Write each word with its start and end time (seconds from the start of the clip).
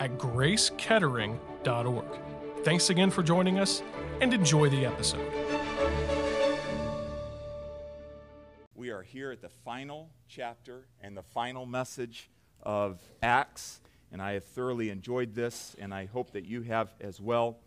at 0.00 0.18
gracekettering.org. 0.18 2.04
Thanks 2.64 2.90
again 2.90 3.10
for 3.10 3.22
joining 3.22 3.58
us 3.58 3.82
and 4.20 4.34
enjoy 4.34 4.68
the 4.70 4.86
episode. 4.86 5.30
We 8.74 8.90
are 8.90 9.02
here 9.02 9.30
at 9.30 9.42
the 9.42 9.50
final 9.50 10.08
chapter 10.26 10.86
and 11.02 11.16
the 11.16 11.22
final 11.22 11.66
message 11.66 12.30
of 12.62 12.98
Acts, 13.22 13.80
and 14.10 14.20
I 14.22 14.32
have 14.32 14.44
thoroughly 14.44 14.90
enjoyed 14.90 15.34
this, 15.34 15.76
and 15.78 15.94
I 15.94 16.06
hope 16.06 16.32
that 16.32 16.46
you 16.46 16.62
have 16.62 16.92
as 17.00 17.20
well. 17.20 17.58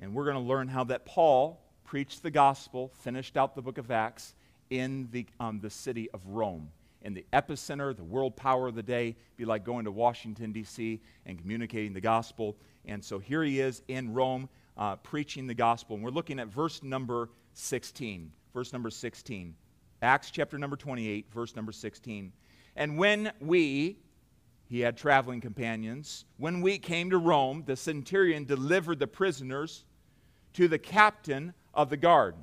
And 0.00 0.14
we're 0.14 0.24
going 0.24 0.36
to 0.36 0.48
learn 0.48 0.68
how 0.68 0.84
that 0.84 1.04
Paul 1.04 1.60
preached 1.84 2.22
the 2.22 2.30
gospel, 2.30 2.92
finished 3.00 3.36
out 3.36 3.56
the 3.56 3.62
book 3.62 3.78
of 3.78 3.90
Acts 3.90 4.34
in 4.70 5.08
the, 5.10 5.26
um, 5.40 5.58
the 5.60 5.70
city 5.70 6.08
of 6.12 6.24
Rome 6.26 6.70
in 7.02 7.14
the 7.14 7.24
epicenter, 7.32 7.96
the 7.96 8.04
world 8.04 8.36
power 8.36 8.68
of 8.68 8.74
the 8.74 8.82
day, 8.82 9.16
be 9.36 9.44
like 9.44 9.64
going 9.64 9.84
to 9.84 9.90
Washington, 9.90 10.52
D.C., 10.52 11.00
and 11.26 11.38
communicating 11.38 11.92
the 11.92 12.00
gospel. 12.00 12.56
And 12.84 13.02
so 13.04 13.18
here 13.18 13.42
he 13.42 13.60
is 13.60 13.82
in 13.88 14.12
Rome 14.12 14.48
uh, 14.76 14.96
preaching 14.96 15.46
the 15.46 15.54
gospel. 15.54 15.96
And 15.96 16.04
we're 16.04 16.10
looking 16.10 16.38
at 16.38 16.48
verse 16.48 16.82
number 16.82 17.30
16. 17.54 18.32
Verse 18.52 18.72
number 18.72 18.90
16. 18.90 19.54
Acts 20.02 20.30
chapter 20.30 20.58
number 20.58 20.76
28, 20.76 21.26
verse 21.32 21.54
number 21.54 21.72
16. 21.72 22.32
And 22.76 22.96
when 22.96 23.32
we, 23.40 23.98
he 24.66 24.80
had 24.80 24.96
traveling 24.96 25.40
companions, 25.40 26.24
when 26.38 26.62
we 26.62 26.78
came 26.78 27.10
to 27.10 27.18
Rome, 27.18 27.64
the 27.66 27.76
centurion 27.76 28.44
delivered 28.44 28.98
the 28.98 29.06
prisoners 29.06 29.84
to 30.54 30.68
the 30.68 30.78
captain 30.78 31.52
of 31.74 31.90
the 31.90 31.96
guard 31.96 32.34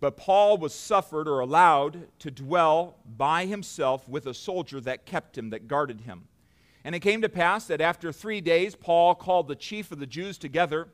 but 0.00 0.16
Paul 0.16 0.58
was 0.58 0.74
suffered 0.74 1.28
or 1.28 1.40
allowed 1.40 2.08
to 2.18 2.30
dwell 2.30 2.96
by 3.16 3.46
himself 3.46 4.08
with 4.08 4.26
a 4.26 4.34
soldier 4.34 4.80
that 4.82 5.06
kept 5.06 5.38
him, 5.38 5.50
that 5.50 5.68
guarded 5.68 6.02
him. 6.02 6.28
And 6.84 6.94
it 6.94 7.00
came 7.00 7.22
to 7.22 7.28
pass 7.28 7.66
that 7.66 7.80
after 7.80 8.12
three 8.12 8.40
days, 8.40 8.74
Paul 8.74 9.14
called 9.14 9.48
the 9.48 9.56
chief 9.56 9.90
of 9.90 9.98
the 9.98 10.06
Jews 10.06 10.36
together. 10.36 10.88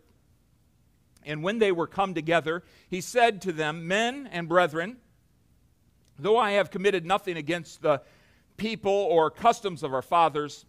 And 1.25 1.43
when 1.43 1.59
they 1.59 1.73
were 1.73 1.87
come 1.87 2.15
together, 2.15 2.62
he 2.89 3.01
said 3.01 3.43
to 3.43 3.53
them, 3.53 3.89
Men 3.89 4.28
and 4.31 4.48
brethren, 4.48 4.98
though 6.19 6.39
I 6.39 6.53
have 6.53 6.71
committed 6.71 7.05
nothing 7.05 7.37
against 7.37 7.83
the 7.83 8.03
people 8.56 8.93
or 8.93 9.31
customs 9.31 9.83
of 9.83 9.93
our 9.93 10.03
fathers, 10.03 10.67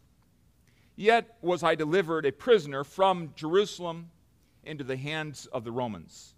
yet 0.96 1.38
was 1.42 1.62
I 1.62 1.76
delivered 1.76 2.26
a 2.26 2.32
prisoner 2.32 2.84
from 2.84 3.34
Jerusalem 3.36 4.09
into 4.64 4.84
the 4.84 4.98
hands 4.98 5.46
of 5.48 5.64
the 5.64 5.72
Romans 5.72 6.34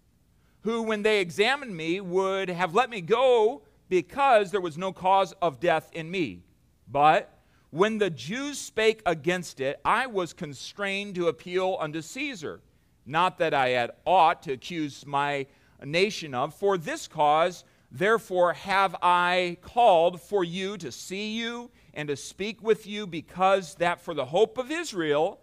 who, 0.64 0.82
when 0.82 1.02
they 1.02 1.20
examined 1.20 1.76
me, 1.76 2.00
would 2.00 2.48
have 2.48 2.74
let 2.74 2.90
me 2.90 3.00
go 3.00 3.62
because 3.88 4.50
there 4.50 4.60
was 4.60 4.76
no 4.76 4.92
cause 4.92 5.32
of 5.40 5.60
death 5.60 5.90
in 5.92 6.10
me. 6.10 6.42
But 6.90 7.38
when 7.70 7.98
the 7.98 8.10
Jews 8.10 8.58
spake 8.58 9.02
against 9.04 9.60
it, 9.60 9.78
I 9.84 10.06
was 10.06 10.32
constrained 10.32 11.14
to 11.16 11.28
appeal 11.28 11.76
unto 11.78 12.00
Caesar. 12.00 12.60
Not 13.04 13.38
that 13.38 13.52
I 13.52 13.68
had 13.70 13.90
aught 14.06 14.42
to 14.44 14.52
accuse 14.52 15.04
my 15.04 15.46
nation 15.84 16.34
of. 16.34 16.54
For 16.54 16.78
this 16.78 17.06
cause, 17.06 17.64
therefore, 17.92 18.54
have 18.54 18.96
I 19.02 19.58
called 19.60 20.20
for 20.20 20.44
you 20.44 20.78
to 20.78 20.90
see 20.90 21.36
you 21.36 21.70
and 21.92 22.08
to 22.08 22.16
speak 22.16 22.62
with 22.62 22.86
you, 22.86 23.06
because 23.06 23.74
that 23.74 24.00
for 24.00 24.14
the 24.14 24.24
hope 24.24 24.56
of 24.56 24.70
Israel, 24.70 25.40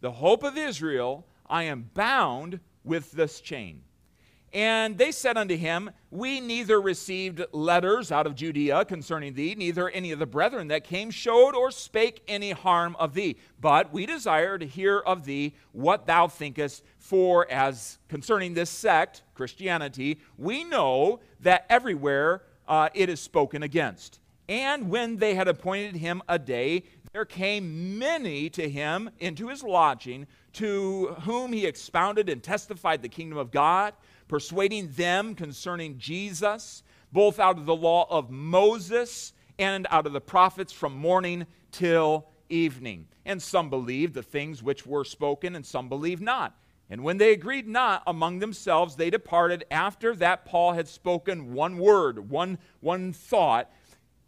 the 0.00 0.10
hope 0.10 0.42
of 0.42 0.58
Israel, 0.58 1.24
I 1.48 1.62
am 1.64 1.88
bound 1.94 2.58
with 2.84 3.12
this 3.12 3.40
chain. 3.40 3.82
And 4.52 4.96
they 4.96 5.12
said 5.12 5.36
unto 5.36 5.56
him, 5.56 5.90
We 6.10 6.40
neither 6.40 6.80
received 6.80 7.44
letters 7.52 8.12
out 8.12 8.26
of 8.26 8.34
Judea 8.34 8.84
concerning 8.84 9.34
thee, 9.34 9.54
neither 9.56 9.90
any 9.90 10.12
of 10.12 10.18
the 10.18 10.26
brethren 10.26 10.68
that 10.68 10.84
came 10.84 11.10
showed 11.10 11.54
or 11.54 11.70
spake 11.70 12.22
any 12.28 12.52
harm 12.52 12.96
of 12.98 13.14
thee. 13.14 13.36
But 13.60 13.92
we 13.92 14.06
desire 14.06 14.56
to 14.56 14.66
hear 14.66 14.98
of 14.98 15.24
thee 15.24 15.54
what 15.72 16.06
thou 16.06 16.28
thinkest, 16.28 16.84
for 16.98 17.50
as 17.50 17.98
concerning 18.08 18.54
this 18.54 18.70
sect, 18.70 19.22
Christianity, 19.34 20.20
we 20.38 20.64
know 20.64 21.20
that 21.40 21.66
everywhere 21.68 22.42
uh, 22.68 22.88
it 22.94 23.08
is 23.08 23.20
spoken 23.20 23.62
against. 23.62 24.20
And 24.48 24.88
when 24.90 25.16
they 25.16 25.34
had 25.34 25.48
appointed 25.48 25.96
him 25.96 26.22
a 26.28 26.38
day, 26.38 26.84
there 27.12 27.24
came 27.24 27.98
many 27.98 28.48
to 28.50 28.68
him 28.68 29.10
into 29.18 29.48
his 29.48 29.62
lodging, 29.62 30.26
to 30.52 31.16
whom 31.22 31.52
he 31.52 31.66
expounded 31.66 32.28
and 32.28 32.42
testified 32.42 33.02
the 33.02 33.08
kingdom 33.08 33.38
of 33.38 33.50
God 33.50 33.92
persuading 34.28 34.92
them 34.92 35.34
concerning 35.34 35.98
Jesus, 35.98 36.82
both 37.12 37.38
out 37.38 37.58
of 37.58 37.66
the 37.66 37.76
law 37.76 38.06
of 38.10 38.30
Moses 38.30 39.32
and 39.58 39.86
out 39.90 40.06
of 40.06 40.12
the 40.12 40.20
prophets 40.20 40.72
from 40.72 40.94
morning 40.94 41.46
till 41.72 42.26
evening. 42.48 43.06
And 43.24 43.42
some 43.42 43.70
believed 43.70 44.14
the 44.14 44.22
things 44.22 44.62
which 44.62 44.86
were 44.86 45.04
spoken, 45.04 45.56
and 45.56 45.64
some 45.64 45.88
believed 45.88 46.22
not. 46.22 46.56
And 46.88 47.02
when 47.02 47.18
they 47.18 47.32
agreed 47.32 47.66
not 47.66 48.02
among 48.06 48.38
themselves, 48.38 48.94
they 48.94 49.10
departed 49.10 49.64
after 49.70 50.14
that 50.16 50.44
Paul 50.44 50.72
had 50.72 50.86
spoken 50.86 51.52
one 51.52 51.78
word, 51.78 52.30
one, 52.30 52.58
one 52.80 53.12
thought. 53.12 53.70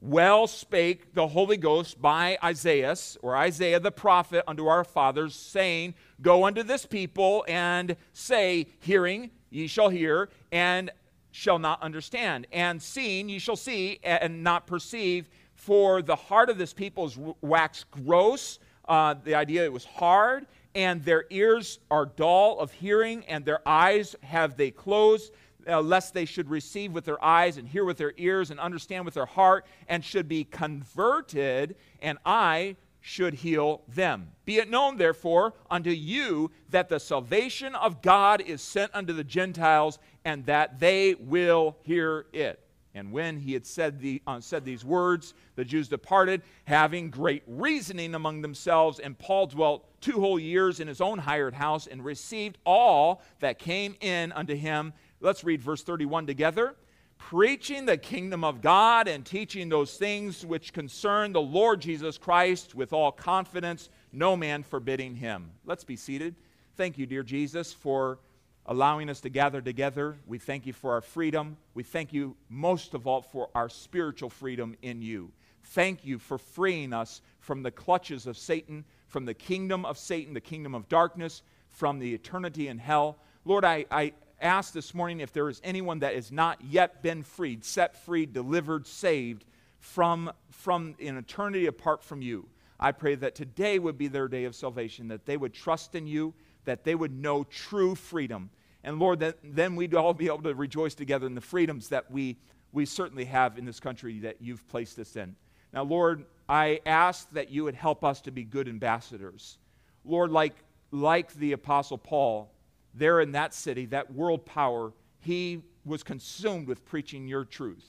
Well 0.01 0.47
spake 0.47 1.13
the 1.15 1.27
Holy 1.27 1.57
Ghost 1.57 2.01
by 2.01 2.39
Isaiah, 2.43 2.95
or 3.21 3.37
Isaiah 3.37 3.81
the 3.81 3.91
prophet, 3.91 4.45
unto 4.47 4.69
our 4.69 4.85
fathers, 4.85 5.35
saying, 5.35 5.95
Go 6.23 6.45
unto 6.45 6.63
this 6.63 6.87
people 6.87 7.45
and 7.49 7.97
say, 8.13 8.69
Hearing, 8.79 9.31
ye 9.51 9.67
shall 9.67 9.89
hear, 9.89 10.29
and 10.53 10.93
shall 11.33 11.59
not 11.59 11.83
understand. 11.83 12.47
And 12.53 12.81
seeing, 12.81 13.29
ye 13.29 13.41
shall 13.41 13.57
see, 13.57 13.99
and 14.05 14.45
not 14.45 14.69
perceive. 14.69 15.29
For 15.57 16.01
the 16.01 16.15
heart 16.15 16.49
of 16.49 16.59
this 16.59 16.73
people 16.73 17.07
is 17.07 17.19
waxed 17.41 17.91
gross. 17.91 18.61
Uh, 18.87 19.15
the 19.25 19.35
idea 19.35 19.65
it 19.65 19.73
was 19.73 19.85
hard, 19.85 20.47
and 20.77 21.05
their 21.05 21.25
ears 21.31 21.81
are 21.91 22.07
dull 22.07 22.61
of 22.61 22.71
hearing, 22.71 23.25
and 23.27 23.45
their 23.45 23.67
eyes 23.67 24.15
have 24.23 24.57
they 24.57 24.71
closed. 24.71 25.33
Uh, 25.69 25.83
lest 25.83 26.15
they 26.15 26.25
should 26.25 26.49
receive 26.49 26.93
with 26.93 27.05
their 27.05 27.23
eyes 27.23 27.59
and 27.59 27.69
hear 27.69 27.85
with 27.85 27.99
their 27.99 28.15
ears 28.17 28.51
and 28.51 28.59
understand 28.59 29.05
with 29.05 29.13
their 29.13 29.27
heart 29.27 29.67
and 29.87 30.03
should 30.03 30.27
be 30.27 30.43
converted, 30.45 31.77
and 32.01 32.17
I 32.25 32.77
should 33.01 33.35
heal 33.35 33.83
them. 33.87 34.29
Be 34.45 34.57
it 34.57 34.71
known, 34.71 34.97
therefore, 34.97 35.53
unto 35.71 35.91
you 35.91 36.51
that 36.71 36.89
the 36.89 36.99
salvation 36.99 37.75
of 37.75 38.01
God 38.03 38.41
is 38.41 38.63
sent 38.63 38.95
unto 38.95 39.13
the 39.13 39.25
Gentiles, 39.25 39.99
and 40.25 40.47
that 40.47 40.81
they 40.81 41.15
will 41.15 41.77
hear 41.83 42.27
it. 42.33 42.61
And 42.95 43.13
when 43.13 43.39
he 43.39 43.53
had 43.53 43.67
said, 43.67 44.01
the, 44.01 44.21
uh, 44.27 44.41
said 44.41 44.65
these 44.65 44.85
words, 44.85 45.35
the 45.55 45.65
Jews 45.65 45.89
departed, 45.89 46.43
having 46.65 47.11
great 47.11 47.43
reasoning 47.47 48.15
among 48.15 48.43
themselves. 48.43 48.99
And 48.99 49.17
Paul 49.17 49.47
dwelt 49.47 49.87
two 50.01 50.19
whole 50.19 50.39
years 50.39 50.81
in 50.81 50.89
his 50.89 51.01
own 51.01 51.19
hired 51.19 51.55
house 51.55 51.87
and 51.87 52.05
received 52.05 52.59
all 52.65 53.23
that 53.39 53.59
came 53.59 53.95
in 54.01 54.33
unto 54.33 54.57
him. 54.57 54.93
Let's 55.21 55.45
read 55.45 55.63
verse 55.63 55.83
31 55.83 56.27
together 56.27 56.77
preaching 57.19 57.85
the 57.85 57.97
kingdom 57.97 58.45
of 58.45 58.63
God 58.63 59.09
and 59.09 59.27
teaching 59.27 59.69
those 59.69 59.97
things 59.97 60.47
which 60.47 60.73
concern 60.73 61.33
the 61.33 61.41
Lord 61.41 61.81
Jesus 61.81 62.17
Christ 62.17 62.75
with 62.75 62.93
all 62.93 63.13
confidence, 63.13 63.91
no 64.13 64.37
man 64.37 64.63
forbidding 64.63 65.17
him. 65.17 65.51
Let's 65.67 65.85
be 65.85 65.97
seated. 65.97 66.37
Thank 66.77 66.97
you, 66.97 67.07
dear 67.07 67.23
Jesus, 67.23 67.73
for 67.73 68.21
allowing 68.67 69.11
us 69.11 69.21
to 69.23 69.29
gather 69.29 69.61
together. 69.61 70.17
We 70.27 70.39
thank 70.39 70.67
you 70.67 70.73
for 70.73 70.93
our 70.93 71.01
freedom. 71.01 71.57
We 71.75 71.83
thank 71.83 72.13
you 72.13 72.37
most 72.49 72.95
of 72.95 73.07
all 73.07 73.23
for 73.23 73.49
our 73.55 73.69
spiritual 73.69 74.31
freedom 74.31 74.77
in 74.83 75.03
you. 75.03 75.33
Thank 75.65 76.05
you 76.05 76.19
for 76.19 76.39
freeing 76.39 76.93
us 76.93 77.21
from 77.41 77.63
the 77.63 77.71
clutches 77.71 78.27
of 78.27 78.39
Satan, 78.39 78.85
from 79.09 79.25
the 79.25 79.35
kingdom 79.35 79.85
of 79.85 79.99
Satan, 79.99 80.35
the 80.35 80.41
kingdom 80.41 80.75
of 80.75 80.89
darkness, 80.89 81.43
from 81.69 81.99
the 81.99 82.15
eternity 82.15 82.69
in 82.69 82.79
hell. 82.79 83.19
Lord, 83.45 83.65
I, 83.65 83.87
I 83.91 84.13
ask 84.41 84.73
this 84.73 84.95
morning 84.95 85.21
if 85.21 85.33
there 85.33 85.49
is 85.49 85.61
anyone 85.65 86.01
that 86.01 86.15
has 86.15 86.31
not 86.31 86.61
yet 86.63 87.03
been 87.03 87.23
freed, 87.23 87.65
set 87.65 87.97
free, 88.05 88.27
delivered, 88.27 88.87
saved 88.87 89.45
from, 89.81 90.33
from 90.51 90.95
an 91.01 91.17
eternity 91.17 91.67
apart 91.67 92.03
from 92.03 92.23
you. 92.23 92.49
I 92.81 92.93
pray 92.93 93.17
that 93.17 93.35
today 93.35 93.79
would 93.79 93.99
be 93.99 94.09
their 94.09 94.29
day 94.29 94.45
of 94.45 94.55
salvation, 94.55 95.09
that 95.09 95.27
they 95.27 95.37
would 95.37 95.53
trust 95.53 95.95
in 95.95 96.07
you, 96.07 96.35
that 96.65 96.85
they 96.85 96.95
would 96.95 97.13
know 97.13 97.45
true 97.45 97.95
freedom. 97.95 98.51
And 98.85 98.99
Lord, 98.99 99.21
that 99.21 99.39
then 99.43 99.75
we'd 99.75 99.95
all 99.95 100.15
be 100.15 100.27
able 100.27 100.43
to 100.43 100.55
rejoice 100.55 100.95
together 100.95 101.27
in 101.27 101.35
the 101.35 101.41
freedoms 101.41 101.89
that 101.89 102.11
we, 102.11 102.37
we 102.73 102.87
certainly 102.87 103.25
have 103.25 103.59
in 103.59 103.65
this 103.65 103.81
country 103.81 104.21
that 104.21 104.37
you've 104.41 104.67
placed 104.69 104.99
us 104.99 105.17
in. 105.17 105.35
Now, 105.73 105.83
Lord, 105.83 106.25
I 106.49 106.81
ask 106.87 107.29
that 107.33 107.51
you 107.51 107.65
would 107.65 107.75
help 107.75 108.05
us 108.05 108.21
to 108.23 108.31
be 108.31 108.45
good 108.45 108.69
ambassadors. 108.69 109.59
Lord, 110.05 110.31
like, 110.31 110.55
like 110.93 111.33
the 111.35 111.53
Apostle 111.53 111.99
Paul, 111.99 112.51
there 112.99 113.21
in 113.21 113.33
that 113.33 113.55
city, 113.55 113.87
that 113.87 114.13
world 114.13 114.45
power, 114.45 114.93
he 115.21 115.63
was 115.85 116.03
consumed 116.03 116.69
with 116.69 116.85
preaching 116.85 117.27
your 117.27 117.45
truth. 117.45 117.85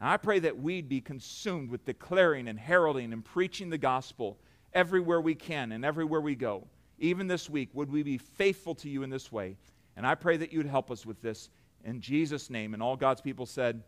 And 0.00 0.08
I 0.08 0.16
pray 0.16 0.38
that 0.40 0.58
we'd 0.58 0.88
be 0.88 1.00
consumed 1.00 1.70
with 1.70 1.84
declaring 1.84 2.48
and 2.48 2.58
heralding 2.58 3.12
and 3.12 3.24
preaching 3.24 3.70
the 3.70 3.78
gospel 3.78 4.38
everywhere 4.72 5.20
we 5.20 5.34
can 5.34 5.72
and 5.72 5.84
everywhere 5.84 6.20
we 6.20 6.34
go. 6.34 6.66
Even 6.98 7.26
this 7.26 7.48
week, 7.50 7.70
would 7.74 7.90
we 7.90 8.02
be 8.02 8.18
faithful 8.18 8.74
to 8.76 8.88
you 8.88 9.02
in 9.02 9.10
this 9.10 9.30
way? 9.30 9.56
And 9.96 10.06
I 10.06 10.14
pray 10.14 10.36
that 10.36 10.52
you'd 10.52 10.66
help 10.66 10.90
us 10.90 11.06
with 11.06 11.20
this 11.22 11.50
in 11.84 12.00
Jesus' 12.00 12.50
name. 12.50 12.74
And 12.74 12.82
all 12.82 12.96
God's 12.96 13.20
people 13.20 13.46
said, 13.46 13.82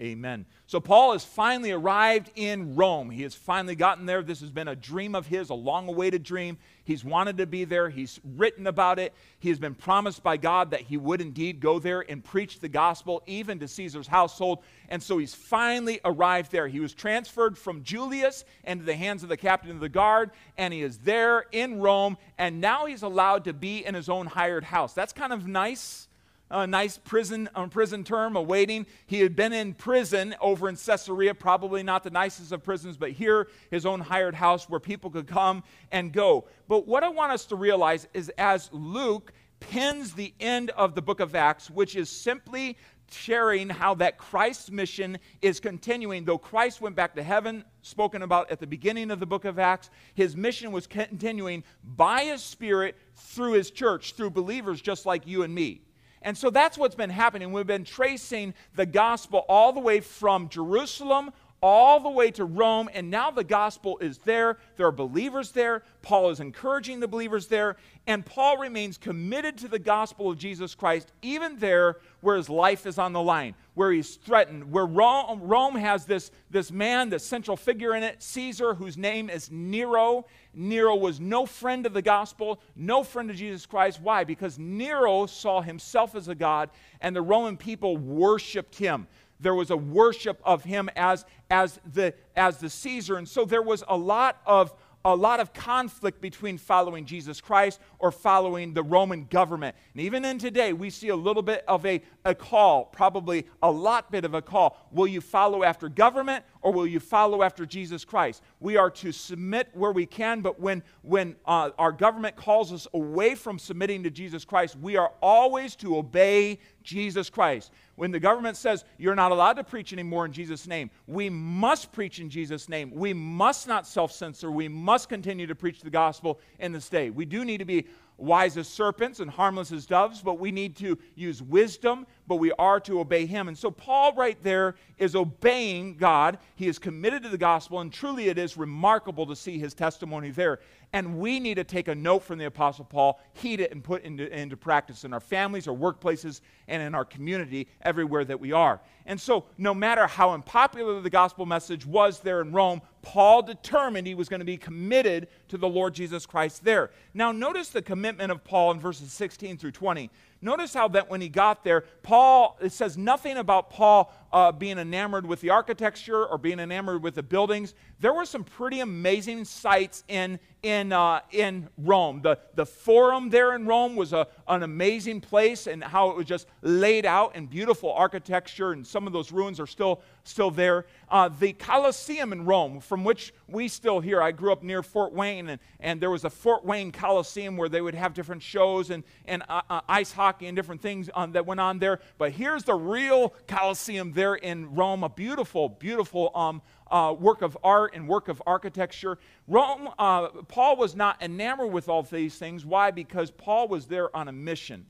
Amen. 0.00 0.46
So 0.66 0.80
Paul 0.80 1.12
has 1.12 1.22
finally 1.22 1.70
arrived 1.70 2.30
in 2.34 2.76
Rome. 2.76 3.10
He 3.10 3.22
has 3.24 3.34
finally 3.34 3.76
gotten 3.76 4.06
there. 4.06 4.22
This 4.22 4.40
has 4.40 4.50
been 4.50 4.68
a 4.68 4.74
dream 4.74 5.14
of 5.14 5.26
his, 5.26 5.50
a 5.50 5.54
long 5.54 5.86
awaited 5.86 6.22
dream. 6.22 6.56
He's 6.84 7.04
wanted 7.04 7.36
to 7.36 7.46
be 7.46 7.64
there. 7.64 7.90
He's 7.90 8.18
written 8.24 8.66
about 8.66 8.98
it. 8.98 9.12
He 9.38 9.50
has 9.50 9.58
been 9.58 9.74
promised 9.74 10.22
by 10.22 10.38
God 10.38 10.70
that 10.70 10.80
he 10.80 10.96
would 10.96 11.20
indeed 11.20 11.60
go 11.60 11.78
there 11.78 12.00
and 12.08 12.24
preach 12.24 12.58
the 12.58 12.70
gospel, 12.70 13.22
even 13.26 13.58
to 13.58 13.68
Caesar's 13.68 14.06
household. 14.06 14.60
And 14.88 15.02
so 15.02 15.18
he's 15.18 15.34
finally 15.34 16.00
arrived 16.06 16.50
there. 16.52 16.68
He 16.68 16.80
was 16.80 16.94
transferred 16.94 17.58
from 17.58 17.82
Julius 17.82 18.46
into 18.64 18.84
the 18.84 18.96
hands 18.96 19.22
of 19.22 19.28
the 19.28 19.36
captain 19.36 19.72
of 19.72 19.80
the 19.80 19.90
guard, 19.90 20.30
and 20.56 20.72
he 20.72 20.80
is 20.80 20.98
there 20.98 21.44
in 21.52 21.80
Rome. 21.80 22.16
And 22.38 22.62
now 22.62 22.86
he's 22.86 23.02
allowed 23.02 23.44
to 23.44 23.52
be 23.52 23.84
in 23.84 23.94
his 23.94 24.08
own 24.08 24.26
hired 24.26 24.64
house. 24.64 24.94
That's 24.94 25.12
kind 25.12 25.34
of 25.34 25.46
nice 25.46 26.08
a 26.52 26.66
nice 26.66 26.98
prison, 26.98 27.48
um, 27.54 27.70
prison 27.70 28.04
term 28.04 28.36
awaiting. 28.36 28.86
He 29.06 29.20
had 29.20 29.34
been 29.34 29.52
in 29.52 29.74
prison 29.74 30.34
over 30.40 30.68
in 30.68 30.76
Caesarea, 30.76 31.34
probably 31.34 31.82
not 31.82 32.04
the 32.04 32.10
nicest 32.10 32.52
of 32.52 32.62
prisons, 32.62 32.96
but 32.96 33.10
here, 33.10 33.48
his 33.70 33.86
own 33.86 34.00
hired 34.00 34.34
house 34.34 34.68
where 34.68 34.80
people 34.80 35.10
could 35.10 35.26
come 35.26 35.64
and 35.90 36.12
go. 36.12 36.46
But 36.68 36.86
what 36.86 37.02
I 37.02 37.08
want 37.08 37.32
us 37.32 37.46
to 37.46 37.56
realize 37.56 38.06
is 38.12 38.28
as 38.36 38.68
Luke 38.72 39.32
pins 39.60 40.12
the 40.12 40.34
end 40.40 40.70
of 40.70 40.94
the 40.94 41.02
book 41.02 41.20
of 41.20 41.34
Acts, 41.34 41.70
which 41.70 41.96
is 41.96 42.10
simply 42.10 42.76
sharing 43.10 43.68
how 43.68 43.94
that 43.94 44.18
Christ's 44.18 44.70
mission 44.70 45.18
is 45.40 45.60
continuing. 45.60 46.24
Though 46.24 46.38
Christ 46.38 46.80
went 46.80 46.96
back 46.96 47.14
to 47.14 47.22
heaven, 47.22 47.64
spoken 47.82 48.22
about 48.22 48.50
at 48.50 48.60
the 48.60 48.66
beginning 48.66 49.10
of 49.10 49.20
the 49.20 49.26
book 49.26 49.44
of 49.44 49.58
Acts, 49.58 49.90
his 50.14 50.36
mission 50.36 50.72
was 50.72 50.86
continuing 50.86 51.64
by 51.82 52.24
his 52.24 52.42
Spirit 52.42 52.96
through 53.14 53.52
his 53.52 53.70
church, 53.70 54.14
through 54.14 54.30
believers 54.30 54.80
just 54.80 55.06
like 55.06 55.26
you 55.26 55.42
and 55.42 55.54
me. 55.54 55.82
And 56.24 56.36
so 56.36 56.50
that's 56.50 56.78
what's 56.78 56.94
been 56.94 57.10
happening. 57.10 57.52
We've 57.52 57.66
been 57.66 57.84
tracing 57.84 58.54
the 58.74 58.86
gospel 58.86 59.44
all 59.48 59.72
the 59.72 59.80
way 59.80 60.00
from 60.00 60.48
Jerusalem 60.48 61.32
all 61.62 62.00
the 62.00 62.10
way 62.10 62.30
to 62.32 62.44
Rome, 62.44 62.90
and 62.92 63.08
now 63.08 63.30
the 63.30 63.44
gospel 63.44 63.96
is 63.98 64.18
there. 64.18 64.58
There 64.76 64.86
are 64.88 64.92
believers 64.92 65.52
there. 65.52 65.84
Paul 66.02 66.30
is 66.30 66.40
encouraging 66.40 66.98
the 66.98 67.06
believers 67.06 67.46
there, 67.46 67.76
and 68.08 68.26
Paul 68.26 68.58
remains 68.58 68.98
committed 68.98 69.56
to 69.58 69.68
the 69.68 69.78
gospel 69.78 70.28
of 70.28 70.38
Jesus 70.38 70.74
Christ, 70.74 71.12
even 71.22 71.56
there 71.58 71.98
where 72.20 72.36
his 72.36 72.48
life 72.50 72.84
is 72.84 72.98
on 72.98 73.12
the 73.12 73.22
line, 73.22 73.54
where 73.74 73.92
he's 73.92 74.16
threatened, 74.16 74.72
where 74.72 74.86
Rome, 74.86 75.40
Rome 75.40 75.76
has 75.76 76.04
this, 76.04 76.32
this 76.50 76.72
man, 76.72 77.10
this 77.10 77.24
central 77.24 77.56
figure 77.56 77.94
in 77.94 78.02
it, 78.02 78.20
Caesar, 78.20 78.74
whose 78.74 78.98
name 78.98 79.30
is 79.30 79.48
Nero. 79.50 80.26
Nero 80.54 80.96
was 80.96 81.18
no 81.18 81.46
friend 81.46 81.86
of 81.86 81.92
the 81.92 82.02
gospel, 82.02 82.60
no 82.76 83.02
friend 83.02 83.30
of 83.30 83.36
Jesus 83.36 83.66
Christ. 83.66 84.00
Why? 84.00 84.24
Because 84.24 84.58
Nero 84.58 85.26
saw 85.26 85.62
himself 85.62 86.14
as 86.14 86.28
a 86.28 86.34
god, 86.34 86.70
and 87.00 87.16
the 87.16 87.22
Roman 87.22 87.56
people 87.56 87.96
worshiped 87.96 88.76
him 88.76 89.06
there 89.42 89.54
was 89.54 89.70
a 89.70 89.76
worship 89.76 90.40
of 90.44 90.64
him 90.64 90.88
as, 90.96 91.24
as, 91.50 91.80
the, 91.92 92.14
as 92.36 92.58
the 92.58 92.70
Caesar. 92.70 93.16
And 93.16 93.28
so 93.28 93.44
there 93.44 93.62
was 93.62 93.84
a 93.88 93.96
lot 93.96 94.40
of 94.46 94.72
a 95.04 95.14
lot 95.14 95.40
of 95.40 95.52
conflict 95.52 96.20
between 96.20 96.58
following 96.58 97.04
Jesus 97.04 97.40
Christ 97.40 97.80
or 97.98 98.12
following 98.12 98.72
the 98.72 98.82
Roman 98.82 99.24
government. 99.24 99.76
And 99.94 100.02
even 100.02 100.24
in 100.24 100.38
today, 100.38 100.72
we 100.72 100.90
see 100.90 101.08
a 101.08 101.16
little 101.16 101.42
bit 101.42 101.64
of 101.66 101.84
a, 101.86 102.00
a 102.24 102.34
call, 102.34 102.84
probably 102.86 103.46
a 103.62 103.70
lot 103.70 104.10
bit 104.10 104.24
of 104.24 104.34
a 104.34 104.42
call. 104.42 104.76
Will 104.92 105.06
you 105.06 105.20
follow 105.20 105.64
after 105.64 105.88
government 105.88 106.44
or 106.60 106.72
will 106.72 106.86
you 106.86 107.00
follow 107.00 107.42
after 107.42 107.66
Jesus 107.66 108.04
Christ? 108.04 108.42
We 108.60 108.76
are 108.76 108.90
to 108.90 109.12
submit 109.12 109.68
where 109.72 109.92
we 109.92 110.06
can, 110.06 110.40
but 110.40 110.60
when, 110.60 110.82
when 111.02 111.36
uh, 111.46 111.70
our 111.78 111.92
government 111.92 112.36
calls 112.36 112.72
us 112.72 112.86
away 112.94 113.34
from 113.34 113.58
submitting 113.58 114.02
to 114.04 114.10
Jesus 114.10 114.44
Christ, 114.44 114.76
we 114.76 114.96
are 114.96 115.12
always 115.20 115.74
to 115.76 115.96
obey 115.96 116.58
Jesus 116.82 117.30
Christ. 117.30 117.70
When 118.02 118.10
the 118.10 118.18
government 118.18 118.56
says 118.56 118.84
you're 118.98 119.14
not 119.14 119.30
allowed 119.30 119.52
to 119.52 119.62
preach 119.62 119.92
anymore 119.92 120.24
in 120.24 120.32
Jesus' 120.32 120.66
name, 120.66 120.90
we 121.06 121.30
must 121.30 121.92
preach 121.92 122.18
in 122.18 122.30
Jesus' 122.30 122.68
name. 122.68 122.90
We 122.90 123.12
must 123.12 123.68
not 123.68 123.86
self 123.86 124.10
censor. 124.10 124.50
We 124.50 124.66
must 124.66 125.08
continue 125.08 125.46
to 125.46 125.54
preach 125.54 125.82
the 125.82 125.88
gospel 125.88 126.40
in 126.58 126.72
this 126.72 126.88
day. 126.88 127.10
We 127.10 127.24
do 127.24 127.44
need 127.44 127.58
to 127.58 127.64
be 127.64 127.86
wise 128.22 128.56
as 128.56 128.68
serpents 128.68 129.20
and 129.20 129.30
harmless 129.30 129.72
as 129.72 129.84
doves, 129.84 130.22
but 130.22 130.38
we 130.38 130.52
need 130.52 130.76
to 130.76 130.96
use 131.14 131.42
wisdom, 131.42 132.06
but 132.28 132.36
we 132.36 132.52
are 132.52 132.78
to 132.80 133.00
obey 133.00 133.26
him. 133.26 133.48
And 133.48 133.58
so 133.58 133.70
Paul 133.70 134.14
right 134.14 134.40
there 134.42 134.76
is 134.98 135.16
obeying 135.16 135.96
God. 135.96 136.38
He 136.54 136.68
is 136.68 136.78
committed 136.78 137.22
to 137.24 137.28
the 137.28 137.38
gospel, 137.38 137.80
and 137.80 137.92
truly 137.92 138.28
it 138.28 138.38
is 138.38 138.56
remarkable 138.56 139.26
to 139.26 139.36
see 139.36 139.58
his 139.58 139.74
testimony 139.74 140.30
there. 140.30 140.60
And 140.92 141.18
we 141.18 141.40
need 141.40 141.54
to 141.54 141.64
take 141.64 141.88
a 141.88 141.94
note 141.94 142.22
from 142.22 142.38
the 142.38 142.44
Apostle 142.44 142.84
Paul, 142.84 143.18
heed 143.32 143.60
it, 143.60 143.72
and 143.72 143.82
put 143.82 144.04
into, 144.04 144.30
into 144.32 144.56
practice 144.56 145.04
in 145.04 145.12
our 145.12 145.20
families, 145.20 145.66
our 145.66 145.74
workplaces, 145.74 146.42
and 146.68 146.82
in 146.82 146.94
our 146.94 147.04
community, 147.04 147.66
everywhere 147.80 148.24
that 148.26 148.38
we 148.38 148.52
are. 148.52 148.80
And 149.06 149.20
so, 149.20 149.46
no 149.58 149.74
matter 149.74 150.06
how 150.06 150.30
unpopular 150.30 151.00
the 151.00 151.10
gospel 151.10 151.46
message 151.46 151.86
was 151.86 152.20
there 152.20 152.40
in 152.40 152.52
Rome, 152.52 152.82
Paul 153.02 153.42
determined 153.42 154.06
he 154.06 154.14
was 154.14 154.28
going 154.28 154.40
to 154.40 154.46
be 154.46 154.56
committed 154.56 155.28
to 155.48 155.58
the 155.58 155.68
Lord 155.68 155.92
Jesus 155.92 156.24
Christ 156.24 156.64
there. 156.64 156.90
Now, 157.12 157.32
notice 157.32 157.68
the 157.68 157.82
commitment 157.82 158.30
of 158.30 158.44
Paul 158.44 158.70
in 158.70 158.80
verses 158.80 159.12
16 159.12 159.58
through 159.58 159.72
20. 159.72 160.08
Notice 160.40 160.72
how 160.72 160.88
that 160.88 161.10
when 161.10 161.20
he 161.20 161.28
got 161.28 161.62
there, 161.62 161.82
Paul, 162.02 162.58
it 162.60 162.72
says 162.72 162.96
nothing 162.96 163.36
about 163.36 163.70
Paul 163.70 164.12
uh, 164.32 164.50
being 164.50 164.78
enamored 164.78 165.26
with 165.26 165.40
the 165.40 165.50
architecture 165.50 166.26
or 166.26 166.38
being 166.38 166.58
enamored 166.58 167.02
with 167.02 167.14
the 167.14 167.22
buildings. 167.22 167.74
There 168.02 168.12
were 168.12 168.24
some 168.24 168.42
pretty 168.42 168.80
amazing 168.80 169.44
sights 169.44 170.02
in, 170.08 170.40
in, 170.64 170.92
uh, 170.92 171.20
in 171.30 171.68
Rome. 171.78 172.20
The, 172.20 172.36
the 172.56 172.66
Forum 172.66 173.30
there 173.30 173.54
in 173.54 173.64
Rome 173.64 173.94
was 173.94 174.12
a, 174.12 174.26
an 174.48 174.64
amazing 174.64 175.20
place 175.20 175.68
and 175.68 175.84
how 175.84 176.10
it 176.10 176.16
was 176.16 176.26
just 176.26 176.48
laid 176.62 177.06
out 177.06 177.36
in 177.36 177.46
beautiful 177.46 177.92
architecture, 177.92 178.72
and 178.72 178.84
some 178.84 179.06
of 179.06 179.12
those 179.12 179.30
ruins 179.30 179.60
are 179.60 179.68
still, 179.68 180.02
still 180.24 180.50
there. 180.50 180.86
Uh, 181.08 181.28
the 181.28 181.52
Colosseum 181.52 182.32
in 182.32 182.44
Rome, 182.44 182.80
from 182.80 183.04
which 183.04 183.32
we 183.46 183.68
still 183.68 184.00
hear, 184.00 184.20
I 184.20 184.32
grew 184.32 184.50
up 184.50 184.64
near 184.64 184.82
Fort 184.82 185.12
Wayne, 185.12 185.48
and, 185.48 185.60
and 185.78 186.00
there 186.00 186.10
was 186.10 186.24
a 186.24 186.30
Fort 186.30 186.64
Wayne 186.64 186.90
Colosseum 186.90 187.56
where 187.56 187.68
they 187.68 187.80
would 187.80 187.94
have 187.94 188.14
different 188.14 188.42
shows 188.42 188.90
and, 188.90 189.04
and 189.26 189.44
uh, 189.48 189.62
uh 189.70 189.80
ice 189.88 190.10
hockey 190.10 190.48
and 190.48 190.56
different 190.56 190.82
things 190.82 191.08
on, 191.10 191.30
that 191.32 191.46
went 191.46 191.60
on 191.60 191.78
there. 191.78 192.00
But 192.18 192.32
here's 192.32 192.64
the 192.64 192.74
real 192.74 193.32
Colosseum 193.46 194.10
there 194.12 194.34
in 194.34 194.74
Rome, 194.74 195.04
a 195.04 195.08
beautiful, 195.08 195.68
beautiful 195.68 196.32
um, 196.34 196.62
uh, 196.92 197.12
work 197.18 197.42
of 197.42 197.56
art 197.64 197.94
and 197.94 198.06
work 198.06 198.28
of 198.28 198.40
architecture. 198.46 199.18
Rome, 199.48 199.88
uh, 199.98 200.28
Paul 200.46 200.76
was 200.76 200.94
not 200.94 201.20
enamored 201.22 201.72
with 201.72 201.88
all 201.88 202.02
these 202.02 202.36
things. 202.36 202.64
Why? 202.64 202.90
Because 202.90 203.30
Paul 203.30 203.66
was 203.66 203.86
there 203.86 204.14
on 204.14 204.28
a 204.28 204.32
mission. 204.32 204.86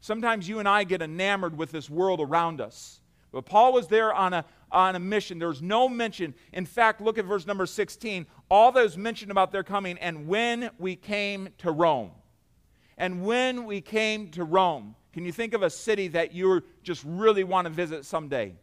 Sometimes 0.00 0.48
you 0.48 0.58
and 0.58 0.68
I 0.68 0.84
get 0.84 1.00
enamored 1.00 1.56
with 1.56 1.70
this 1.70 1.88
world 1.88 2.20
around 2.20 2.60
us. 2.60 3.00
But 3.32 3.46
Paul 3.46 3.72
was 3.72 3.86
there 3.86 4.12
on 4.12 4.32
a, 4.32 4.44
on 4.72 4.96
a 4.96 4.98
mission. 4.98 5.38
There's 5.38 5.62
no 5.62 5.88
mention. 5.88 6.34
In 6.52 6.66
fact, 6.66 7.00
look 7.00 7.16
at 7.16 7.24
verse 7.24 7.46
number 7.46 7.64
16. 7.64 8.26
All 8.50 8.76
is 8.76 8.96
mentioned 8.96 9.30
about 9.30 9.52
their 9.52 9.62
coming, 9.62 9.98
and 9.98 10.26
when 10.26 10.70
we 10.78 10.96
came 10.96 11.50
to 11.58 11.70
Rome. 11.70 12.10
And 12.98 13.24
when 13.24 13.64
we 13.64 13.80
came 13.80 14.30
to 14.32 14.42
Rome. 14.42 14.96
Can 15.12 15.24
you 15.24 15.32
think 15.32 15.54
of 15.54 15.62
a 15.62 15.70
city 15.70 16.08
that 16.08 16.32
you 16.32 16.62
just 16.82 17.04
really 17.06 17.44
want 17.44 17.66
to 17.66 17.70
visit 17.70 18.04
someday? 18.04 18.54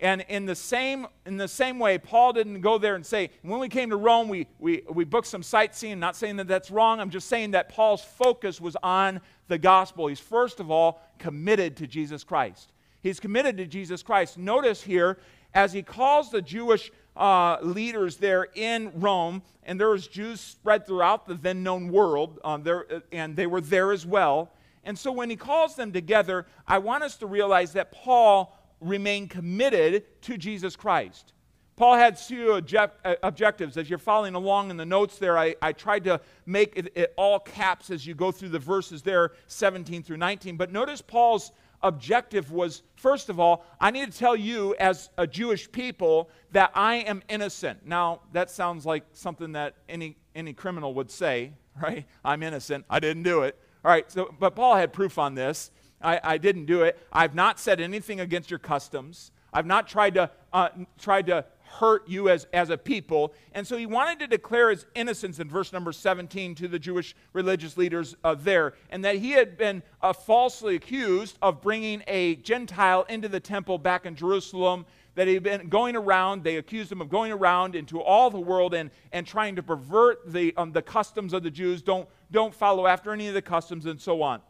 And 0.00 0.24
in 0.28 0.44
the 0.44 0.56
same, 0.56 1.06
in 1.24 1.36
the 1.36 1.48
same 1.48 1.78
way, 1.78 1.98
Paul 1.98 2.32
didn't 2.32 2.60
go 2.60 2.78
there 2.78 2.96
and 2.96 3.06
say, 3.06 3.30
when 3.42 3.60
we 3.60 3.68
came 3.68 3.90
to 3.90 3.96
Rome, 3.96 4.28
we, 4.28 4.48
we, 4.58 4.82
we 4.90 5.04
booked 5.04 5.28
some 5.28 5.42
sightseeing. 5.42 6.00
Not 6.00 6.16
saying 6.16 6.36
that 6.36 6.48
that's 6.48 6.70
wrong. 6.70 7.00
I'm 7.00 7.10
just 7.10 7.28
saying 7.28 7.52
that 7.52 7.68
Paul's 7.68 8.02
focus 8.02 8.60
was 8.60 8.76
on 8.82 9.20
the 9.48 9.58
gospel. 9.58 10.08
He's 10.08 10.20
first 10.20 10.58
of 10.58 10.70
all 10.70 11.00
committed 11.18 11.76
to 11.76 11.86
Jesus 11.86 12.24
Christ. 12.24 12.72
He's 13.02 13.20
committed 13.20 13.56
to 13.58 13.66
Jesus 13.66 14.02
Christ. 14.02 14.36
Notice 14.36 14.82
here, 14.82 15.18
as 15.54 15.72
he 15.72 15.82
calls 15.82 16.30
the 16.30 16.42
Jewish 16.42 16.90
uh, 17.16 17.58
leaders 17.62 18.16
there 18.16 18.48
in 18.54 18.90
Rome, 18.94 19.42
and 19.62 19.78
there 19.78 19.90
was 19.90 20.08
Jews 20.08 20.40
spread 20.40 20.86
throughout 20.86 21.26
the 21.26 21.34
then 21.34 21.62
known 21.62 21.92
world, 21.92 22.40
um, 22.42 22.64
there, 22.64 22.86
and 23.12 23.36
they 23.36 23.46
were 23.46 23.60
there 23.60 23.92
as 23.92 24.04
well. 24.04 24.50
And 24.82 24.98
so 24.98 25.12
when 25.12 25.30
he 25.30 25.36
calls 25.36 25.76
them 25.76 25.92
together, 25.92 26.46
I 26.66 26.78
want 26.78 27.04
us 27.04 27.16
to 27.18 27.26
realize 27.26 27.74
that 27.74 27.92
Paul 27.92 28.58
remain 28.84 29.28
committed 29.28 30.04
to 30.22 30.36
Jesus 30.36 30.76
Christ. 30.76 31.32
Paul 31.76 31.96
had 31.96 32.16
two 32.16 32.52
object, 32.52 33.04
uh, 33.04 33.16
objectives. 33.22 33.76
As 33.76 33.90
you're 33.90 33.98
following 33.98 34.34
along 34.34 34.70
in 34.70 34.76
the 34.76 34.86
notes 34.86 35.18
there, 35.18 35.36
I, 35.36 35.56
I 35.60 35.72
tried 35.72 36.04
to 36.04 36.20
make 36.46 36.76
it, 36.76 36.92
it, 36.94 37.12
all 37.16 37.40
caps 37.40 37.90
as 37.90 38.06
you 38.06 38.14
go 38.14 38.30
through 38.30 38.50
the 38.50 38.60
verses 38.60 39.02
there, 39.02 39.32
17 39.48 40.04
through 40.04 40.18
19. 40.18 40.56
But 40.56 40.70
notice 40.70 41.02
Paul's 41.02 41.50
objective 41.82 42.52
was 42.52 42.82
first 42.96 43.28
of 43.28 43.40
all, 43.40 43.64
I 43.80 43.90
need 43.90 44.10
to 44.10 44.16
tell 44.16 44.36
you 44.36 44.74
as 44.78 45.10
a 45.18 45.26
Jewish 45.26 45.70
people 45.70 46.30
that 46.52 46.70
I 46.74 46.96
am 46.96 47.22
innocent. 47.28 47.84
Now, 47.84 48.20
that 48.32 48.50
sounds 48.50 48.86
like 48.86 49.04
something 49.12 49.52
that 49.52 49.74
any 49.88 50.16
any 50.34 50.52
criminal 50.52 50.94
would 50.94 51.10
say, 51.10 51.52
right? 51.82 52.06
I'm 52.24 52.42
innocent. 52.42 52.84
I 52.88 53.00
didn't 53.00 53.24
do 53.24 53.42
it. 53.42 53.58
All 53.84 53.90
right, 53.90 54.10
so, 54.10 54.34
but 54.38 54.56
Paul 54.56 54.76
had 54.76 54.92
proof 54.92 55.18
on 55.18 55.34
this. 55.34 55.70
I, 56.04 56.20
I 56.22 56.38
didn't 56.38 56.66
do 56.66 56.82
it. 56.82 56.98
I've 57.12 57.34
not 57.34 57.58
said 57.58 57.80
anything 57.80 58.20
against 58.20 58.50
your 58.50 58.60
customs. 58.60 59.32
I've 59.52 59.66
not 59.66 59.88
tried 59.88 60.14
to, 60.14 60.30
uh, 60.52 60.68
tried 60.98 61.26
to 61.26 61.44
hurt 61.78 62.06
you 62.08 62.28
as, 62.28 62.46
as 62.52 62.70
a 62.70 62.76
people. 62.76 63.32
And 63.52 63.66
so 63.66 63.76
he 63.76 63.86
wanted 63.86 64.18
to 64.20 64.26
declare 64.26 64.70
his 64.70 64.86
innocence 64.94 65.40
in 65.40 65.48
verse 65.48 65.72
number 65.72 65.92
17 65.92 66.54
to 66.56 66.68
the 66.68 66.78
Jewish 66.78 67.16
religious 67.32 67.76
leaders 67.76 68.14
uh, 68.22 68.34
there, 68.34 68.74
and 68.90 69.04
that 69.04 69.16
he 69.16 69.30
had 69.30 69.56
been 69.56 69.82
uh, 70.02 70.12
falsely 70.12 70.76
accused 70.76 71.38
of 71.42 71.60
bringing 71.60 72.02
a 72.06 72.36
Gentile 72.36 73.04
into 73.08 73.28
the 73.28 73.40
temple 73.40 73.78
back 73.78 74.06
in 74.06 74.14
Jerusalem. 74.14 74.86
That 75.16 75.28
he'd 75.28 75.44
been 75.44 75.68
going 75.68 75.94
around, 75.94 76.42
they 76.42 76.56
accused 76.56 76.90
him 76.90 77.00
of 77.00 77.08
going 77.08 77.30
around 77.30 77.76
into 77.76 78.02
all 78.02 78.30
the 78.30 78.40
world 78.40 78.74
and, 78.74 78.90
and 79.12 79.24
trying 79.24 79.54
to 79.54 79.62
pervert 79.62 80.32
the, 80.32 80.52
um, 80.56 80.72
the 80.72 80.82
customs 80.82 81.32
of 81.32 81.44
the 81.44 81.52
Jews. 81.52 81.82
Don't, 81.82 82.08
don't 82.32 82.52
follow 82.52 82.88
after 82.88 83.12
any 83.12 83.28
of 83.28 83.34
the 83.34 83.42
customs 83.42 83.86
and 83.86 84.00
so 84.00 84.22
on. 84.22 84.40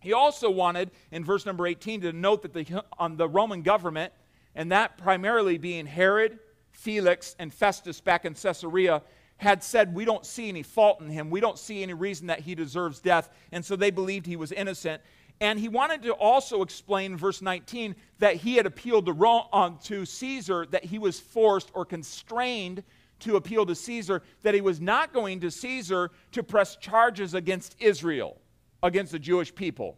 He 0.00 0.12
also 0.12 0.50
wanted, 0.50 0.90
in 1.10 1.24
verse 1.24 1.46
number 1.46 1.66
18, 1.66 2.00
to 2.02 2.12
note 2.12 2.42
that 2.42 2.52
the, 2.52 2.84
on 2.98 3.16
the 3.16 3.28
Roman 3.28 3.62
government 3.62 4.12
and 4.54 4.72
that 4.72 4.98
primarily 4.98 5.58
being 5.58 5.86
Herod, 5.86 6.38
Felix, 6.72 7.36
and 7.38 7.52
Festus 7.52 8.00
back 8.00 8.24
in 8.24 8.34
Caesarea, 8.34 9.02
had 9.36 9.62
said, 9.62 9.94
We 9.94 10.04
don't 10.04 10.26
see 10.26 10.48
any 10.48 10.62
fault 10.62 11.00
in 11.00 11.08
him. 11.08 11.30
We 11.30 11.40
don't 11.40 11.58
see 11.58 11.82
any 11.82 11.94
reason 11.94 12.26
that 12.26 12.40
he 12.40 12.54
deserves 12.54 13.00
death. 13.00 13.30
And 13.52 13.64
so 13.64 13.76
they 13.76 13.90
believed 13.90 14.26
he 14.26 14.36
was 14.36 14.52
innocent. 14.52 15.02
And 15.40 15.58
he 15.58 15.68
wanted 15.68 16.02
to 16.02 16.12
also 16.12 16.60
explain 16.60 17.16
verse 17.16 17.40
19 17.40 17.96
that 18.18 18.36
he 18.36 18.56
had 18.56 18.66
appealed 18.66 19.06
to, 19.06 19.12
Rome, 19.12 19.44
uh, 19.52 19.70
to 19.84 20.04
Caesar, 20.04 20.66
that 20.66 20.84
he 20.84 20.98
was 20.98 21.18
forced 21.18 21.70
or 21.72 21.86
constrained 21.86 22.82
to 23.20 23.36
appeal 23.36 23.64
to 23.66 23.74
Caesar, 23.74 24.22
that 24.42 24.54
he 24.54 24.60
was 24.60 24.80
not 24.80 25.12
going 25.12 25.40
to 25.40 25.50
Caesar 25.50 26.10
to 26.32 26.42
press 26.42 26.76
charges 26.76 27.34
against 27.34 27.76
Israel, 27.78 28.36
against 28.82 29.12
the 29.12 29.18
Jewish 29.18 29.54
people. 29.54 29.96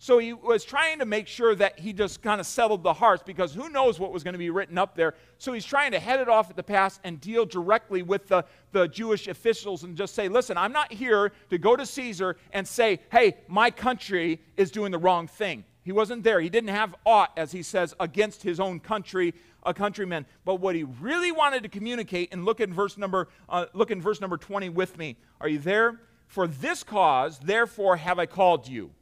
So 0.00 0.18
he 0.18 0.32
was 0.32 0.64
trying 0.64 1.00
to 1.00 1.06
make 1.06 1.26
sure 1.26 1.56
that 1.56 1.80
he 1.80 1.92
just 1.92 2.22
kind 2.22 2.40
of 2.40 2.46
settled 2.46 2.84
the 2.84 2.92
hearts 2.92 3.24
because 3.26 3.52
who 3.52 3.68
knows 3.68 3.98
what 3.98 4.12
was 4.12 4.22
going 4.22 4.34
to 4.34 4.38
be 4.38 4.50
written 4.50 4.78
up 4.78 4.94
there. 4.94 5.14
So 5.38 5.52
he's 5.52 5.64
trying 5.64 5.90
to 5.90 5.98
head 5.98 6.20
it 6.20 6.28
off 6.28 6.50
at 6.50 6.56
the 6.56 6.62
pass 6.62 7.00
and 7.02 7.20
deal 7.20 7.44
directly 7.44 8.02
with 8.02 8.28
the, 8.28 8.44
the 8.70 8.86
Jewish 8.86 9.26
officials 9.26 9.82
and 9.82 9.96
just 9.96 10.14
say, 10.14 10.28
listen, 10.28 10.56
I'm 10.56 10.72
not 10.72 10.92
here 10.92 11.32
to 11.50 11.58
go 11.58 11.74
to 11.74 11.84
Caesar 11.84 12.36
and 12.52 12.66
say, 12.66 13.00
hey, 13.10 13.38
my 13.48 13.72
country 13.72 14.40
is 14.56 14.70
doing 14.70 14.92
the 14.92 14.98
wrong 14.98 15.26
thing. 15.26 15.64
He 15.82 15.90
wasn't 15.90 16.22
there. 16.22 16.40
He 16.40 16.48
didn't 16.48 16.70
have 16.70 16.94
aught, 17.04 17.32
as 17.36 17.50
he 17.50 17.62
says, 17.64 17.94
against 17.98 18.42
his 18.42 18.60
own 18.60 18.78
country, 18.78 19.34
a 19.64 19.74
countryman. 19.74 20.26
But 20.44 20.56
what 20.56 20.76
he 20.76 20.84
really 20.84 21.32
wanted 21.32 21.64
to 21.64 21.68
communicate, 21.68 22.28
and 22.30 22.44
look 22.44 22.60
in 22.60 22.72
verse 22.72 22.98
number, 22.98 23.28
uh, 23.48 23.66
look 23.72 23.90
in 23.90 24.00
verse 24.00 24.20
number 24.20 24.36
20 24.36 24.68
with 24.68 24.96
me. 24.96 25.16
Are 25.40 25.48
you 25.48 25.58
there? 25.58 25.98
For 26.28 26.46
this 26.46 26.84
cause, 26.84 27.40
therefore, 27.40 27.96
have 27.96 28.18
I 28.18 28.26
called 28.26 28.68
you 28.68 28.92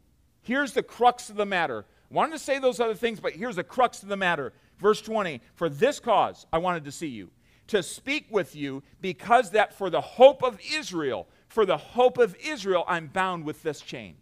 Here's 0.47 0.73
the 0.73 0.83
crux 0.85 1.28
of 1.28 1.35
the 1.35 1.45
matter. 1.45 1.85
I 2.09 2.14
wanted 2.14 2.35
to 2.35 2.38
say 2.38 2.61
those 2.61 2.78
other 2.78 2.95
things, 2.95 3.18
but 3.18 3.33
here's 3.33 3.56
the 3.56 3.64
crux 3.64 4.04
of 4.04 4.09
the 4.09 4.16
matter. 4.16 4.52
Verse 4.78 5.00
20 5.00 5.40
For 5.56 5.68
this 5.68 5.99
cause 5.99 6.47
I 6.52 6.59
wanted 6.59 6.85
to 6.85 6.92
see 6.92 7.09
you, 7.09 7.30
to 7.66 7.83
speak 7.83 8.26
with 8.30 8.54
you, 8.54 8.85
because 9.00 9.50
that 9.50 9.75
for 9.75 9.90
the 9.90 10.00
hope 10.00 10.45
of 10.45 10.61
Israel, 10.73 11.26
for 11.49 11.66
the 11.66 11.76
hope 11.76 12.18
of 12.18 12.37
Israel, 12.37 12.85
I'm 12.87 13.09
bound 13.09 13.45
with 13.45 13.64
this 13.64 13.80
chain. 13.80 14.14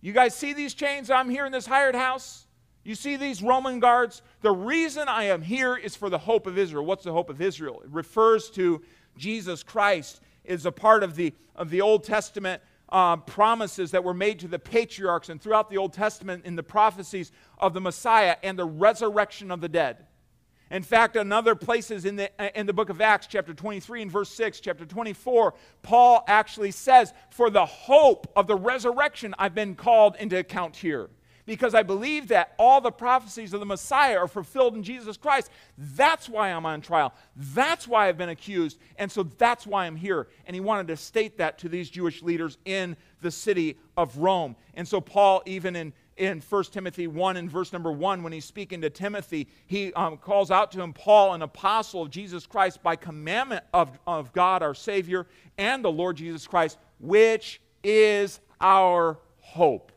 You 0.00 0.12
guys 0.12 0.34
see 0.34 0.52
these 0.52 0.74
chains 0.74 1.10
I'm 1.10 1.30
here 1.30 1.46
in 1.46 1.52
this 1.52 1.66
hired 1.66 1.94
house? 1.94 2.48
You 2.82 2.96
see 2.96 3.16
these 3.16 3.40
Roman 3.40 3.78
guards? 3.78 4.22
The 4.40 4.50
reason 4.50 5.06
I 5.06 5.24
am 5.24 5.42
here 5.42 5.76
is 5.76 5.94
for 5.94 6.10
the 6.10 6.18
hope 6.18 6.48
of 6.48 6.58
Israel. 6.58 6.84
What's 6.84 7.04
the 7.04 7.12
hope 7.12 7.30
of 7.30 7.40
Israel? 7.40 7.82
It 7.84 7.90
refers 7.90 8.50
to 8.50 8.82
Jesus 9.16 9.62
Christ 9.62 10.20
is 10.46 10.66
a 10.66 10.72
part 10.72 11.02
of 11.02 11.16
the, 11.16 11.34
of 11.54 11.70
the 11.70 11.80
Old 11.80 12.04
Testament 12.04 12.62
uh, 12.88 13.16
promises 13.16 13.90
that 13.90 14.04
were 14.04 14.14
made 14.14 14.38
to 14.40 14.48
the 14.48 14.58
patriarchs 14.58 15.28
and 15.28 15.40
throughout 15.40 15.68
the 15.70 15.76
Old 15.76 15.92
Testament 15.92 16.44
in 16.44 16.56
the 16.56 16.62
prophecies 16.62 17.32
of 17.58 17.74
the 17.74 17.80
Messiah 17.80 18.36
and 18.42 18.58
the 18.58 18.64
resurrection 18.64 19.50
of 19.50 19.60
the 19.60 19.68
dead. 19.68 20.06
In 20.70 20.82
fact, 20.82 21.14
in 21.14 21.30
other 21.30 21.54
places 21.54 22.04
in 22.04 22.16
the, 22.16 22.58
in 22.58 22.66
the 22.66 22.72
book 22.72 22.88
of 22.88 23.00
Acts, 23.00 23.28
chapter 23.28 23.54
23 23.54 24.02
and 24.02 24.10
verse 24.10 24.30
6, 24.30 24.58
chapter 24.60 24.84
24, 24.84 25.54
Paul 25.82 26.24
actually 26.26 26.72
says, 26.72 27.12
For 27.30 27.50
the 27.50 27.66
hope 27.66 28.32
of 28.34 28.48
the 28.48 28.56
resurrection, 28.56 29.34
I've 29.38 29.54
been 29.54 29.76
called 29.76 30.16
into 30.18 30.38
account 30.38 30.74
here 30.74 31.08
because 31.46 31.74
I 31.74 31.82
believe 31.82 32.28
that 32.28 32.54
all 32.58 32.80
the 32.80 32.90
prophecies 32.90 33.54
of 33.54 33.60
the 33.60 33.66
Messiah 33.66 34.18
are 34.18 34.28
fulfilled 34.28 34.74
in 34.74 34.82
Jesus 34.82 35.16
Christ. 35.16 35.50
That's 35.78 36.28
why 36.28 36.50
I'm 36.50 36.66
on 36.66 36.80
trial. 36.80 37.14
That's 37.36 37.88
why 37.88 38.08
I've 38.08 38.18
been 38.18 38.28
accused. 38.28 38.78
And 38.98 39.10
so 39.10 39.22
that's 39.22 39.66
why 39.66 39.86
I'm 39.86 39.96
here. 39.96 40.26
And 40.46 40.54
he 40.54 40.60
wanted 40.60 40.88
to 40.88 40.96
state 40.96 41.38
that 41.38 41.58
to 41.58 41.68
these 41.68 41.88
Jewish 41.88 42.22
leaders 42.22 42.58
in 42.64 42.96
the 43.22 43.30
city 43.30 43.78
of 43.96 44.18
Rome. 44.18 44.56
And 44.74 44.86
so 44.86 45.00
Paul, 45.00 45.42
even 45.46 45.76
in 45.76 45.92
in 46.16 46.40
1 46.40 46.64
Timothy 46.64 47.06
1 47.06 47.36
and 47.36 47.50
verse 47.50 47.72
number 47.72 47.92
1, 47.92 48.22
when 48.22 48.32
he's 48.32 48.44
speaking 48.44 48.80
to 48.80 48.88
Timothy, 48.88 49.48
he 49.66 49.92
um, 49.92 50.16
calls 50.16 50.50
out 50.50 50.72
to 50.72 50.80
him, 50.80 50.94
Paul, 50.94 51.34
an 51.34 51.42
apostle 51.42 52.02
of 52.02 52.10
Jesus 52.10 52.46
Christ, 52.46 52.82
by 52.82 52.96
commandment 52.96 53.64
of, 53.74 53.98
of 54.06 54.32
God 54.32 54.62
our 54.62 54.74
Savior 54.74 55.26
and 55.58 55.84
the 55.84 55.92
Lord 55.92 56.16
Jesus 56.16 56.46
Christ, 56.46 56.78
which 57.00 57.60
is 57.84 58.40
our 58.60 59.18
hope. 59.40 59.92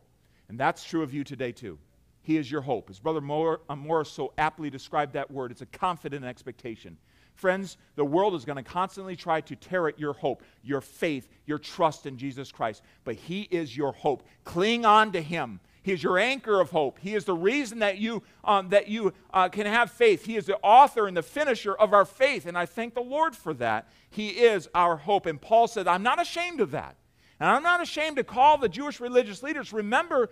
And 0.49 0.59
that's 0.59 0.83
true 0.83 1.03
of 1.03 1.13
you 1.13 1.23
today, 1.23 1.51
too. 1.51 1.77
He 2.21 2.37
is 2.37 2.51
your 2.51 2.61
hope. 2.61 2.89
As 2.89 2.99
Brother 2.99 3.21
uh, 3.69 3.75
Morris 3.75 4.11
so 4.11 4.33
aptly 4.37 4.69
described 4.69 5.13
that 5.13 5.31
word, 5.31 5.51
it's 5.51 5.61
a 5.61 5.67
confident 5.67 6.25
expectation. 6.25 6.97
Friends, 7.35 7.77
the 7.95 8.03
world 8.03 8.35
is 8.35 8.43
going 8.43 8.57
to 8.57 8.63
constantly 8.63 9.15
try 9.15 9.39
to 9.41 9.55
tear 9.55 9.87
at 9.87 9.97
your 9.97 10.11
hope, 10.11 10.43
your 10.61 10.81
faith, 10.81 11.29
your 11.45 11.57
trust 11.57 12.05
in 12.05 12.17
Jesus 12.17 12.51
Christ. 12.51 12.83
But 13.05 13.15
He 13.15 13.43
is 13.43 13.77
your 13.77 13.93
hope. 13.93 14.23
Cling 14.43 14.85
on 14.85 15.13
to 15.13 15.21
Him. 15.21 15.61
He 15.81 15.93
is 15.93 16.03
your 16.03 16.19
anchor 16.19 16.59
of 16.59 16.71
hope. 16.71 16.99
He 16.99 17.15
is 17.15 17.23
the 17.23 17.33
reason 17.33 17.79
that 17.79 17.97
you, 17.97 18.21
um, 18.43 18.69
that 18.69 18.89
you 18.89 19.13
uh, 19.33 19.47
can 19.47 19.65
have 19.65 19.89
faith. 19.89 20.25
He 20.25 20.35
is 20.35 20.45
the 20.45 20.57
author 20.57 21.07
and 21.07 21.15
the 21.15 21.23
finisher 21.23 21.73
of 21.73 21.93
our 21.93 22.05
faith. 22.05 22.45
And 22.45 22.57
I 22.57 22.65
thank 22.65 22.93
the 22.93 23.01
Lord 23.01 23.35
for 23.35 23.53
that. 23.55 23.87
He 24.09 24.29
is 24.29 24.67
our 24.75 24.97
hope. 24.97 25.25
And 25.25 25.41
Paul 25.41 25.67
said, 25.67 25.87
I'm 25.87 26.03
not 26.03 26.21
ashamed 26.21 26.59
of 26.59 26.71
that. 26.71 26.97
And 27.39 27.49
I'm 27.49 27.63
not 27.63 27.81
ashamed 27.81 28.17
to 28.17 28.23
call 28.23 28.57
the 28.57 28.69
Jewish 28.69 28.99
religious 28.99 29.41
leaders. 29.41 29.71
Remember, 29.71 30.29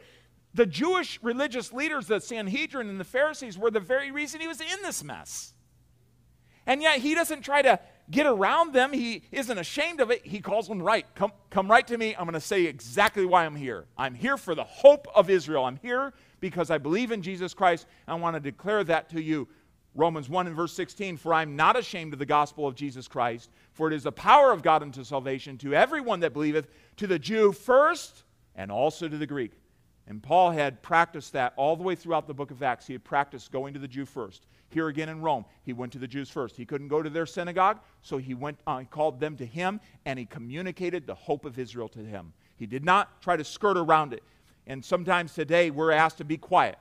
the 0.54 0.66
Jewish 0.66 1.20
religious 1.22 1.72
leaders, 1.72 2.08
the 2.08 2.20
Sanhedrin 2.20 2.90
and 2.90 3.00
the 3.00 3.06
Pharisees, 3.06 3.58
were 3.58 3.72
the 3.72 3.80
very 3.80 4.12
reason 4.12 4.42
he 4.42 4.48
was 4.48 4.60
in 4.60 4.82
this 4.82 5.04
mess. 5.04 5.54
And 6.66 6.82
yet 6.82 7.00
he 7.00 7.16
doesn't 7.16 7.44
try 7.44 7.62
to 7.62 7.80
get 8.12 8.26
around 8.26 8.74
them. 8.74 8.92
He 8.92 9.24
isn't 9.32 9.58
ashamed 9.58 10.02
of 10.02 10.12
it. 10.12 10.26
He 10.26 10.40
calls 10.42 10.68
them 10.68 10.82
right. 10.82 11.06
Come, 11.16 11.32
come 11.50 11.70
right 11.70 11.86
to 11.88 11.98
me. 11.98 12.14
I'm 12.16 12.26
going 12.26 12.34
to 12.34 12.42
say 12.42 12.66
exactly 12.66 13.26
why 13.26 13.46
I'm 13.46 13.56
here. 13.56 13.86
I'm 13.98 14.16
here 14.16 14.36
for 14.36 14.54
the 14.54 14.64
hope 14.66 15.08
of 15.16 15.30
Israel. 15.30 15.66
I'm 15.66 15.78
here 15.78 16.14
because 16.40 16.70
I 16.70 16.78
believe 16.78 17.12
in 17.12 17.22
Jesus 17.22 17.54
Christ. 17.54 17.88
I 18.08 18.16
want 18.16 18.36
to 18.36 18.40
declare 18.40 18.84
that 18.86 19.10
to 19.12 19.22
you. 19.22 19.48
Romans 19.98 20.30
1 20.30 20.46
and 20.46 20.56
verse 20.56 20.74
16, 20.74 21.18
for 21.18 21.34
I'm 21.34 21.56
not 21.56 21.76
ashamed 21.76 22.14
of 22.14 22.20
the 22.20 22.26
gospel 22.26 22.68
of 22.68 22.76
Jesus 22.76 23.08
Christ, 23.08 23.50
for 23.74 23.88
it 23.88 23.96
is 23.96 24.04
the 24.04 24.12
power 24.12 24.52
of 24.52 24.62
God 24.62 24.84
unto 24.84 25.04
salvation 25.04 25.58
to 25.58 25.74
everyone 25.74 26.20
that 26.20 26.34
believeth, 26.34 26.68
to 26.98 27.08
the 27.08 27.18
Jew 27.18 27.52
first, 27.52 28.24
and 28.56 28.72
also 28.72 29.08
to 29.08 29.18
the 29.18 29.26
Greek. 29.26 29.54
And 30.06 30.22
Paul 30.22 30.52
had 30.52 30.84
practiced 30.84 31.34
that 31.34 31.54
all 31.58 31.76
the 31.76 31.82
way 31.82 31.96
throughout 31.96 32.28
the 32.28 32.34
book 32.36 32.52
of 32.52 32.62
Acts. 32.62 32.86
He 32.86 32.94
had 32.94 33.04
practiced 33.04 33.52
going 33.52 33.74
to 33.74 33.80
the 33.80 33.88
Jew 33.88 34.06
first. 34.06 34.46
Here 34.70 34.88
again 34.88 35.10
in 35.10 35.20
Rome, 35.20 35.46
he 35.64 35.74
went 35.74 35.92
to 35.94 36.00
the 36.00 36.08
Jews 36.08 36.30
first. 36.30 36.56
He 36.56 36.66
couldn't 36.66 36.90
go 36.90 37.02
to 37.02 37.10
their 37.10 37.26
synagogue, 37.26 37.80
so 38.04 38.18
he 38.18 38.36
went, 38.36 38.60
uh, 38.68 38.78
he 38.78 38.86
called 38.86 39.20
them 39.20 39.36
to 39.38 39.46
him, 39.48 39.82
and 40.06 40.20
he 40.20 40.26
communicated 40.26 41.08
the 41.08 41.16
hope 41.16 41.44
of 41.44 41.58
Israel 41.58 41.90
to 41.90 42.00
him. 42.00 42.34
He 42.56 42.68
did 42.68 42.86
not 42.86 43.20
try 43.22 43.36
to 43.36 43.44
skirt 43.44 43.78
around 43.78 44.14
it. 44.14 44.22
And 44.68 44.86
sometimes 44.86 45.34
today 45.34 45.72
we're 45.72 45.92
asked 45.92 46.20
to 46.20 46.26
be 46.26 46.38
quiet. 46.38 46.78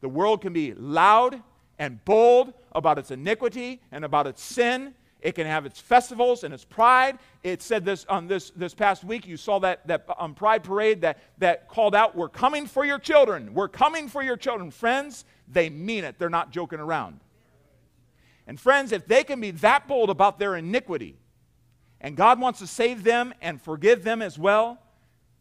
The 0.00 0.08
world 0.08 0.40
can 0.40 0.54
be 0.54 0.72
loud 0.72 1.42
and 1.78 2.04
bold 2.04 2.52
about 2.72 2.98
its 2.98 3.10
iniquity 3.10 3.80
and 3.92 4.04
about 4.04 4.26
its 4.26 4.42
sin. 4.42 4.94
It 5.20 5.34
can 5.34 5.46
have 5.46 5.66
its 5.66 5.80
festivals 5.80 6.44
and 6.44 6.54
its 6.54 6.64
pride. 6.64 7.18
It 7.42 7.60
said 7.60 7.84
this 7.84 8.04
on 8.08 8.18
um, 8.18 8.28
this, 8.28 8.50
this 8.50 8.72
past 8.72 9.02
week. 9.02 9.26
You 9.26 9.36
saw 9.36 9.58
that, 9.60 9.86
that 9.88 10.06
um, 10.18 10.34
pride 10.34 10.62
parade 10.62 11.00
that, 11.00 11.18
that 11.38 11.68
called 11.68 11.94
out, 11.94 12.16
We're 12.16 12.28
coming 12.28 12.66
for 12.66 12.84
your 12.84 12.98
children. 12.98 13.52
We're 13.52 13.68
coming 13.68 14.08
for 14.08 14.22
your 14.22 14.36
children. 14.36 14.70
Friends, 14.70 15.24
they 15.48 15.70
mean 15.70 16.04
it. 16.04 16.18
They're 16.18 16.30
not 16.30 16.52
joking 16.52 16.78
around. 16.78 17.20
And 18.46 18.60
friends, 18.60 18.92
if 18.92 19.06
they 19.06 19.24
can 19.24 19.40
be 19.40 19.50
that 19.52 19.88
bold 19.88 20.08
about 20.08 20.38
their 20.38 20.56
iniquity, 20.56 21.16
and 22.00 22.16
God 22.16 22.40
wants 22.40 22.60
to 22.60 22.66
save 22.66 23.02
them 23.02 23.34
and 23.42 23.60
forgive 23.60 24.04
them 24.04 24.22
as 24.22 24.38
well, 24.38 24.78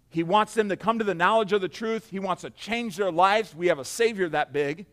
He 0.10 0.24
wants 0.24 0.56
them 0.56 0.70
to 0.70 0.76
come 0.76 0.98
to 0.98 1.06
the 1.06 1.14
knowledge 1.14 1.54
of 1.54 1.62
the 1.62 1.70
truth. 1.70 2.10
He 2.10 2.20
wants 2.20 2.42
to 2.42 2.50
change 2.50 2.98
their 2.98 3.12
lives. 3.12 3.54
We 3.54 3.68
have 3.68 3.78
a 3.78 3.86
Savior 3.86 4.28
that 4.30 4.52
big 4.52 4.88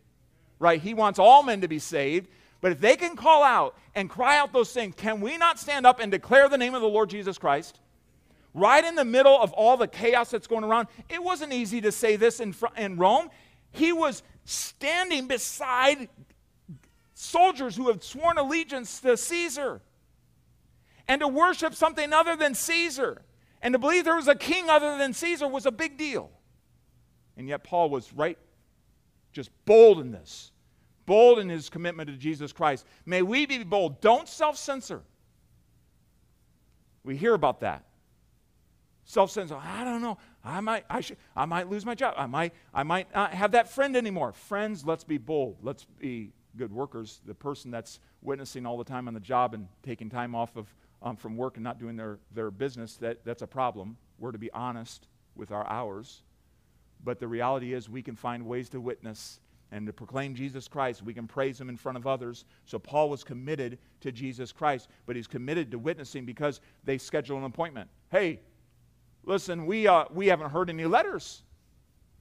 right? 0.59 0.81
He 0.81 0.93
wants 0.93 1.19
all 1.19 1.43
men 1.43 1.61
to 1.61 1.67
be 1.67 1.79
saved. 1.79 2.29
But 2.61 2.71
if 2.71 2.79
they 2.79 2.95
can 2.95 3.15
call 3.15 3.43
out 3.43 3.77
and 3.93 4.09
cry 4.09 4.37
out 4.37 4.53
those 4.53 4.71
things, 4.71 4.95
can 4.97 5.21
we 5.21 5.37
not 5.37 5.59
stand 5.59 5.85
up 5.85 5.99
and 5.99 6.11
declare 6.11 6.49
the 6.49 6.57
name 6.57 6.73
of 6.73 6.81
the 6.81 6.87
Lord 6.87 7.09
Jesus 7.09 7.37
Christ? 7.37 7.79
Right 8.53 8.83
in 8.83 8.95
the 8.95 9.05
middle 9.05 9.37
of 9.39 9.51
all 9.53 9.77
the 9.77 9.87
chaos 9.87 10.31
that's 10.31 10.47
going 10.47 10.63
around. 10.63 10.87
It 11.09 11.21
wasn't 11.23 11.53
easy 11.53 11.81
to 11.81 11.91
say 11.91 12.15
this 12.15 12.39
in, 12.39 12.55
in 12.77 12.97
Rome. 12.97 13.29
He 13.71 13.91
was 13.91 14.23
standing 14.45 15.27
beside 15.27 16.07
soldiers 17.13 17.75
who 17.75 17.89
had 17.89 18.03
sworn 18.03 18.37
allegiance 18.37 18.99
to 19.01 19.17
Caesar. 19.17 19.81
and 21.07 21.21
to 21.21 21.27
worship 21.27 21.75
something 21.75 22.13
other 22.13 22.35
than 22.35 22.55
Caesar. 22.55 23.21
And 23.61 23.73
to 23.73 23.79
believe 23.79 24.05
there 24.05 24.15
was 24.15 24.27
a 24.27 24.35
king 24.35 24.69
other 24.69 24.97
than 24.97 25.13
Caesar 25.13 25.47
was 25.47 25.65
a 25.65 25.71
big 25.71 25.97
deal. 25.97 26.31
And 27.37 27.47
yet, 27.47 27.63
Paul 27.63 27.89
was 27.89 28.13
right, 28.13 28.37
just 29.35 29.51
bold 29.65 29.99
in 29.99 30.11
this, 30.11 30.51
bold 31.05 31.39
in 31.39 31.49
his 31.49 31.69
commitment 31.69 32.09
to 32.09 32.15
Jesus 32.15 32.53
Christ. 32.53 32.85
May 33.05 33.21
we 33.21 33.45
be 33.45 33.63
bold. 33.63 33.99
Don't 33.99 34.29
self 34.29 34.57
censor. 34.57 35.01
We 37.03 37.17
hear 37.17 37.33
about 37.33 37.59
that. 37.59 37.83
Self 39.03 39.29
censor. 39.29 39.57
I 39.61 39.83
don't 39.83 40.01
know. 40.01 40.17
I 40.43 40.61
might, 40.61 40.85
I, 40.89 41.01
should, 41.01 41.17
I 41.35 41.45
might 41.45 41.69
lose 41.69 41.85
my 41.85 41.95
job. 41.95 42.15
I 42.17 42.27
might, 42.27 42.53
I 42.73 42.83
might 42.83 43.13
not 43.13 43.33
have 43.33 43.51
that 43.51 43.69
friend 43.69 43.97
anymore. 43.97 44.31
Friends, 44.31 44.85
let's 44.85 45.03
be 45.03 45.17
bold. 45.17 45.57
Let's 45.61 45.85
be 45.99 46.31
good 46.57 46.71
workers. 46.71 47.19
The 47.25 47.35
person 47.35 47.69
that's 47.69 47.99
witnessing 48.21 48.65
all 48.65 48.77
the 48.77 48.85
time 48.85 49.09
on 49.09 49.13
the 49.13 49.19
job 49.19 49.53
and 49.53 49.67
taking 49.83 50.09
time 50.09 50.33
off 50.33 50.55
of, 50.55 50.73
um, 51.03 51.17
from 51.17 51.35
work 51.35 51.57
and 51.57 51.63
not 51.63 51.77
doing 51.77 51.97
their, 51.97 52.19
their 52.33 52.51
business, 52.51 52.95
that, 52.97 53.25
that's 53.25 53.41
a 53.41 53.47
problem. 53.47 53.97
We're 54.17 54.31
to 54.31 54.37
be 54.37 54.51
honest 54.51 55.07
with 55.35 55.51
our 55.51 55.67
hours. 55.67 56.21
But 57.05 57.19
the 57.19 57.27
reality 57.27 57.73
is, 57.73 57.87
we 57.87 58.01
can 58.01 58.15
find 58.15 58.45
ways 58.45 58.67
to 58.69 58.81
witness 58.81 59.39
and 59.71 59.85
to 59.87 59.93
proclaim 59.93 60.35
Jesus 60.35 60.67
Christ. 60.67 61.03
We 61.03 61.13
can 61.13 61.27
praise 61.27 61.61
Him 61.61 61.69
in 61.69 61.77
front 61.77 61.97
of 61.97 62.07
others. 62.07 62.45
So 62.65 62.79
Paul 62.79 63.09
was 63.09 63.23
committed 63.23 63.77
to 64.01 64.11
Jesus 64.11 64.51
Christ, 64.51 64.89
but 65.05 65.15
he's 65.15 65.27
committed 65.27 65.71
to 65.71 65.79
witnessing 65.79 66.25
because 66.25 66.59
they 66.83 66.97
schedule 66.97 67.37
an 67.37 67.43
appointment. 67.43 67.89
Hey, 68.09 68.41
listen, 69.23 69.65
we, 69.65 69.87
uh, 69.87 70.05
we 70.13 70.27
haven't 70.27 70.49
heard 70.49 70.69
any 70.69 70.85
letters. 70.85 71.43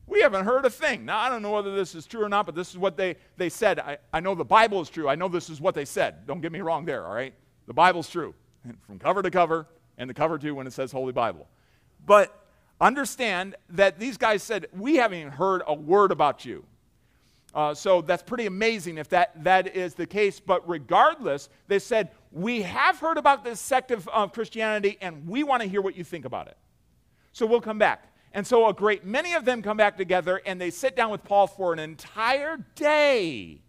We 0.06 0.20
haven't 0.20 0.44
heard 0.44 0.66
a 0.66 0.70
thing. 0.70 1.06
Now, 1.06 1.18
I 1.18 1.30
don't 1.30 1.40
know 1.40 1.52
whether 1.52 1.74
this 1.74 1.94
is 1.94 2.06
true 2.06 2.22
or 2.22 2.28
not, 2.28 2.44
but 2.44 2.54
this 2.54 2.70
is 2.70 2.76
what 2.76 2.96
they, 2.96 3.16
they 3.38 3.48
said. 3.48 3.78
I, 3.78 3.96
I 4.12 4.20
know 4.20 4.34
the 4.34 4.44
Bible 4.44 4.82
is 4.82 4.90
true. 4.90 5.08
I 5.08 5.14
know 5.14 5.28
this 5.28 5.48
is 5.48 5.60
what 5.62 5.74
they 5.74 5.86
said. 5.86 6.26
Don't 6.26 6.42
get 6.42 6.52
me 6.52 6.60
wrong 6.60 6.84
there, 6.84 7.06
all 7.06 7.14
right? 7.14 7.32
The 7.66 7.72
Bible's 7.72 8.10
true. 8.10 8.34
From 8.86 8.98
cover 8.98 9.22
to 9.22 9.30
cover, 9.30 9.66
and 9.96 10.08
the 10.08 10.14
cover 10.14 10.38
too 10.38 10.54
when 10.54 10.66
it 10.66 10.72
says 10.72 10.92
Holy 10.92 11.12
Bible. 11.12 11.48
But 12.04 12.43
understand 12.84 13.56
that 13.70 13.98
these 13.98 14.16
guys 14.16 14.42
said, 14.42 14.66
We 14.72 14.96
haven't 14.96 15.18
even 15.18 15.32
heard 15.32 15.62
a 15.66 15.74
word 15.74 16.12
about 16.12 16.44
you. 16.44 16.64
Uh, 17.54 17.72
so 17.72 18.02
that's 18.02 18.22
pretty 18.22 18.46
amazing 18.46 18.98
if 18.98 19.08
that, 19.08 19.44
that 19.44 19.76
is 19.76 19.94
the 19.94 20.06
case. 20.06 20.40
But 20.40 20.68
regardless, 20.68 21.48
they 21.66 21.78
said, 21.78 22.10
We 22.30 22.62
have 22.62 22.98
heard 22.98 23.16
about 23.16 23.44
this 23.44 23.60
sect 23.60 23.90
of 23.90 24.32
Christianity 24.32 24.98
and 25.00 25.26
we 25.26 25.42
want 25.42 25.62
to 25.62 25.68
hear 25.68 25.80
what 25.80 25.96
you 25.96 26.04
think 26.04 26.24
about 26.24 26.48
it. 26.48 26.56
So 27.32 27.46
we'll 27.46 27.60
come 27.60 27.78
back. 27.78 28.12
And 28.32 28.46
so 28.46 28.68
a 28.68 28.74
great 28.74 29.04
many 29.04 29.34
of 29.34 29.44
them 29.44 29.62
come 29.62 29.76
back 29.76 29.96
together 29.96 30.42
and 30.44 30.60
they 30.60 30.70
sit 30.70 30.96
down 30.96 31.10
with 31.10 31.24
Paul 31.24 31.46
for 31.46 31.72
an 31.72 31.78
entire 31.78 32.58
day. 32.74 33.60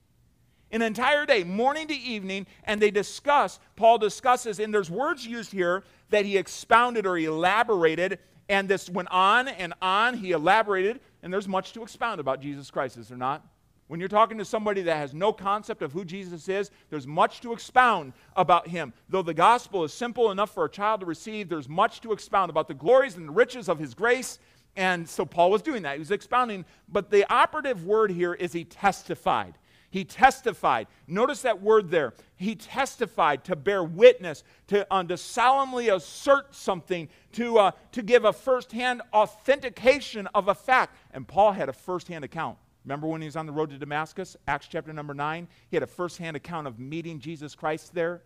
An 0.72 0.82
entire 0.82 1.26
day, 1.26 1.44
morning 1.44 1.88
to 1.88 1.94
evening, 1.94 2.48
and 2.66 2.82
they 2.82 2.92
discuss, 2.92 3.60
Paul 3.76 4.00
discusses, 4.00 4.60
and 4.60 4.74
there's 4.74 4.90
words 4.90 5.26
used 5.26 5.52
here 5.52 5.84
that 6.10 6.26
he 6.26 6.38
expounded 6.38 7.06
or 7.06 7.18
elaborated, 7.18 8.20
and 8.50 8.68
this 8.68 8.90
went 8.90 9.10
on 9.12 9.48
and 9.48 9.74
on. 9.82 10.16
He 10.16 10.32
elaborated, 10.32 11.00
and 11.24 11.32
there's 11.32 11.48
much 11.48 11.74
to 11.74 11.84
expound 11.84 12.20
about 12.20 12.42
Jesus 12.42 12.70
Christ, 12.72 12.98
is 12.98 13.08
there 13.08 13.18
not? 13.18 13.46
When 13.88 14.00
you're 14.00 14.10
talking 14.10 14.40
to 14.40 14.46
somebody 14.46 14.82
that 14.84 14.98
has 14.98 15.14
no 15.14 15.32
concept 15.32 15.84
of 15.84 15.92
who 15.92 16.04
Jesus 16.06 16.50
is, 16.50 16.72
there's 16.90 17.06
much 17.06 17.42
to 17.42 17.54
expound 17.54 18.14
about 18.36 18.68
him. 18.68 18.94
Though 19.10 19.22
the 19.22 19.34
gospel 19.34 19.84
is 19.84 19.94
simple 19.94 20.32
enough 20.32 20.52
for 20.52 20.66
a 20.66 20.70
child 20.70 21.02
to 21.02 21.06
receive, 21.06 21.50
there's 21.50 21.70
much 21.70 22.02
to 22.02 22.12
expound 22.12 22.50
about 22.50 22.68
the 22.68 22.74
glories 22.74 23.16
and 23.16 23.28
the 23.28 23.32
riches 23.32 23.70
of 23.70 23.78
his 23.78 23.94
grace. 23.94 24.40
And 24.76 25.08
so 25.08 25.24
Paul 25.24 25.52
was 25.52 25.62
doing 25.62 25.84
that. 25.84 25.94
He 25.94 26.00
was 26.00 26.10
expounding. 26.10 26.66
But 26.90 27.12
the 27.12 27.32
operative 27.32 27.86
word 27.86 28.10
here 28.10 28.34
is 28.34 28.54
he 28.54 28.64
testified. 28.64 29.54
He 29.96 30.04
testified. 30.04 30.88
Notice 31.08 31.44
that 31.44 31.62
word 31.62 31.90
there. 31.90 32.16
He 32.36 32.54
testified 32.54 33.46
to 33.46 33.56
bear 33.56 33.82
witness, 33.82 34.44
to, 34.68 34.86
uh, 34.94 35.04
to 35.04 35.16
solemnly 35.16 35.88
assert 35.88 36.54
something, 36.54 37.08
to, 37.32 37.60
uh, 37.60 37.72
to 37.94 38.04
give 38.04 38.26
a 38.26 38.34
firsthand 38.34 39.04
authentication 39.14 40.28
of 40.36 40.50
a 40.50 40.54
fact. 40.54 40.98
And 41.14 41.26
Paul 41.26 41.54
had 41.54 41.70
a 41.70 41.74
firsthand 41.74 42.26
account. 42.26 42.58
Remember 42.84 43.08
when 43.08 43.22
he 43.22 43.26
was 43.26 43.38
on 43.38 43.46
the 43.46 43.54
road 43.54 43.70
to 43.70 43.78
Damascus, 43.78 44.36
Acts 44.50 44.68
chapter 44.68 44.92
number 44.92 45.14
9? 45.14 45.48
He 45.70 45.78
had 45.78 45.84
a 45.84 45.88
firsthand 45.88 46.36
account 46.36 46.68
of 46.68 46.78
meeting 46.78 47.18
Jesus 47.18 47.56
Christ 47.56 47.94
there. 47.94 48.22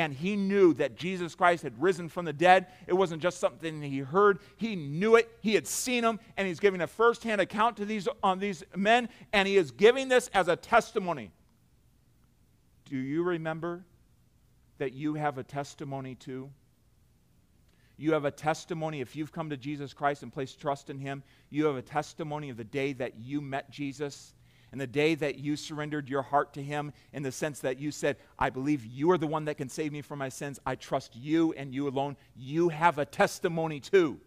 And 0.00 0.14
he 0.14 0.34
knew 0.34 0.72
that 0.74 0.96
Jesus 0.96 1.34
Christ 1.34 1.62
had 1.62 1.78
risen 1.80 2.08
from 2.08 2.24
the 2.24 2.32
dead. 2.32 2.68
It 2.86 2.94
wasn't 2.94 3.20
just 3.20 3.38
something 3.38 3.82
he 3.82 3.98
heard, 3.98 4.38
he 4.56 4.74
knew 4.74 5.16
it. 5.16 5.30
He 5.42 5.54
had 5.54 5.66
seen 5.66 6.02
him, 6.02 6.18
and 6.38 6.48
he's 6.48 6.58
giving 6.58 6.80
a 6.80 6.86
firsthand 6.86 7.42
account 7.42 7.76
to 7.76 7.84
these, 7.84 8.08
on 8.22 8.38
these 8.38 8.64
men, 8.74 9.10
and 9.34 9.46
he 9.46 9.58
is 9.58 9.70
giving 9.72 10.08
this 10.08 10.30
as 10.32 10.48
a 10.48 10.56
testimony. 10.56 11.32
Do 12.86 12.96
you 12.96 13.22
remember 13.22 13.84
that 14.78 14.94
you 14.94 15.14
have 15.14 15.36
a 15.36 15.42
testimony 15.42 16.14
too? 16.14 16.48
You 17.98 18.14
have 18.14 18.24
a 18.24 18.30
testimony. 18.30 19.02
If 19.02 19.14
you've 19.14 19.32
come 19.32 19.50
to 19.50 19.56
Jesus 19.58 19.92
Christ 19.92 20.22
and 20.22 20.32
placed 20.32 20.58
trust 20.62 20.88
in 20.88 20.98
Him, 20.98 21.22
you 21.50 21.66
have 21.66 21.76
a 21.76 21.82
testimony 21.82 22.48
of 22.48 22.56
the 22.56 22.64
day 22.64 22.94
that 22.94 23.18
you 23.18 23.42
met 23.42 23.70
Jesus 23.70 24.32
and 24.72 24.80
the 24.80 24.86
day 24.86 25.14
that 25.16 25.38
you 25.38 25.56
surrendered 25.56 26.08
your 26.08 26.22
heart 26.22 26.52
to 26.54 26.62
Him 26.62 26.92
in 27.12 27.22
the 27.22 27.32
sense 27.32 27.60
that 27.60 27.78
you 27.78 27.90
said, 27.90 28.16
I 28.38 28.50
believe 28.50 28.84
you 28.86 29.10
are 29.10 29.18
the 29.18 29.26
one 29.26 29.46
that 29.46 29.56
can 29.56 29.68
save 29.68 29.92
me 29.92 30.02
from 30.02 30.18
my 30.18 30.28
sins. 30.28 30.60
I 30.64 30.76
trust 30.76 31.16
you 31.16 31.52
and 31.54 31.74
you 31.74 31.88
alone. 31.88 32.16
You 32.36 32.68
have 32.68 32.98
a 32.98 33.04
testimony 33.04 33.80
too. 33.80 34.20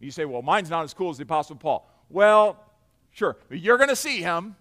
You 0.00 0.10
say, 0.10 0.24
Well, 0.24 0.42
mine's 0.42 0.70
not 0.70 0.84
as 0.84 0.94
cool 0.94 1.10
as 1.10 1.18
the 1.18 1.24
Apostle 1.24 1.56
Paul. 1.56 1.90
Well, 2.08 2.64
sure, 3.10 3.36
you're 3.50 3.76
going 3.76 3.90
to 3.90 3.96
see 3.96 4.22
him. 4.22 4.56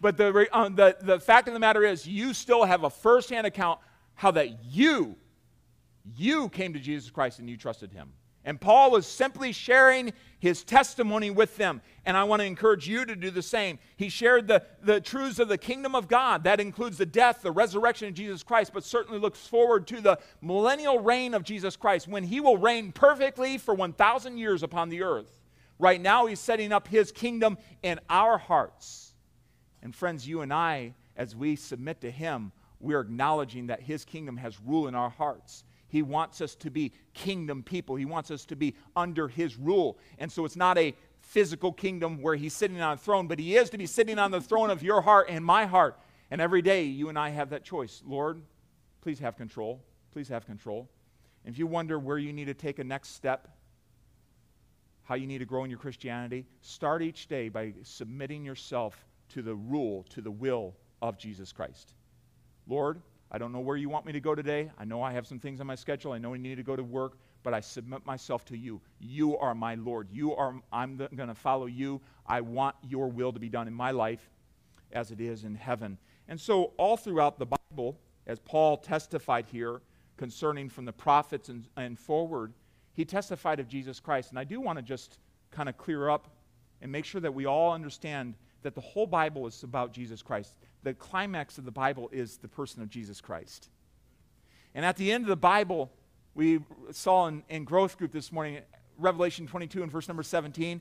But 0.00 0.16
the, 0.16 0.48
uh, 0.52 0.68
the, 0.68 0.96
the 1.00 1.20
fact 1.20 1.46
of 1.46 1.54
the 1.54 1.60
matter 1.60 1.84
is, 1.84 2.06
you 2.08 2.34
still 2.34 2.64
have 2.64 2.82
a 2.82 2.90
firsthand 2.90 3.46
account 3.46 3.78
how 4.14 4.32
that 4.32 4.64
you 4.64 5.16
you 6.16 6.48
came 6.48 6.72
to 6.72 6.80
Jesus 6.80 7.10
Christ 7.10 7.38
and 7.38 7.48
you 7.48 7.56
trusted 7.56 7.92
him. 7.92 8.12
And 8.44 8.60
Paul 8.60 8.90
was 8.90 9.06
simply 9.06 9.52
sharing 9.52 10.12
his 10.40 10.64
testimony 10.64 11.30
with 11.30 11.56
them. 11.56 11.80
And 12.04 12.16
I 12.16 12.24
want 12.24 12.40
to 12.40 12.46
encourage 12.46 12.88
you 12.88 13.04
to 13.04 13.14
do 13.14 13.30
the 13.30 13.42
same. 13.42 13.78
He 13.96 14.08
shared 14.08 14.48
the, 14.48 14.64
the 14.82 15.00
truths 15.00 15.38
of 15.38 15.46
the 15.46 15.58
kingdom 15.58 15.94
of 15.94 16.08
God. 16.08 16.42
That 16.42 16.58
includes 16.58 16.98
the 16.98 17.06
death, 17.06 17.42
the 17.42 17.52
resurrection 17.52 18.08
of 18.08 18.14
Jesus 18.14 18.42
Christ, 18.42 18.72
but 18.74 18.82
certainly 18.82 19.20
looks 19.20 19.46
forward 19.46 19.86
to 19.88 20.00
the 20.00 20.18
millennial 20.40 20.98
reign 20.98 21.34
of 21.34 21.44
Jesus 21.44 21.76
Christ 21.76 22.08
when 22.08 22.24
he 22.24 22.40
will 22.40 22.56
reign 22.56 22.90
perfectly 22.90 23.58
for 23.58 23.74
1,000 23.74 24.36
years 24.36 24.64
upon 24.64 24.88
the 24.88 25.02
earth. 25.02 25.40
Right 25.78 26.00
now, 26.00 26.26
he's 26.26 26.40
setting 26.40 26.72
up 26.72 26.88
his 26.88 27.12
kingdom 27.12 27.58
in 27.82 28.00
our 28.10 28.38
hearts. 28.38 29.14
And 29.82 29.94
friends, 29.94 30.26
you 30.26 30.40
and 30.40 30.52
I, 30.52 30.94
as 31.16 31.36
we 31.36 31.54
submit 31.54 32.00
to 32.00 32.10
him, 32.10 32.50
we're 32.80 33.00
acknowledging 33.00 33.68
that 33.68 33.80
his 33.80 34.04
kingdom 34.04 34.36
has 34.38 34.60
rule 34.60 34.88
in 34.88 34.96
our 34.96 35.10
hearts. 35.10 35.64
He 35.92 36.00
wants 36.00 36.40
us 36.40 36.54
to 36.54 36.70
be 36.70 36.90
kingdom 37.12 37.62
people. 37.62 37.96
He 37.96 38.06
wants 38.06 38.30
us 38.30 38.46
to 38.46 38.56
be 38.56 38.74
under 38.96 39.28
His 39.28 39.58
rule. 39.58 39.98
And 40.18 40.32
so 40.32 40.46
it's 40.46 40.56
not 40.56 40.78
a 40.78 40.94
physical 41.20 41.70
kingdom 41.70 42.22
where 42.22 42.34
He's 42.34 42.54
sitting 42.54 42.80
on 42.80 42.94
a 42.94 42.96
throne, 42.96 43.26
but 43.26 43.38
He 43.38 43.56
is 43.56 43.68
to 43.68 43.76
be 43.76 43.84
sitting 43.84 44.18
on 44.18 44.30
the 44.30 44.40
throne 44.40 44.70
of 44.70 44.82
your 44.82 45.02
heart 45.02 45.26
and 45.28 45.44
my 45.44 45.66
heart. 45.66 46.00
And 46.30 46.40
every 46.40 46.62
day, 46.62 46.84
you 46.84 47.10
and 47.10 47.18
I 47.18 47.28
have 47.28 47.50
that 47.50 47.62
choice. 47.62 48.02
Lord, 48.06 48.40
please 49.02 49.18
have 49.18 49.36
control. 49.36 49.84
Please 50.12 50.28
have 50.28 50.46
control. 50.46 50.88
If 51.44 51.58
you 51.58 51.66
wonder 51.66 51.98
where 51.98 52.16
you 52.16 52.32
need 52.32 52.46
to 52.46 52.54
take 52.54 52.78
a 52.78 52.84
next 52.84 53.10
step, 53.10 53.48
how 55.02 55.14
you 55.14 55.26
need 55.26 55.40
to 55.40 55.44
grow 55.44 55.62
in 55.64 55.68
your 55.68 55.78
Christianity, 55.78 56.46
start 56.62 57.02
each 57.02 57.26
day 57.28 57.50
by 57.50 57.74
submitting 57.82 58.46
yourself 58.46 59.04
to 59.28 59.42
the 59.42 59.54
rule, 59.54 60.06
to 60.08 60.22
the 60.22 60.30
will 60.30 60.74
of 61.02 61.18
Jesus 61.18 61.52
Christ. 61.52 61.92
Lord, 62.66 63.02
I 63.34 63.38
don't 63.38 63.50
know 63.50 63.60
where 63.60 63.78
you 63.78 63.88
want 63.88 64.04
me 64.04 64.12
to 64.12 64.20
go 64.20 64.34
today. 64.34 64.70
I 64.78 64.84
know 64.84 65.02
I 65.02 65.12
have 65.12 65.26
some 65.26 65.38
things 65.38 65.58
on 65.62 65.66
my 65.66 65.74
schedule. 65.74 66.12
I 66.12 66.18
know 66.18 66.34
I 66.34 66.36
need 66.36 66.56
to 66.56 66.62
go 66.62 66.76
to 66.76 66.84
work, 66.84 67.16
but 67.42 67.54
I 67.54 67.60
submit 67.60 68.04
myself 68.04 68.44
to 68.46 68.56
you. 68.58 68.78
You 69.00 69.38
are 69.38 69.54
my 69.54 69.74
Lord. 69.74 70.08
You 70.12 70.36
are 70.36 70.54
I'm 70.70 70.98
going 70.98 71.28
to 71.28 71.34
follow 71.34 71.64
you. 71.64 72.02
I 72.26 72.42
want 72.42 72.76
your 72.86 73.08
will 73.08 73.32
to 73.32 73.40
be 73.40 73.48
done 73.48 73.66
in 73.66 73.72
my 73.72 73.90
life 73.90 74.30
as 74.92 75.10
it 75.10 75.20
is 75.20 75.44
in 75.44 75.54
heaven. 75.54 75.96
And 76.28 76.38
so 76.38 76.72
all 76.76 76.98
throughout 76.98 77.38
the 77.38 77.46
Bible, 77.46 77.98
as 78.26 78.38
Paul 78.38 78.76
testified 78.76 79.46
here 79.46 79.80
concerning 80.18 80.68
from 80.68 80.84
the 80.84 80.92
prophets 80.92 81.48
and, 81.48 81.66
and 81.78 81.98
forward, 81.98 82.52
he 82.92 83.06
testified 83.06 83.60
of 83.60 83.66
Jesus 83.66 83.98
Christ. 83.98 84.28
And 84.28 84.38
I 84.38 84.44
do 84.44 84.60
want 84.60 84.78
to 84.78 84.82
just 84.82 85.18
kind 85.50 85.70
of 85.70 85.78
clear 85.78 86.10
up 86.10 86.28
and 86.82 86.92
make 86.92 87.06
sure 87.06 87.20
that 87.22 87.32
we 87.32 87.46
all 87.46 87.72
understand 87.72 88.34
that 88.62 88.74
the 88.74 88.80
whole 88.80 89.06
Bible 89.06 89.46
is 89.46 89.62
about 89.62 89.92
Jesus 89.92 90.20
Christ. 90.20 90.56
The 90.82 90.94
climax 90.94 91.58
of 91.58 91.64
the 91.64 91.70
Bible 91.70 92.08
is 92.12 92.38
the 92.38 92.48
person 92.48 92.82
of 92.82 92.90
Jesus 92.90 93.20
Christ. 93.20 93.68
And 94.74 94.84
at 94.84 94.96
the 94.96 95.12
end 95.12 95.24
of 95.24 95.28
the 95.28 95.36
Bible, 95.36 95.90
we 96.34 96.60
saw 96.90 97.28
in, 97.28 97.42
in 97.48 97.64
growth 97.64 97.98
group 97.98 98.10
this 98.10 98.32
morning, 98.32 98.60
Revelation 98.98 99.46
22 99.46 99.82
and 99.82 99.92
verse 99.92 100.08
number 100.08 100.22
17, 100.22 100.80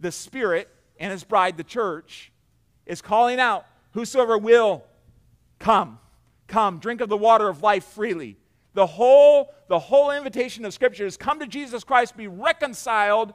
the 0.00 0.12
Spirit 0.12 0.68
and 0.98 1.12
his 1.12 1.24
bride, 1.24 1.56
the 1.56 1.64
church, 1.64 2.32
is 2.86 3.02
calling 3.02 3.40
out, 3.40 3.66
Whosoever 3.92 4.36
will, 4.38 4.84
come, 5.58 5.98
come, 6.48 6.78
drink 6.78 7.00
of 7.00 7.08
the 7.08 7.16
water 7.16 7.48
of 7.48 7.62
life 7.62 7.84
freely. 7.84 8.36
The 8.72 8.86
whole, 8.86 9.54
the 9.68 9.78
whole 9.78 10.10
invitation 10.10 10.64
of 10.64 10.74
Scripture 10.74 11.06
is 11.06 11.16
come 11.16 11.38
to 11.38 11.46
Jesus 11.46 11.84
Christ, 11.84 12.16
be 12.16 12.26
reconciled 12.26 13.34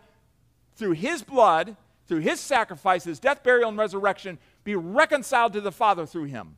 through 0.75 0.93
his 0.93 1.23
blood 1.23 1.77
through 2.09 2.19
his 2.19 2.39
sacrifice, 2.39 3.03
his 3.03 3.19
death, 3.19 3.43
burial, 3.43 3.69
and 3.69 3.77
resurrection, 3.77 4.39
be 4.69 4.75
reconciled 4.75 5.53
to 5.53 5.61
the 5.61 5.71
Father 5.71 6.05
through 6.05 6.25
him. 6.25 6.55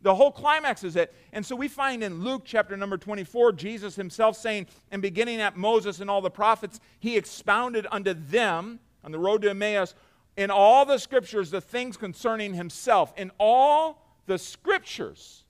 The 0.00 0.14
whole 0.14 0.32
climax 0.32 0.82
is 0.82 0.96
it. 0.96 1.14
And 1.30 1.44
so 1.44 1.54
we 1.54 1.68
find 1.68 2.02
in 2.02 2.24
Luke 2.24 2.44
chapter 2.46 2.74
number 2.74 2.96
24, 2.96 3.52
Jesus 3.52 3.96
himself 3.96 4.34
saying, 4.34 4.66
and 4.90 5.02
beginning 5.02 5.42
at 5.42 5.58
Moses 5.58 6.00
and 6.00 6.08
all 6.08 6.22
the 6.22 6.30
prophets, 6.30 6.80
he 7.00 7.18
expounded 7.18 7.86
unto 7.90 8.14
them 8.14 8.80
on 9.04 9.12
the 9.12 9.18
road 9.18 9.42
to 9.42 9.50
Emmaus 9.50 9.94
in 10.38 10.50
all 10.50 10.86
the 10.86 10.96
scriptures 10.96 11.50
the 11.50 11.60
things 11.60 11.98
concerning 11.98 12.54
himself. 12.54 13.12
In 13.18 13.30
all 13.36 14.06
the 14.24 14.38
scriptures. 14.38 15.44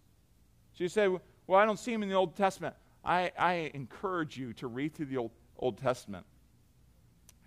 So 0.73 0.83
you 0.83 0.88
say, 0.88 1.07
well, 1.07 1.61
I 1.61 1.64
don't 1.64 1.79
see 1.79 1.92
him 1.92 2.03
in 2.03 2.09
the 2.09 2.16
Old 2.16 2.35
Testament. 2.35 2.75
I, 3.05 3.31
I 3.38 3.70
encourage 3.73 4.37
you 4.37 4.53
to 4.55 4.66
read 4.66 4.96
through 4.96 5.07
the 5.07 5.18
Old, 5.18 5.31
Old 5.57 5.79
Testament, 5.79 6.27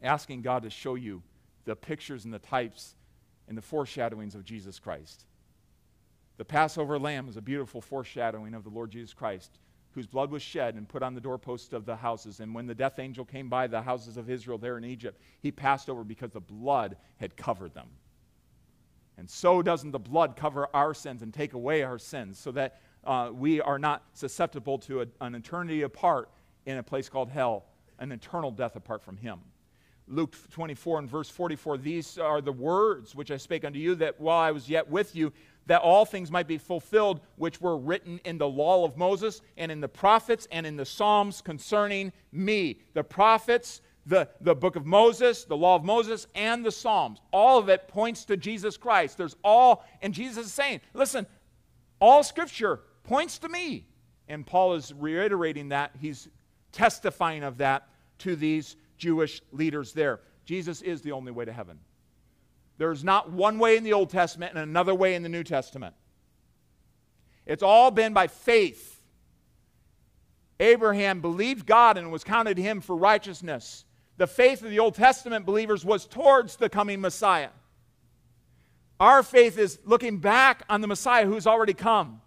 asking 0.01 0.41
God 0.41 0.63
to 0.63 0.69
show 0.69 0.95
you 0.95 1.21
the 1.65 1.75
pictures 1.75 2.23
and 2.23 2.33
the 2.33 2.39
types 2.39 2.95
and 3.47 3.57
the 3.57 3.61
foreshadowings 3.61 4.35
of 4.35 4.45
Jesus 4.45 4.79
Christ. 4.79 5.25
The 6.37 6.45
Passover 6.45 6.97
lamb 6.97 7.29
is 7.29 7.37
a 7.37 7.41
beautiful 7.41 7.81
foreshadowing 7.81 8.53
of 8.53 8.63
the 8.63 8.69
Lord 8.69 8.91
Jesus 8.91 9.13
Christ, 9.13 9.59
whose 9.91 10.07
blood 10.07 10.31
was 10.31 10.41
shed 10.41 10.75
and 10.75 10.89
put 10.89 11.03
on 11.03 11.13
the 11.13 11.21
doorposts 11.21 11.73
of 11.73 11.85
the 11.85 11.95
houses. 11.95 12.39
And 12.39 12.55
when 12.55 12.65
the 12.65 12.73
death 12.73 12.97
angel 12.97 13.25
came 13.25 13.49
by 13.49 13.67
the 13.67 13.81
houses 13.81 14.17
of 14.17 14.29
Israel 14.29 14.57
there 14.57 14.77
in 14.77 14.83
Egypt, 14.83 15.21
he 15.41 15.51
passed 15.51 15.89
over 15.89 16.03
because 16.03 16.31
the 16.31 16.39
blood 16.39 16.97
had 17.17 17.37
covered 17.37 17.73
them. 17.73 17.87
And 19.17 19.29
so 19.29 19.61
doesn't 19.61 19.91
the 19.91 19.99
blood 19.99 20.35
cover 20.35 20.67
our 20.73 20.95
sins 20.95 21.21
and 21.21 21.31
take 21.31 21.53
away 21.53 21.83
our 21.83 21.99
sins, 21.99 22.39
so 22.39 22.51
that 22.53 22.81
uh, 23.03 23.29
we 23.31 23.61
are 23.61 23.77
not 23.77 24.03
susceptible 24.13 24.79
to 24.79 25.01
a, 25.01 25.07
an 25.21 25.35
eternity 25.35 25.83
apart 25.83 26.29
in 26.65 26.77
a 26.77 26.83
place 26.83 27.09
called 27.09 27.29
hell, 27.29 27.65
an 27.99 28.11
eternal 28.11 28.49
death 28.49 28.75
apart 28.75 29.03
from 29.03 29.17
him. 29.17 29.39
Luke 30.07 30.35
24 30.51 30.99
and 30.99 31.09
verse 31.09 31.29
44 31.29 31.77
These 31.77 32.17
are 32.17 32.41
the 32.41 32.51
words 32.51 33.15
which 33.15 33.31
I 33.31 33.37
spake 33.37 33.63
unto 33.63 33.79
you, 33.79 33.95
that 33.95 34.19
while 34.19 34.39
I 34.39 34.51
was 34.51 34.69
yet 34.69 34.89
with 34.89 35.15
you, 35.15 35.31
that 35.65 35.81
all 35.81 36.05
things 36.05 36.29
might 36.29 36.47
be 36.47 36.57
fulfilled 36.57 37.21
which 37.37 37.61
were 37.61 37.77
written 37.77 38.19
in 38.25 38.37
the 38.37 38.47
law 38.47 38.83
of 38.83 38.97
Moses 38.97 39.41
and 39.57 39.71
in 39.71 39.79
the 39.79 39.87
prophets 39.87 40.47
and 40.51 40.65
in 40.65 40.75
the 40.75 40.85
Psalms 40.85 41.41
concerning 41.41 42.11
me. 42.31 42.81
The 42.93 43.03
prophets, 43.03 43.81
the, 44.05 44.27
the 44.41 44.55
book 44.55 44.75
of 44.75 44.85
Moses, 44.85 45.45
the 45.45 45.55
law 45.55 45.75
of 45.75 45.85
Moses, 45.85 46.27
and 46.35 46.65
the 46.65 46.71
Psalms. 46.71 47.19
All 47.31 47.59
of 47.59 47.69
it 47.69 47.87
points 47.87 48.25
to 48.25 48.35
Jesus 48.35 48.75
Christ. 48.75 49.17
There's 49.17 49.37
all, 49.43 49.85
and 50.01 50.13
Jesus 50.13 50.47
is 50.47 50.53
saying, 50.53 50.81
listen, 50.93 51.25
all 51.99 52.23
scripture 52.23 52.81
points 53.03 53.39
to 53.39 53.49
me. 53.49 53.87
And 54.27 54.45
Paul 54.45 54.73
is 54.73 54.93
reiterating 54.93 55.69
that. 55.69 55.91
He's 55.99 56.27
testifying 56.71 57.43
of 57.43 57.57
that 57.59 57.87
to 58.19 58.35
these 58.35 58.75
Jewish 59.03 59.41
leaders 59.51 59.91
there. 59.91 60.21
Jesus 60.45 60.81
is 60.81 61.01
the 61.01 61.11
only 61.11 61.33
way 61.33 61.43
to 61.43 61.51
heaven. 61.51 61.77
There's 62.77 63.03
not 63.03 63.29
one 63.29 63.59
way 63.59 63.75
in 63.75 63.83
the 63.83 63.91
Old 63.91 64.09
Testament 64.09 64.53
and 64.53 64.63
another 64.63 64.95
way 64.95 65.15
in 65.15 65.23
the 65.23 65.29
New 65.29 65.43
Testament. 65.43 65.93
It's 67.45 67.61
all 67.61 67.91
been 67.91 68.13
by 68.13 68.27
faith. 68.27 69.03
Abraham 70.57 71.19
believed 71.19 71.65
God 71.65 71.97
and 71.97 72.13
was 72.13 72.23
counted 72.23 72.55
to 72.55 72.61
him 72.61 72.79
for 72.79 72.95
righteousness. 72.95 73.83
The 74.15 74.25
faith 74.25 74.63
of 74.63 74.69
the 74.69 74.79
Old 74.79 74.95
Testament 74.95 75.45
believers 75.45 75.83
was 75.83 76.05
towards 76.05 76.55
the 76.55 76.69
coming 76.69 77.01
Messiah. 77.01 77.49
Our 79.01 79.21
faith 79.21 79.57
is 79.57 79.79
looking 79.83 80.19
back 80.19 80.63
on 80.69 80.79
the 80.79 80.87
Messiah 80.87 81.25
who's 81.25 81.45
already 81.45 81.73
come. 81.73 82.21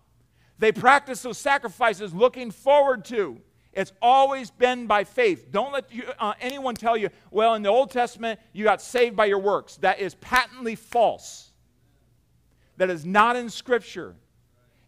They 0.59 0.73
practice 0.73 1.23
those 1.23 1.39
sacrifices 1.39 2.13
looking 2.13 2.51
forward 2.51 3.07
to. 3.07 3.41
It's 3.77 3.93
always 4.01 4.51
been 4.51 4.87
by 4.87 5.05
faith. 5.05 5.53
Don't 5.53 5.71
let 5.71 5.93
you, 5.93 6.05
uh, 6.19 6.33
anyone 6.41 6.75
tell 6.75 6.97
you, 6.97 7.11
well, 7.31 7.55
in 7.55 7.63
the 7.63 7.69
Old 7.69 7.91
Testament, 7.91 8.41
you 8.55 8.65
got 8.65 8.81
saved 8.81 9.15
by 9.15 9.27
your 9.27 9.39
works. 9.39 9.77
That 9.77 10.01
is 10.01 10.15
patently 10.15 10.75
false. 10.75 11.51
That 12.79 12.89
is 12.89 13.05
not 13.05 13.37
in 13.37 13.51
Scripture. 13.51 14.17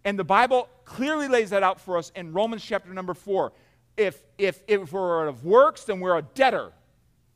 And 0.07 0.19
the 0.19 0.25
Bible 0.25 0.71
clearly 0.87 1.29
lays 1.29 1.51
that 1.51 1.63
out 1.63 1.79
for 1.79 1.99
us 1.99 2.11
in 2.17 2.33
Romans 2.33 2.65
chapter 2.65 2.93
number 2.95 3.13
4. 3.13 3.53
If, 3.99 4.23
if, 4.39 4.63
if 4.67 4.91
we're 4.91 5.27
of 5.27 5.45
works, 5.45 5.85
then 5.85 6.01
we're 6.01 6.17
a 6.17 6.23
debtor. 6.23 6.73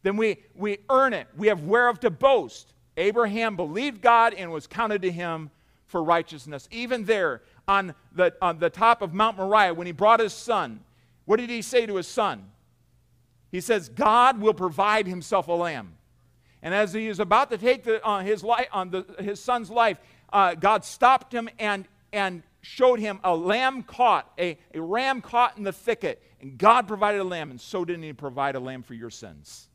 Then 0.03 0.17
we, 0.17 0.39
we 0.55 0.79
earn 0.89 1.13
it. 1.13 1.27
We 1.37 1.49
have 1.49 1.65
whereof 1.65 2.01
to 2.01 2.11
boast. 2.11 2.73
Abraham 2.97 3.57
believed 3.57 4.01
God 4.01 4.33
and 4.33 4.51
was 4.51 4.67
counted 4.67 5.03
to 5.03 5.13
him 5.13 5.51
for 5.85 6.03
righteousness. 6.03 6.67
Even 6.71 7.05
there 7.05 7.43
on 7.69 7.95
the, 8.15 8.35
on 8.41 8.59
the 8.59 8.71
top 8.71 9.03
of 9.03 9.13
Mount 9.13 9.37
Moriah, 9.37 9.75
when 9.75 9.87
he 9.87 9.93
brought 9.93 10.21
his 10.21 10.33
son, 10.33 10.81
what 11.25 11.39
did 11.39 11.51
he 11.51 11.63
say 11.63 11.87
to 11.87 11.97
his 11.97 12.07
son? 12.07 12.51
He 13.51 13.61
says, 13.61 13.89
God 13.89 14.41
will 14.41 14.55
provide 14.55 15.07
himself 15.07 15.49
a 15.49 15.53
lamb. 15.53 15.95
And 16.63 16.75
as 16.75 16.93
he 16.93 17.09
is 17.09 17.21
about 17.21 17.51
to 17.51 17.59
take 17.59 17.85
the, 17.85 18.05
uh, 18.07 18.21
his, 18.21 18.43
life, 18.43 18.69
on 18.73 18.91
the, 18.91 19.05
his 19.19 19.41
son's 19.41 19.71
life, 19.71 20.01
uh, 20.33 20.55
God 20.55 20.85
stopped 20.85 21.35
him 21.35 21.49
and, 21.59 21.87
and 22.13 22.43
showed 22.63 22.99
him 22.99 23.21
a 23.25 23.35
lamb 23.35 23.83
caught, 23.83 24.31
a, 24.39 24.59
a 24.73 24.81
ram 24.81 25.21
caught 25.21 25.59
in 25.59 25.65
the 25.65 25.73
thicket. 25.73 26.23
And 26.41 26.57
God 26.57 26.89
provided 26.89 27.21
a 27.21 27.25
lamb, 27.25 27.51
and 27.51 27.61
so 27.61 27.85
didn't 27.85 28.05
he 28.05 28.13
provide 28.13 28.55
a 28.55 28.61
lamb 28.61 28.83
for 28.83 28.95
your 28.95 29.11
sins. 29.11 29.69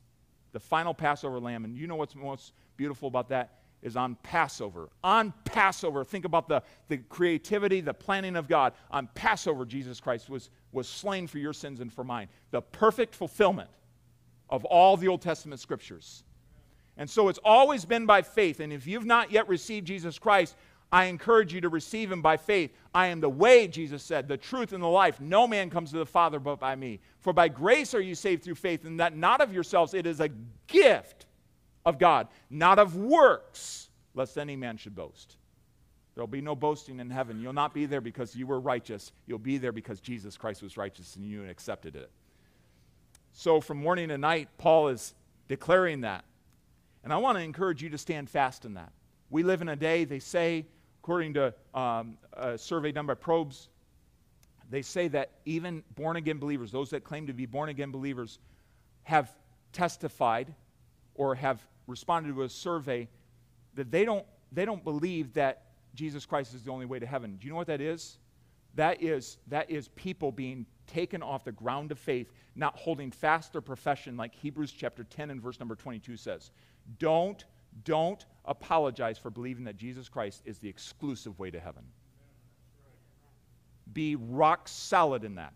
The 0.53 0.59
final 0.59 0.93
Passover 0.93 1.39
lamb. 1.39 1.65
And 1.65 1.77
you 1.77 1.87
know 1.87 1.95
what's 1.95 2.15
most 2.15 2.53
beautiful 2.77 3.07
about 3.07 3.29
that? 3.29 3.57
is 3.81 3.95
on 3.95 4.15
Passover. 4.23 4.89
On 5.03 5.33
Passover, 5.45 6.03
think 6.03 6.25
about 6.25 6.47
the, 6.47 6.63
the 6.87 6.97
creativity, 6.97 7.79
the 7.81 7.93
planning 7.93 8.35
of 8.35 8.47
God. 8.47 8.73
On 8.91 9.07
Passover, 9.13 9.65
Jesus 9.65 9.99
Christ 9.99 10.29
was, 10.29 10.49
was 10.77 10.87
slain 10.87 11.25
for 11.25 11.39
your 11.39 11.53
sins 11.53 11.81
and 11.81 11.91
for 11.91 12.03
mine. 12.03 12.29
The 12.51 12.61
perfect 12.61 13.15
fulfillment 13.15 13.69
of 14.49 14.63
all 14.63 14.95
the 14.95 15.07
Old 15.07 15.21
Testament 15.21 15.59
scriptures. 15.59 16.23
And 16.95 17.09
so 17.09 17.29
it's 17.29 17.39
always 17.43 17.83
been 17.83 18.05
by 18.05 18.21
faith. 18.21 18.59
And 18.59 18.71
if 18.71 18.85
you've 18.85 19.05
not 19.05 19.31
yet 19.31 19.49
received 19.49 19.87
Jesus 19.87 20.19
Christ, 20.19 20.55
I 20.91 21.05
encourage 21.05 21.51
you 21.51 21.61
to 21.61 21.69
receive 21.69 22.11
him 22.11 22.21
by 22.21 22.37
faith. 22.37 22.71
I 22.93 23.07
am 23.07 23.19
the 23.19 23.29
way, 23.29 23.67
Jesus 23.67 24.03
said, 24.03 24.27
the 24.27 24.37
truth 24.37 24.71
and 24.71 24.81
the 24.81 24.87
life. 24.87 25.19
No 25.19 25.47
man 25.47 25.71
comes 25.71 25.91
to 25.91 25.97
the 25.97 26.05
Father 26.05 26.39
but 26.39 26.59
by 26.59 26.75
me. 26.75 26.99
For 27.21 27.33
by 27.33 27.49
grace 27.49 27.95
are 27.95 27.99
you 27.99 28.15
saved 28.15 28.43
through 28.43 28.55
faith, 28.55 28.85
and 28.85 28.99
that 28.99 29.17
not 29.17 29.41
of 29.41 29.51
yourselves, 29.51 29.95
it 29.95 30.05
is 30.05 30.19
a 30.19 30.29
gift 30.67 31.25
of 31.85 31.97
God, 31.97 32.27
not 32.49 32.77
of 32.77 32.95
works, 32.95 33.89
lest 34.13 34.37
any 34.37 34.55
man 34.55 34.77
should 34.77 34.95
boast. 34.95 35.37
There'll 36.17 36.25
be 36.25 36.41
no 36.41 36.55
boasting 36.55 36.99
in 36.99 37.11
heaven. 37.11 37.39
You'll 37.39 37.53
not 37.53 37.75
be 37.75 37.85
there 37.85 38.01
because 38.01 38.35
you 38.35 38.47
were 38.47 38.59
righteous. 38.59 39.11
You'll 39.27 39.37
be 39.37 39.59
there 39.59 39.71
because 39.71 39.99
Jesus 39.99 40.35
Christ 40.35 40.63
was 40.63 40.75
righteous 40.75 41.15
and 41.15 41.23
you 41.23 41.43
accepted 41.43 41.95
it. 41.95 42.09
So, 43.33 43.61
from 43.61 43.77
morning 43.77 44.09
to 44.09 44.17
night, 44.17 44.49
Paul 44.57 44.87
is 44.87 45.13
declaring 45.47 46.01
that. 46.01 46.25
And 47.03 47.13
I 47.13 47.17
want 47.17 47.37
to 47.37 47.43
encourage 47.43 47.83
you 47.83 47.91
to 47.91 47.99
stand 47.99 48.31
fast 48.31 48.65
in 48.65 48.73
that. 48.73 48.91
We 49.29 49.43
live 49.43 49.61
in 49.61 49.69
a 49.69 49.75
day, 49.75 50.05
they 50.05 50.17
say, 50.17 50.65
according 51.03 51.35
to 51.35 51.53
um, 51.75 52.17
a 52.33 52.57
survey 52.57 52.91
done 52.91 53.05
by 53.05 53.13
Probes, 53.13 53.69
they 54.71 54.81
say 54.81 55.07
that 55.09 55.29
even 55.45 55.83
born 55.93 56.15
again 56.15 56.39
believers, 56.39 56.71
those 56.71 56.89
that 56.89 57.03
claim 57.03 57.27
to 57.27 57.33
be 57.33 57.45
born 57.45 57.69
again 57.69 57.91
believers, 57.91 58.39
have 59.03 59.31
testified 59.71 60.51
or 61.13 61.35
have 61.35 61.61
responded 61.85 62.33
to 62.33 62.41
a 62.41 62.49
survey 62.49 63.07
that 63.75 63.91
they 63.91 64.03
don't, 64.03 64.25
they 64.51 64.65
don't 64.65 64.83
believe 64.83 65.35
that 65.35 65.66
Jesus 65.97 66.27
Christ 66.27 66.53
is 66.53 66.61
the 66.61 66.71
only 66.71 66.85
way 66.85 66.99
to 66.99 67.05
heaven. 67.07 67.37
Do 67.39 67.47
you 67.47 67.51
know 67.51 67.57
what 67.57 67.67
that 67.67 67.81
is? 67.81 68.19
That 68.75 69.01
is, 69.01 69.39
that 69.47 69.69
is 69.71 69.87
people 69.89 70.31
being 70.31 70.67
taken 70.85 71.23
off 71.23 71.43
the 71.43 71.51
ground 71.51 71.91
of 71.91 71.97
faith, 71.97 72.31
not 72.55 72.75
holding 72.77 73.09
fast 73.09 73.51
their 73.51 73.61
profession, 73.61 74.15
like 74.15 74.35
Hebrews 74.35 74.71
chapter 74.71 75.03
10 75.03 75.31
and 75.31 75.41
verse 75.41 75.59
number 75.59 75.75
22 75.75 76.15
says. 76.15 76.51
Don't, 76.99 77.43
don't 77.83 78.23
apologize 78.45 79.17
for 79.17 79.31
believing 79.31 79.63
that 79.63 79.75
Jesus 79.75 80.07
Christ 80.07 80.43
is 80.45 80.59
the 80.59 80.69
exclusive 80.69 81.39
way 81.39 81.49
to 81.49 81.59
heaven. 81.59 81.83
Be 83.91 84.15
rock 84.15 84.67
solid 84.67 85.23
in 85.23 85.33
that. 85.35 85.53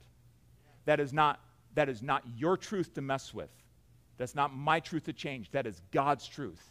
That 0.85 0.99
is 0.99 1.13
not, 1.13 1.39
that 1.75 1.87
is 1.87 2.01
not 2.01 2.23
your 2.35 2.57
truth 2.57 2.95
to 2.95 3.01
mess 3.01 3.31
with. 3.31 3.51
That's 4.17 4.33
not 4.33 4.55
my 4.55 4.79
truth 4.79 5.03
to 5.03 5.13
change. 5.13 5.51
That 5.51 5.67
is 5.67 5.79
God's 5.91 6.27
truth. 6.27 6.70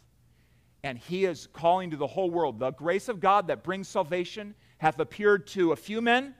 And 0.83 0.97
He 0.97 1.25
is 1.25 1.47
calling 1.53 1.91
to 1.91 1.97
the 1.97 2.07
whole 2.07 2.29
world. 2.29 2.59
The 2.59 2.71
grace 2.71 3.07
of 3.07 3.19
God 3.19 3.47
that 3.47 3.63
brings 3.63 3.87
salvation 3.87 4.55
hath 4.77 4.99
appeared 4.99 5.47
to 5.47 5.71
a 5.71 5.75
few 5.75 6.01
men, 6.01 6.33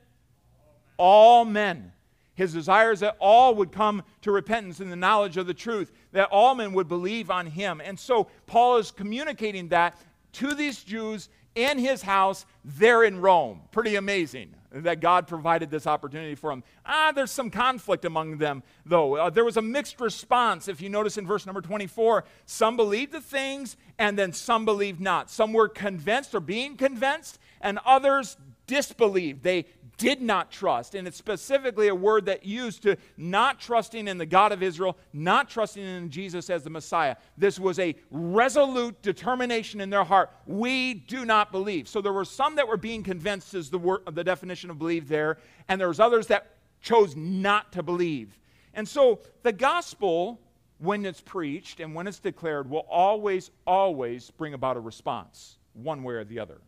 all 0.97 1.45
men. 1.45 1.91
His 2.33 2.53
desire 2.53 2.91
is 2.91 3.01
that 3.01 3.17
all 3.19 3.53
would 3.55 3.71
come 3.71 4.03
to 4.21 4.31
repentance 4.31 4.79
in 4.79 4.89
the 4.89 4.95
knowledge 4.95 5.37
of 5.37 5.45
the 5.45 5.53
truth, 5.53 5.91
that 6.11 6.29
all 6.31 6.55
men 6.55 6.73
would 6.73 6.87
believe 6.87 7.29
on 7.29 7.45
Him. 7.45 7.81
And 7.83 7.99
so 7.99 8.29
Paul 8.47 8.77
is 8.77 8.89
communicating 8.89 9.67
that 9.67 9.97
to 10.33 10.53
these 10.53 10.83
Jews 10.83 11.29
in 11.55 11.77
his 11.77 12.01
house 12.01 12.45
there 12.63 13.03
in 13.03 13.19
Rome. 13.19 13.61
Pretty 13.71 13.95
amazing 13.95 14.55
that 14.71 15.01
God 15.01 15.27
provided 15.27 15.69
this 15.69 15.85
opportunity 15.85 16.35
for 16.35 16.49
them. 16.49 16.63
Ah, 16.85 17.11
there's 17.13 17.31
some 17.31 17.49
conflict 17.49 18.05
among 18.05 18.37
them, 18.37 18.63
though. 18.85 19.15
Uh, 19.15 19.29
there 19.29 19.43
was 19.43 19.57
a 19.57 19.61
mixed 19.61 19.99
response. 19.99 20.67
If 20.67 20.81
you 20.81 20.89
notice 20.89 21.17
in 21.17 21.27
verse 21.27 21.45
number 21.45 21.61
24, 21.61 22.23
some 22.45 22.77
believed 22.77 23.11
the 23.11 23.21
things 23.21 23.75
and 23.99 24.17
then 24.17 24.33
some 24.33 24.65
believed 24.65 25.01
not. 25.01 25.29
Some 25.29 25.53
were 25.53 25.67
convinced 25.67 26.33
or 26.33 26.39
being 26.39 26.77
convinced, 26.77 27.39
and 27.59 27.79
others 27.85 28.37
disbelieved. 28.67 29.43
They 29.43 29.65
did 30.01 30.19
not 30.19 30.51
trust. 30.51 30.95
And 30.95 31.07
it's 31.07 31.15
specifically 31.15 31.87
a 31.87 31.93
word 31.93 32.25
that 32.25 32.43
used 32.43 32.81
to 32.81 32.97
not 33.17 33.59
trusting 33.59 34.07
in 34.07 34.17
the 34.17 34.25
God 34.25 34.51
of 34.51 34.63
Israel, 34.63 34.97
not 35.13 35.47
trusting 35.47 35.83
in 35.83 36.09
Jesus 36.09 36.49
as 36.49 36.63
the 36.63 36.71
Messiah. 36.71 37.17
This 37.37 37.59
was 37.59 37.77
a 37.77 37.95
resolute 38.09 38.99
determination 39.03 39.79
in 39.79 39.91
their 39.91 40.03
heart. 40.03 40.31
We 40.47 40.95
do 40.95 41.23
not 41.23 41.51
believe. 41.51 41.87
So 41.87 42.01
there 42.01 42.11
were 42.11 42.25
some 42.25 42.55
that 42.55 42.67
were 42.67 42.77
being 42.77 43.03
convinced, 43.03 43.53
is 43.53 43.69
the, 43.69 43.77
word, 43.77 44.01
the 44.11 44.23
definition 44.23 44.71
of 44.71 44.79
believe 44.79 45.07
there, 45.07 45.37
and 45.67 45.79
there 45.79 45.87
was 45.87 45.99
others 45.99 46.25
that 46.27 46.55
chose 46.81 47.15
not 47.15 47.71
to 47.73 47.83
believe. 47.83 48.39
And 48.73 48.89
so 48.89 49.19
the 49.43 49.53
gospel, 49.53 50.41
when 50.79 51.05
it's 51.05 51.21
preached 51.21 51.79
and 51.79 51.93
when 51.93 52.07
it's 52.07 52.17
declared, 52.17 52.67
will 52.67 52.87
always, 52.89 53.51
always 53.67 54.31
bring 54.31 54.55
about 54.55 54.77
a 54.77 54.79
response, 54.79 55.59
one 55.73 56.01
way 56.01 56.15
or 56.15 56.23
the 56.23 56.39
other, 56.39 56.59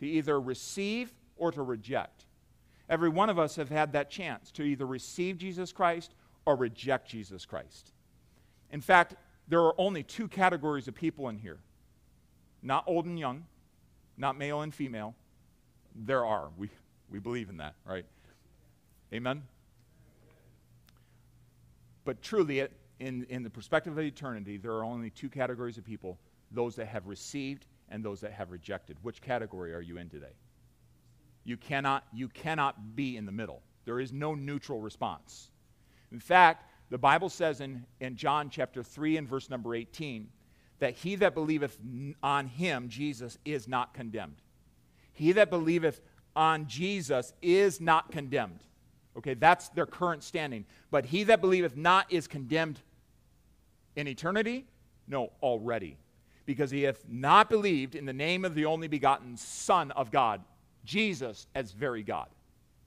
to 0.00 0.06
either 0.08 0.40
receive 0.40 1.14
or 1.36 1.52
to 1.52 1.62
reject. 1.62 2.24
Every 2.88 3.08
one 3.08 3.28
of 3.28 3.38
us 3.38 3.56
have 3.56 3.68
had 3.68 3.92
that 3.92 4.10
chance 4.10 4.50
to 4.52 4.62
either 4.62 4.86
receive 4.86 5.38
Jesus 5.38 5.72
Christ 5.72 6.14
or 6.46 6.56
reject 6.56 7.08
Jesus 7.08 7.44
Christ. 7.44 7.92
In 8.70 8.80
fact, 8.80 9.14
there 9.48 9.60
are 9.60 9.74
only 9.78 10.02
two 10.02 10.28
categories 10.28 10.88
of 10.88 10.94
people 10.94 11.28
in 11.28 11.38
here 11.38 11.58
not 12.60 12.82
old 12.88 13.06
and 13.06 13.18
young, 13.18 13.44
not 14.16 14.36
male 14.36 14.62
and 14.62 14.74
female. 14.74 15.14
There 15.94 16.24
are. 16.24 16.48
We, 16.56 16.70
we 17.08 17.20
believe 17.20 17.50
in 17.50 17.58
that, 17.58 17.74
right? 17.84 18.04
Amen? 19.12 19.44
But 22.04 22.20
truly, 22.20 22.66
in, 22.98 23.26
in 23.28 23.42
the 23.42 23.50
perspective 23.50 23.92
of 23.92 24.04
eternity, 24.04 24.56
there 24.56 24.72
are 24.72 24.84
only 24.84 25.10
two 25.10 25.28
categories 25.28 25.78
of 25.78 25.84
people 25.84 26.18
those 26.50 26.74
that 26.76 26.86
have 26.86 27.06
received 27.06 27.66
and 27.90 28.02
those 28.02 28.20
that 28.20 28.32
have 28.32 28.50
rejected. 28.50 28.96
Which 29.02 29.20
category 29.20 29.74
are 29.74 29.80
you 29.80 29.98
in 29.98 30.08
today? 30.08 30.32
You 31.48 31.56
cannot, 31.56 32.04
you 32.12 32.28
cannot 32.28 32.94
be 32.94 33.16
in 33.16 33.24
the 33.24 33.32
middle. 33.32 33.62
There 33.86 34.00
is 34.00 34.12
no 34.12 34.34
neutral 34.34 34.82
response. 34.82 35.50
In 36.12 36.20
fact, 36.20 36.66
the 36.90 36.98
Bible 36.98 37.30
says 37.30 37.62
in, 37.62 37.86
in 38.00 38.16
John 38.16 38.50
chapter 38.50 38.82
3 38.82 39.16
and 39.16 39.26
verse 39.26 39.48
number 39.48 39.74
18 39.74 40.28
that 40.80 40.92
he 40.92 41.16
that 41.16 41.32
believeth 41.32 41.78
on 42.22 42.48
him, 42.48 42.90
Jesus, 42.90 43.38
is 43.46 43.66
not 43.66 43.94
condemned. 43.94 44.42
He 45.14 45.32
that 45.32 45.48
believeth 45.48 46.02
on 46.36 46.66
Jesus 46.66 47.32
is 47.40 47.80
not 47.80 48.12
condemned. 48.12 48.62
Okay, 49.16 49.32
that's 49.32 49.70
their 49.70 49.86
current 49.86 50.22
standing. 50.22 50.66
But 50.90 51.06
he 51.06 51.24
that 51.24 51.40
believeth 51.40 51.78
not 51.78 52.12
is 52.12 52.28
condemned 52.28 52.78
in 53.96 54.06
eternity? 54.06 54.66
No, 55.08 55.32
already. 55.42 55.96
Because 56.44 56.70
he 56.70 56.82
hath 56.82 57.08
not 57.08 57.48
believed 57.48 57.94
in 57.94 58.04
the 58.04 58.12
name 58.12 58.44
of 58.44 58.54
the 58.54 58.66
only 58.66 58.86
begotten 58.86 59.38
Son 59.38 59.90
of 59.92 60.10
God, 60.10 60.42
Jesus 60.88 61.46
as 61.54 61.70
very 61.72 62.02
God. 62.02 62.28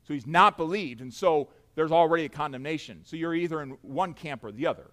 So 0.08 0.16
he's 0.16 0.26
not 0.26 0.58
believed, 0.58 1.02
and 1.02 1.14
so 1.14 1.50
there's 1.76 1.92
already 1.92 2.26
a 2.26 2.30
condemnation. 2.30 3.02
So 3.06 3.16
you're 3.16 3.36
either 3.36 3.62
in 3.62 3.78
one 3.84 4.16
camp 4.16 4.44
or 4.44 4.52
the 4.52 4.66
other. 4.66 4.90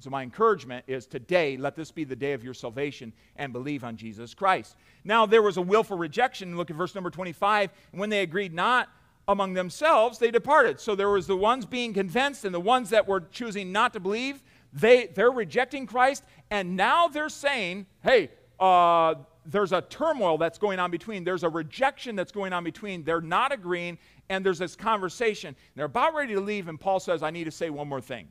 So 0.00 0.08
my 0.08 0.22
encouragement 0.22 0.84
is 0.86 1.06
today, 1.06 1.58
let 1.58 1.76
this 1.76 1.90
be 1.90 2.04
the 2.04 2.16
day 2.16 2.32
of 2.32 2.42
your 2.42 2.54
salvation 2.54 3.12
and 3.36 3.52
believe 3.52 3.84
on 3.84 3.96
Jesus 3.96 4.32
Christ. 4.32 4.76
Now 5.04 5.26
there 5.26 5.42
was 5.42 5.58
a 5.58 5.62
willful 5.62 5.98
rejection. 5.98 6.56
Look 6.56 6.70
at 6.70 6.76
verse 6.76 6.94
number 6.94 7.10
25. 7.10 7.70
And 7.92 8.00
when 8.00 8.08
they 8.08 8.22
agreed 8.22 8.54
not 8.54 8.88
among 9.26 9.52
themselves, 9.52 10.18
they 10.18 10.30
departed. 10.30 10.80
So 10.80 10.94
there 10.94 11.10
was 11.10 11.26
the 11.26 11.36
ones 11.36 11.66
being 11.66 11.92
convinced 11.92 12.44
and 12.44 12.54
the 12.54 12.60
ones 12.60 12.90
that 12.90 13.06
were 13.06 13.20
choosing 13.20 13.72
not 13.72 13.92
to 13.92 14.00
believe. 14.00 14.42
They, 14.72 15.08
they're 15.08 15.30
rejecting 15.30 15.86
Christ, 15.86 16.24
and 16.50 16.76
now 16.76 17.08
they're 17.08 17.28
saying, 17.28 17.86
hey, 18.02 18.30
uh, 18.60 19.14
there's 19.48 19.72
a 19.72 19.80
turmoil 19.80 20.36
that's 20.36 20.58
going 20.58 20.78
on 20.78 20.90
between. 20.90 21.24
There's 21.24 21.42
a 21.42 21.48
rejection 21.48 22.14
that's 22.14 22.32
going 22.32 22.52
on 22.52 22.64
between. 22.64 23.02
They're 23.02 23.22
not 23.22 23.50
agreeing, 23.50 23.98
and 24.28 24.44
there's 24.44 24.58
this 24.58 24.76
conversation. 24.76 25.56
They're 25.74 25.86
about 25.86 26.14
ready 26.14 26.34
to 26.34 26.40
leave, 26.40 26.68
and 26.68 26.78
Paul 26.78 27.00
says, 27.00 27.22
I 27.22 27.30
need 27.30 27.44
to 27.44 27.50
say 27.50 27.70
one 27.70 27.88
more 27.88 28.00
thing. 28.00 28.28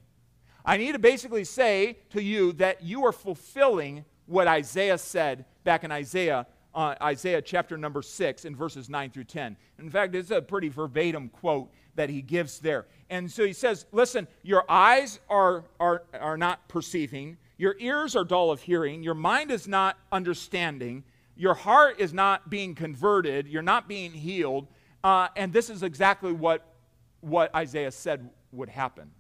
I 0.63 0.77
need 0.77 0.91
to 0.91 0.99
basically 0.99 1.43
say 1.43 1.97
to 2.11 2.21
you 2.21 2.53
that 2.53 2.83
you 2.83 3.05
are 3.05 3.11
fulfilling 3.11 4.05
what 4.27 4.47
Isaiah 4.47 4.97
said 4.97 5.45
back 5.63 5.83
in 5.83 5.91
Isaiah, 5.91 6.45
uh, 6.75 6.93
Isaiah 7.01 7.41
chapter 7.41 7.77
number 7.77 8.01
6, 8.01 8.45
in 8.45 8.55
verses 8.55 8.89
9 8.89 9.09
through 9.09 9.23
10. 9.23 9.57
In 9.79 9.89
fact, 9.89 10.13
it's 10.13 10.29
a 10.29 10.41
pretty 10.41 10.69
verbatim 10.69 11.29
quote 11.29 11.71
that 11.95 12.09
he 12.09 12.21
gives 12.21 12.59
there. 12.59 12.85
And 13.09 13.31
so 13.31 13.43
he 13.43 13.53
says, 13.53 13.85
Listen, 13.91 14.27
your 14.43 14.65
eyes 14.69 15.19
are, 15.29 15.63
are, 15.79 16.03
are 16.13 16.37
not 16.37 16.67
perceiving 16.67 17.37
your 17.57 17.75
ears 17.79 18.15
are 18.15 18.23
dull 18.23 18.51
of 18.51 18.61
hearing. 18.61 19.03
Your 19.03 19.15
mind 19.15 19.51
is 19.51 19.67
not 19.67 19.97
understanding. 20.11 21.03
Your 21.35 21.55
heart 21.55 21.99
is 21.99 22.13
not 22.13 22.49
being 22.49 22.75
converted. 22.75 23.47
You're 23.47 23.61
not 23.61 23.87
being 23.87 24.11
healed. 24.11 24.67
Uh, 25.03 25.27
and 25.35 25.51
this 25.51 25.69
is 25.69 25.83
exactly 25.83 26.31
what, 26.31 26.75
what 27.21 27.53
Isaiah 27.55 27.91
said 27.91 28.29
would 28.51 28.69
happen. 28.69 29.11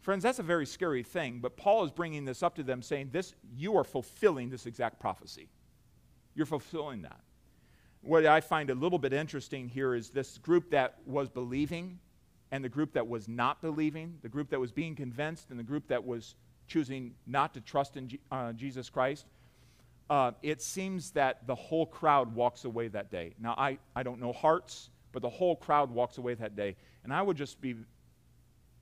Friends, 0.00 0.22
that's 0.22 0.38
a 0.38 0.44
very 0.44 0.66
scary 0.66 1.02
thing, 1.02 1.40
but 1.40 1.56
Paul 1.56 1.84
is 1.84 1.90
bringing 1.90 2.24
this 2.24 2.42
up 2.42 2.54
to 2.56 2.62
them 2.62 2.80
saying, 2.80 3.10
this, 3.12 3.34
You 3.54 3.76
are 3.76 3.84
fulfilling 3.84 4.50
this 4.50 4.66
exact 4.66 5.00
prophecy. 5.00 5.48
You're 6.34 6.46
fulfilling 6.46 7.02
that. 7.02 7.20
What 8.02 8.24
I 8.24 8.40
find 8.40 8.70
a 8.70 8.74
little 8.74 9.00
bit 9.00 9.12
interesting 9.12 9.68
here 9.68 9.94
is 9.94 10.10
this 10.10 10.38
group 10.38 10.70
that 10.70 10.98
was 11.06 11.28
believing 11.28 11.98
and 12.52 12.62
the 12.62 12.68
group 12.68 12.92
that 12.92 13.08
was 13.08 13.26
not 13.26 13.60
believing, 13.60 14.18
the 14.22 14.28
group 14.28 14.50
that 14.50 14.60
was 14.60 14.70
being 14.70 14.94
convinced 14.94 15.50
and 15.50 15.58
the 15.58 15.64
group 15.64 15.88
that 15.88 16.04
was 16.04 16.36
choosing 16.66 17.14
not 17.26 17.54
to 17.54 17.60
trust 17.60 17.96
in 17.96 18.08
G- 18.08 18.20
uh, 18.30 18.52
Jesus 18.52 18.90
Christ, 18.90 19.26
uh, 20.08 20.32
it 20.42 20.62
seems 20.62 21.10
that 21.12 21.46
the 21.46 21.54
whole 21.54 21.86
crowd 21.86 22.34
walks 22.34 22.64
away 22.64 22.88
that 22.88 23.10
day. 23.10 23.34
Now, 23.40 23.54
I, 23.58 23.78
I 23.94 24.02
don't 24.02 24.20
know 24.20 24.32
hearts, 24.32 24.90
but 25.12 25.22
the 25.22 25.30
whole 25.30 25.56
crowd 25.56 25.90
walks 25.90 26.18
away 26.18 26.34
that 26.34 26.54
day. 26.54 26.76
And 27.02 27.12
I 27.12 27.22
would 27.22 27.36
just 27.36 27.60
be, 27.60 27.74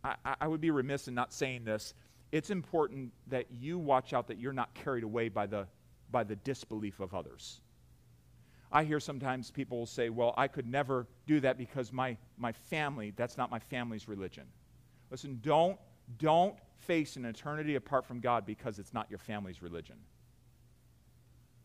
I, 0.02 0.16
I 0.40 0.48
would 0.48 0.60
be 0.60 0.70
remiss 0.70 1.08
in 1.08 1.14
not 1.14 1.32
saying 1.32 1.64
this. 1.64 1.94
It's 2.32 2.50
important 2.50 3.12
that 3.28 3.46
you 3.50 3.78
watch 3.78 4.12
out 4.12 4.26
that 4.28 4.38
you're 4.38 4.52
not 4.52 4.74
carried 4.74 5.04
away 5.04 5.28
by 5.28 5.46
the, 5.46 5.66
by 6.10 6.24
the 6.24 6.36
disbelief 6.36 7.00
of 7.00 7.14
others. 7.14 7.60
I 8.72 8.82
hear 8.82 8.98
sometimes 8.98 9.52
people 9.52 9.78
will 9.78 9.86
say, 9.86 10.08
well, 10.08 10.34
I 10.36 10.48
could 10.48 10.66
never 10.66 11.06
do 11.26 11.38
that 11.40 11.56
because 11.56 11.92
my, 11.92 12.16
my 12.36 12.50
family, 12.52 13.12
that's 13.14 13.38
not 13.38 13.50
my 13.50 13.60
family's 13.60 14.08
religion. 14.08 14.44
Listen, 15.10 15.38
don't, 15.42 15.78
don't 16.18 16.56
face 16.86 17.16
an 17.16 17.24
eternity 17.24 17.74
apart 17.74 18.04
from 18.04 18.20
God 18.20 18.46
because 18.46 18.78
it's 18.78 18.94
not 18.94 19.06
your 19.10 19.18
family's 19.18 19.62
religion. 19.62 19.96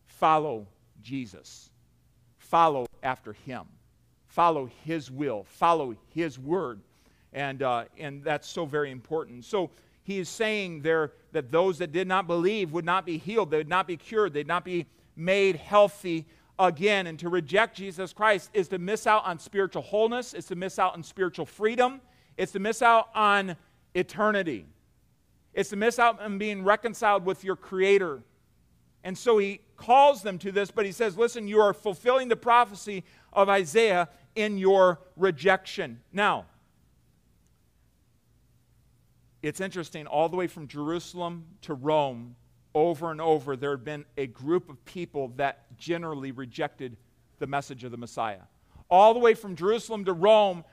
Follow 0.06 0.66
Jesus. 1.02 1.70
Follow 2.38 2.86
after 3.02 3.32
Him. 3.32 3.64
Follow 4.26 4.70
His 4.84 5.10
will. 5.10 5.44
Follow 5.44 5.94
His 6.14 6.38
word. 6.38 6.80
And, 7.32 7.62
uh, 7.62 7.84
and 7.98 8.24
that's 8.24 8.48
so 8.48 8.66
very 8.66 8.90
important. 8.90 9.44
So 9.44 9.70
he 10.02 10.18
is 10.18 10.28
saying 10.28 10.82
there 10.82 11.12
that 11.32 11.50
those 11.50 11.78
that 11.78 11.92
did 11.92 12.08
not 12.08 12.26
believe 12.26 12.72
would 12.72 12.84
not 12.84 13.06
be 13.06 13.18
healed, 13.18 13.50
they 13.50 13.58
would 13.58 13.68
not 13.68 13.86
be 13.86 13.96
cured, 13.96 14.32
they'd 14.32 14.46
not 14.46 14.64
be 14.64 14.86
made 15.14 15.56
healthy 15.56 16.26
again. 16.58 17.06
And 17.06 17.18
to 17.20 17.28
reject 17.28 17.76
Jesus 17.76 18.12
Christ 18.12 18.50
is 18.52 18.68
to 18.68 18.78
miss 18.78 19.06
out 19.06 19.24
on 19.24 19.38
spiritual 19.38 19.82
wholeness, 19.82 20.34
it's 20.34 20.48
to 20.48 20.56
miss 20.56 20.78
out 20.78 20.94
on 20.94 21.02
spiritual 21.02 21.46
freedom, 21.46 22.00
it's 22.36 22.52
to 22.52 22.58
miss 22.58 22.82
out 22.82 23.08
on 23.14 23.56
eternity. 23.94 24.66
It's 25.54 25.70
to 25.70 25.76
miss 25.76 25.98
out 25.98 26.20
on 26.20 26.38
being 26.38 26.62
reconciled 26.62 27.24
with 27.24 27.44
your 27.44 27.56
Creator. 27.56 28.22
And 29.02 29.16
so 29.16 29.38
he 29.38 29.60
calls 29.76 30.22
them 30.22 30.38
to 30.38 30.52
this, 30.52 30.70
but 30.70 30.84
he 30.84 30.92
says, 30.92 31.16
Listen, 31.16 31.48
you 31.48 31.60
are 31.60 31.72
fulfilling 31.72 32.28
the 32.28 32.36
prophecy 32.36 33.04
of 33.32 33.48
Isaiah 33.48 34.08
in 34.34 34.58
your 34.58 35.00
rejection. 35.16 36.00
Now, 36.12 36.46
it's 39.42 39.60
interesting, 39.60 40.06
all 40.06 40.28
the 40.28 40.36
way 40.36 40.46
from 40.46 40.68
Jerusalem 40.68 41.46
to 41.62 41.74
Rome, 41.74 42.36
over 42.74 43.10
and 43.10 43.20
over, 43.20 43.56
there 43.56 43.70
had 43.70 43.84
been 43.84 44.04
a 44.16 44.26
group 44.26 44.68
of 44.68 44.84
people 44.84 45.28
that 45.36 45.76
generally 45.76 46.30
rejected 46.30 46.96
the 47.38 47.46
message 47.46 47.84
of 47.84 47.90
the 47.90 47.96
Messiah. 47.96 48.42
All 48.88 49.14
the 49.14 49.20
way 49.20 49.34
from 49.34 49.56
Jerusalem 49.56 50.04
to 50.04 50.12
Rome, 50.12 50.64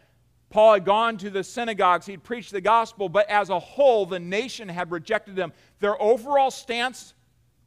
Paul 0.50 0.74
had 0.74 0.86
gone 0.86 1.18
to 1.18 1.30
the 1.30 1.44
synagogues, 1.44 2.06
he'd 2.06 2.24
preached 2.24 2.52
the 2.52 2.62
gospel, 2.62 3.10
but 3.10 3.30
as 3.30 3.50
a 3.50 3.60
whole, 3.60 4.06
the 4.06 4.20
nation 4.20 4.70
had 4.70 4.92
rejected 4.92 5.36
them. 5.36 5.52
Their 5.80 6.02
overall 6.02 6.52
stance 6.52 7.14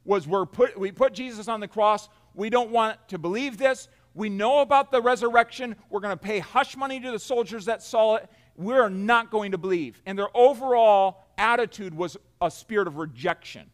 was 0.03 0.27
we're 0.27 0.47
put, 0.47 0.77
we 0.79 0.91
put 0.91 1.13
Jesus 1.13 1.47
on 1.47 1.59
the 1.59 1.67
cross. 1.67 2.09
We 2.33 2.49
don't 2.49 2.71
want 2.71 2.97
to 3.09 3.19
believe 3.19 3.57
this. 3.57 3.87
We 4.13 4.29
know 4.29 4.59
about 4.59 4.91
the 4.91 5.01
resurrection. 5.01 5.75
We're 5.89 5.99
going 5.99 6.17
to 6.17 6.23
pay 6.23 6.39
hush 6.39 6.75
money 6.75 6.99
to 6.99 7.11
the 7.11 7.19
soldiers 7.19 7.65
that 7.65 7.83
saw 7.83 8.15
it. 8.15 8.29
We're 8.55 8.89
not 8.89 9.31
going 9.31 9.51
to 9.51 9.57
believe. 9.57 10.01
And 10.05 10.17
their 10.17 10.35
overall 10.35 11.23
attitude 11.37 11.93
was 11.93 12.17
a 12.41 12.51
spirit 12.51 12.87
of 12.87 12.97
rejection. 12.97 13.69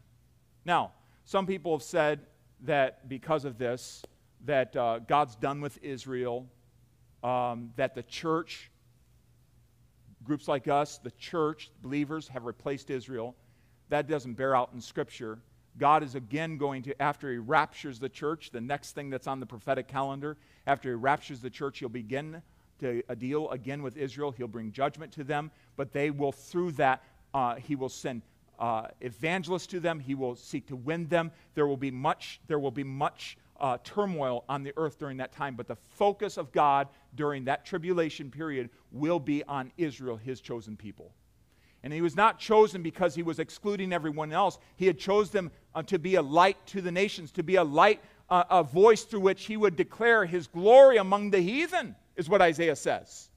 Now, 0.66 0.92
some 1.26 1.48
people 1.48 1.74
have 1.74 1.84
said 1.84 2.20
that 2.62 3.08
because 3.08 3.46
of 3.46 3.58
this, 3.58 4.04
that 4.46 4.76
uh, 4.76 5.00
God's 5.00 5.36
done 5.36 5.62
with 5.62 5.80
Israel, 5.82 6.46
um, 7.24 7.72
that 7.76 7.96
the 7.96 8.04
church 8.04 8.70
Groups 10.28 10.50
like 10.50 10.68
us, 10.68 10.98
the 10.98 11.12
church, 11.12 11.72
believers, 11.82 12.28
have 12.28 12.44
replaced 12.44 12.90
Israel. 12.90 13.34
That 13.88 14.10
doesn't 14.10 14.34
bear 14.34 14.54
out 14.54 14.72
in 14.74 14.82
Scripture. 14.82 15.40
God 15.78 16.04
is 16.04 16.16
again 16.16 16.58
going 16.58 16.84
to, 16.84 17.02
after 17.02 17.32
He 17.32 17.38
raptures 17.38 17.98
the 17.98 18.10
church, 18.10 18.52
the 18.52 18.60
next 18.60 18.92
thing 18.92 19.10
that's 19.10 19.28
on 19.28 19.40
the 19.40 19.46
prophetic 19.46 19.88
calendar, 19.88 20.36
after 20.66 20.90
He 20.90 20.96
raptures 20.96 21.40
the 21.40 21.50
church, 21.50 21.80
He'll 21.80 21.88
begin 21.88 22.42
to 22.80 23.02
deal 23.18 23.50
again 23.52 23.82
with 23.82 23.96
Israel. 23.96 24.32
He'll 24.32 24.50
bring 24.50 24.72
judgment 24.74 25.14
to 25.14 25.24
them, 25.24 25.50
but 25.78 25.94
they 25.94 26.12
will, 26.12 26.34
through 26.34 26.74
that, 26.74 27.04
uh, 27.34 27.56
he 27.56 27.76
will 27.76 27.90
send 27.90 28.22
uh, 28.60 28.88
evangelists 29.02 29.68
to 29.68 29.80
them. 29.80 30.00
He 30.00 30.16
will 30.16 30.36
seek 30.36 30.68
to 30.68 30.76
win 30.76 31.08
them. 31.08 31.32
There 31.56 31.68
will 31.68 31.78
be 31.78 31.92
much, 31.92 32.40
there 32.48 32.60
will 32.60 32.72
be 32.72 32.84
much 32.84 33.38
uh, 33.60 33.78
turmoil 33.84 34.44
on 34.48 34.64
the 34.64 34.74
earth 34.78 35.00
during 35.00 35.18
that 35.18 35.32
time, 35.32 35.56
but 35.56 35.68
the 35.68 35.76
focus 35.76 36.38
of 36.38 36.52
God 36.52 36.88
during 37.16 37.46
that 37.46 37.66
tribulation 37.66 38.32
period 38.32 38.70
will 38.92 39.20
be 39.20 39.44
on 39.44 39.72
Israel, 39.78 40.18
his 40.18 40.42
chosen 40.42 40.76
people. 40.76 41.14
And 41.84 41.94
he 41.94 42.02
was 42.02 42.16
not 42.16 42.40
chosen 42.40 42.82
because 42.82 43.16
he 43.16 43.24
was 43.24 43.40
excluding 43.40 43.94
everyone 43.94 44.34
else. 44.34 44.58
He 44.76 44.88
had 44.88 44.98
chosen 44.98 45.32
them 45.32 45.52
uh, 45.76 45.84
to 45.84 46.00
be 46.00 46.16
a 46.16 46.22
light 46.22 46.58
to 46.68 46.82
the 46.82 46.92
nations, 46.92 47.32
to 47.34 47.44
be 47.44 47.56
a 47.56 47.64
light, 47.64 48.02
uh, 48.30 48.44
a 48.50 48.64
voice 48.64 49.04
through 49.04 49.22
which 49.22 49.46
he 49.46 49.58
would 49.58 49.76
declare 49.76 50.26
his 50.26 50.48
glory 50.48 50.98
among 50.98 51.30
the 51.32 51.40
heathen, 51.40 51.96
is 52.16 52.28
what 52.28 52.42
Isaiah 52.42 52.76
says. 52.76 53.30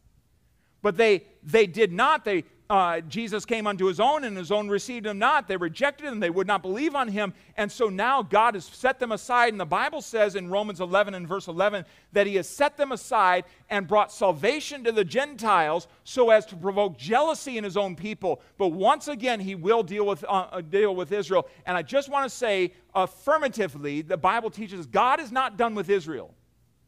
But 0.82 0.96
they, 0.96 1.24
they 1.42 1.66
did 1.66 1.92
not. 1.92 2.24
They, 2.24 2.44
uh, 2.70 3.00
Jesus 3.00 3.44
came 3.44 3.66
unto 3.66 3.86
his 3.86 3.98
own, 3.98 4.22
and 4.22 4.36
his 4.36 4.52
own 4.52 4.68
received 4.68 5.04
him 5.04 5.18
not. 5.18 5.48
They 5.48 5.56
rejected 5.56 6.06
him. 6.06 6.20
They 6.20 6.30
would 6.30 6.46
not 6.46 6.62
believe 6.62 6.94
on 6.94 7.08
him. 7.08 7.34
And 7.56 7.70
so 7.70 7.88
now 7.88 8.22
God 8.22 8.54
has 8.54 8.64
set 8.64 9.00
them 9.00 9.10
aside. 9.10 9.52
And 9.52 9.58
the 9.58 9.66
Bible 9.66 10.00
says 10.00 10.36
in 10.36 10.48
Romans 10.48 10.80
11 10.80 11.14
and 11.14 11.26
verse 11.26 11.48
11 11.48 11.84
that 12.12 12.28
he 12.28 12.36
has 12.36 12.48
set 12.48 12.76
them 12.76 12.92
aside 12.92 13.44
and 13.70 13.88
brought 13.88 14.12
salvation 14.12 14.84
to 14.84 14.92
the 14.92 15.04
Gentiles 15.04 15.88
so 16.04 16.30
as 16.30 16.46
to 16.46 16.56
provoke 16.56 16.96
jealousy 16.96 17.58
in 17.58 17.64
his 17.64 17.76
own 17.76 17.96
people. 17.96 18.40
But 18.56 18.68
once 18.68 19.08
again, 19.08 19.40
he 19.40 19.56
will 19.56 19.82
deal 19.82 20.06
with, 20.06 20.22
uh, 20.22 20.46
uh 20.52 20.60
deal 20.60 20.94
with 20.94 21.10
Israel. 21.10 21.48
And 21.66 21.76
I 21.76 21.82
just 21.82 22.08
want 22.08 22.30
to 22.30 22.34
say 22.34 22.72
affirmatively 22.94 24.02
the 24.02 24.16
Bible 24.16 24.48
teaches 24.48 24.86
God 24.86 25.18
is 25.18 25.32
not 25.32 25.56
done 25.56 25.74
with 25.74 25.90
Israel. 25.90 26.32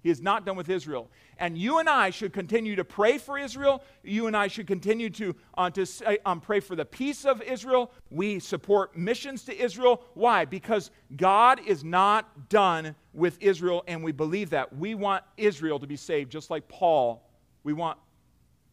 He 0.03 0.11
is 0.11 0.21
not 0.21 0.45
done 0.45 0.57
with 0.57 0.69
Israel. 0.69 1.11
And 1.39 1.57
you 1.57 1.79
and 1.79 1.89
I 1.89 2.11
should 2.11 2.33
continue 2.33 2.75
to 2.77 2.85
pray 2.85 3.19
for 3.19 3.39
Israel. 3.39 3.85
You 4.03 4.27
and 4.27 4.37
I 4.37 4.49
should 4.49 4.67
continue 4.67 5.09
to, 5.11 5.37
uh, 5.57 5.71
to 5.71 5.87
say, 5.87 6.19
um, 6.27 6.41
pray 6.41 6.59
for 6.59 6.75
the 6.75 6.85
peace 6.85 7.25
of 7.25 7.41
Israel. 7.41 7.93
We 8.11 8.41
support 8.41 8.97
missions 8.97 9.45
to 9.45 9.57
Israel. 9.57 10.03
Why? 10.15 10.45
Because 10.45 10.91
God 11.17 11.61
is 11.65 11.85
not 11.85 12.49
done 12.49 12.97
with 13.13 13.41
Israel, 13.41 13.85
and 13.87 14.03
we 14.03 14.11
believe 14.11 14.51
that. 14.51 14.75
We 14.77 14.95
want 14.97 15.23
Israel 15.37 15.79
to 15.79 15.87
be 15.87 15.97
saved, 15.97 16.33
just 16.33 16.51
like 16.51 16.67
Paul. 16.67 17.29
We 17.63 17.73
want 17.73 17.99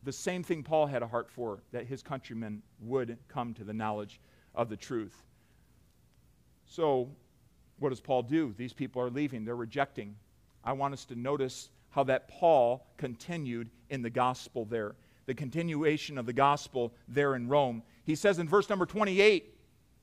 the 0.02 0.12
same 0.12 0.42
thing 0.42 0.64
Paul 0.64 0.88
had 0.88 1.04
a 1.04 1.08
heart 1.08 1.30
for, 1.30 1.62
that 1.72 1.86
his 1.86 2.02
countrymen 2.02 2.64
would 2.80 3.18
come 3.28 3.54
to 3.54 3.64
the 3.64 3.74
knowledge 3.74 4.20
of 4.56 4.70
the 4.70 4.78
truth. 4.78 5.16
So, 6.66 7.10
what 7.78 7.90
does 7.90 8.00
Paul 8.00 8.24
do? 8.24 8.54
These 8.58 8.74
people 8.74 9.02
are 9.02 9.10
leaving, 9.12 9.46
they're 9.46 9.56
rejecting 9.56 10.16
I 10.64 10.74
want 10.74 10.94
us 10.94 11.06
to 11.06 11.16
notice 11.16 11.70
how 11.90 12.04
that 12.04 12.28
Paul 12.28 12.86
continued 12.98 13.70
in 13.90 14.02
the 14.02 14.10
gospel 14.10 14.66
there, 14.66 14.96
the 15.26 15.34
continuation 15.34 16.18
of 16.18 16.26
the 16.26 16.34
gospel 16.34 16.94
there 17.08 17.36
in 17.36 17.48
Rome. 17.48 17.84
He 18.06 18.16
says 18.16 18.40
in 18.40 18.48
verse 18.48 18.70
number 18.70 18.86
28, 18.86 19.56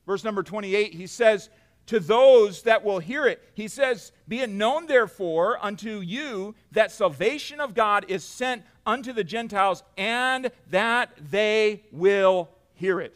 verse 0.05 0.23
number 0.23 0.43
28, 0.43 0.93
he 0.93 1.07
says, 1.07 1.49
to 1.87 1.99
those 2.01 2.63
that 2.63 2.83
will 2.83 2.99
hear 2.99 3.25
it. 3.25 3.41
He 3.53 3.67
says, 3.67 4.11
Be 4.27 4.41
it 4.41 4.49
known, 4.49 4.85
therefore, 4.85 5.57
unto 5.61 5.99
you 5.99 6.53
that 6.71 6.91
salvation 6.91 7.59
of 7.59 7.73
God 7.73 8.05
is 8.09 8.23
sent 8.23 8.63
unto 8.85 9.13
the 9.13 9.23
Gentiles, 9.23 9.83
and 9.97 10.51
that 10.69 11.11
they 11.31 11.83
will 11.91 12.49
hear 12.73 13.01
it. 13.01 13.15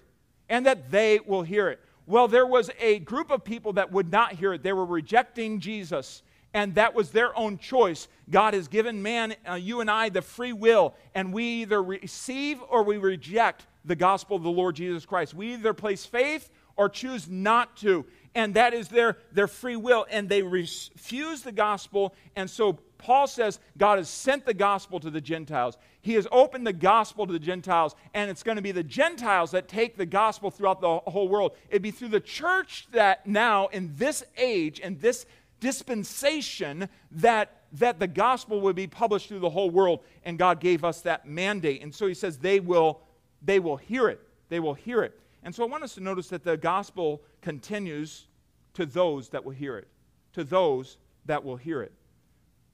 And 0.49 0.65
that 0.65 0.89
they 0.89 1.19
will 1.19 1.43
hear 1.43 1.69
it. 1.69 1.79
Well, 2.05 2.27
there 2.27 2.47
was 2.47 2.69
a 2.79 2.99
group 2.99 3.29
of 3.29 3.43
people 3.43 3.73
that 3.73 3.91
would 3.91 4.11
not 4.11 4.33
hear 4.33 4.53
it. 4.53 4.63
They 4.63 4.73
were 4.73 4.85
rejecting 4.85 5.59
Jesus 5.59 6.23
and 6.53 6.75
that 6.75 6.93
was 6.93 7.11
their 7.11 7.37
own 7.37 7.57
choice. 7.57 8.07
God 8.29 8.53
has 8.53 8.67
given 8.67 9.01
man, 9.01 9.35
uh, 9.49 9.55
you 9.55 9.81
and 9.81 9.89
I, 9.89 10.09
the 10.09 10.21
free 10.21 10.53
will, 10.53 10.93
and 11.15 11.33
we 11.33 11.43
either 11.61 11.81
receive 11.81 12.59
or 12.69 12.83
we 12.83 12.97
reject 12.97 13.67
the 13.85 13.95
gospel 13.95 14.37
of 14.37 14.43
the 14.43 14.51
Lord 14.51 14.75
Jesus 14.75 15.05
Christ. 15.05 15.33
We 15.33 15.53
either 15.53 15.73
place 15.73 16.05
faith 16.05 16.49
or 16.75 16.89
choose 16.89 17.27
not 17.27 17.77
to, 17.77 18.05
and 18.35 18.53
that 18.53 18.73
is 18.73 18.87
their, 18.87 19.17
their 19.31 19.47
free 19.47 19.75
will, 19.75 20.05
and 20.09 20.29
they 20.29 20.41
refuse 20.41 21.41
the 21.41 21.51
gospel, 21.51 22.15
and 22.35 22.49
so 22.49 22.79
Paul 22.97 23.27
says 23.27 23.59
God 23.77 23.97
has 23.97 24.09
sent 24.09 24.45
the 24.45 24.53
gospel 24.53 24.99
to 24.99 25.09
the 25.09 25.19
Gentiles. 25.19 25.77
He 26.01 26.13
has 26.13 26.27
opened 26.31 26.65
the 26.65 26.73
gospel 26.73 27.27
to 27.27 27.33
the 27.33 27.39
Gentiles, 27.39 27.95
and 28.13 28.29
it's 28.29 28.43
going 28.43 28.55
to 28.55 28.61
be 28.61 28.71
the 28.71 28.83
Gentiles 28.83 29.51
that 29.51 29.67
take 29.67 29.97
the 29.97 30.05
gospel 30.05 30.49
throughout 30.49 30.81
the 30.81 30.99
whole 31.11 31.27
world. 31.27 31.53
It'd 31.69 31.81
be 31.81 31.91
through 31.91 32.09
the 32.09 32.19
church 32.19 32.87
that 32.91 33.27
now, 33.27 33.67
in 33.67 33.93
this 33.95 34.23
age, 34.37 34.79
in 34.79 34.99
this 34.99 35.25
dispensation 35.61 36.89
that, 37.11 37.61
that 37.71 37.99
the 37.99 38.07
gospel 38.07 38.59
would 38.59 38.75
be 38.75 38.87
published 38.87 39.29
through 39.29 39.39
the 39.39 39.49
whole 39.49 39.69
world, 39.69 40.01
and 40.25 40.37
God 40.37 40.59
gave 40.59 40.83
us 40.83 40.99
that 41.01 41.25
mandate. 41.25 41.81
And 41.81 41.95
so 41.95 42.07
he 42.07 42.13
says 42.13 42.37
they 42.37 42.59
will, 42.59 42.99
they 43.41 43.59
will 43.59 43.77
hear 43.77 44.09
it. 44.09 44.19
They 44.49 44.59
will 44.59 44.73
hear 44.73 45.03
it. 45.03 45.17
And 45.43 45.55
so 45.55 45.63
I 45.63 45.67
want 45.67 45.83
us 45.83 45.95
to 45.95 46.01
notice 46.01 46.27
that 46.27 46.43
the 46.43 46.57
gospel 46.57 47.21
continues 47.41 48.27
to 48.73 48.85
those 48.85 49.29
that 49.29 49.45
will 49.45 49.53
hear 49.53 49.77
it. 49.77 49.87
To 50.33 50.43
those 50.43 50.97
that 51.25 51.43
will 51.43 51.55
hear 51.55 51.81
it. 51.81 51.93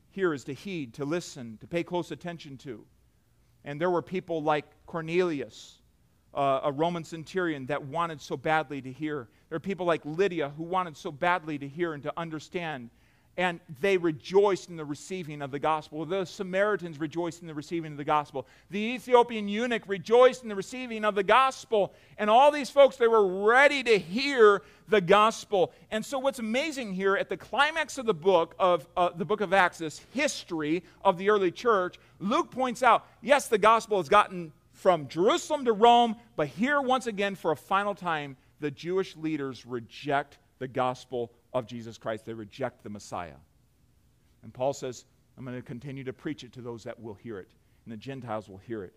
Hear 0.10 0.34
is 0.34 0.43
to 0.45 0.54
heed, 0.54 0.95
to 0.95 1.06
listen, 1.06 1.58
to 1.62 1.67
pay 1.67 1.84
close 1.84 2.12
attention 2.12 2.58
to. 2.60 2.84
And 3.63 3.80
there 3.80 3.91
were 3.91 4.02
people 4.02 4.41
like 4.41 4.65
Cornelius, 4.86 5.77
uh, 6.38 6.62
a 6.63 6.71
Roman 6.71 7.04
centurion, 7.04 7.65
that 7.65 7.84
wanted 7.84 8.21
so 8.21 8.38
badly 8.38 8.80
to 8.82 8.91
hear. 8.91 9.28
There 9.50 9.58
are 9.58 9.60
people 9.60 9.86
like 9.86 10.02
Lydia 10.06 10.52
who 10.56 10.63
wanted 10.63 10.95
so 10.95 11.12
badly 11.12 11.58
to 11.58 11.67
hear 11.67 11.93
and 11.93 12.04
to 12.04 12.13
understand. 12.15 12.91
And 13.38 13.60
they 13.82 13.97
rejoiced 13.97 14.69
in 14.69 14.78
the 14.78 14.86
receiving 14.86 15.43
of 15.43 15.52
the 15.52 15.60
gospel. 15.60 16.06
The 16.06 16.26
Samaritans 16.26 17.00
rejoiced 17.00 17.41
in 17.41 17.47
the 17.47 17.54
receiving 17.54 17.91
of 17.91 17.97
the 17.97 18.04
gospel. 18.04 18.47
The 18.71 18.80
Ethiopian 18.80 19.47
eunuch 19.47 19.84
rejoiced 19.88 20.41
in 20.41 20.50
the 20.50 20.56
receiving 20.56 21.06
of 21.06 21.13
the 21.13 21.23
gospel. 21.23 21.93
And 22.17 22.32
all 22.32 22.52
these 22.52 22.71
folks, 22.71 22.97
they 22.97 23.08
were 23.08 23.43
ready 23.45 23.84
to 23.84 24.00
hear 24.00 24.63
the 24.88 25.02
gospel. 25.02 25.71
And 25.91 26.04
so, 26.04 26.17
what's 26.17 26.39
amazing 26.39 26.93
here 26.93 27.15
at 27.15 27.30
the 27.30 27.38
climax 27.38 28.00
of 28.00 28.08
the 28.08 28.13
book 28.13 28.56
of 28.58 28.88
uh, 28.97 29.10
the 29.15 29.26
book 29.26 29.41
of 29.41 29.54
Acts, 29.54 29.78
this 29.78 30.02
history 30.15 30.84
of 31.06 31.19
the 31.19 31.30
early 31.30 31.52
church, 31.52 32.00
Luke 32.19 32.50
points 32.50 32.82
out 32.82 33.06
yes, 33.21 33.47
the 33.47 33.60
gospel 33.60 33.97
has 33.97 34.10
gotten 34.10 34.52
from 34.78 35.08
Jerusalem 35.08 35.66
to 35.66 35.74
Rome, 35.74 36.16
but 36.36 36.48
here 36.48 36.80
once 36.80 37.08
again, 37.08 37.34
for 37.34 37.52
a 37.52 37.56
final 37.56 37.96
time, 37.96 38.38
the 38.60 38.70
Jewish 38.70 39.16
leaders 39.18 39.66
reject 39.66 40.38
the 40.60 40.68
gospel 40.68 41.32
of 41.52 41.66
Jesus 41.66 41.98
Christ. 41.98 42.26
They 42.26 42.34
reject 42.34 42.84
the 42.84 42.90
Messiah. 42.90 43.38
And 44.44 44.54
Paul 44.54 44.74
says, 44.74 45.06
I'm 45.36 45.44
going 45.44 45.58
to 45.58 45.63
continue 45.63 46.04
to 46.04 46.13
preach 46.13 46.44
it 46.44 46.54
to 46.54 46.62
those 46.62 46.84
that 46.84 47.00
will 47.02 47.16
hear 47.16 47.40
it, 47.40 47.50
and 47.86 47.92
the 47.92 47.98
Gentiles 47.98 48.48
will 48.48 48.60
hear 48.60 48.84
it. 48.84 48.94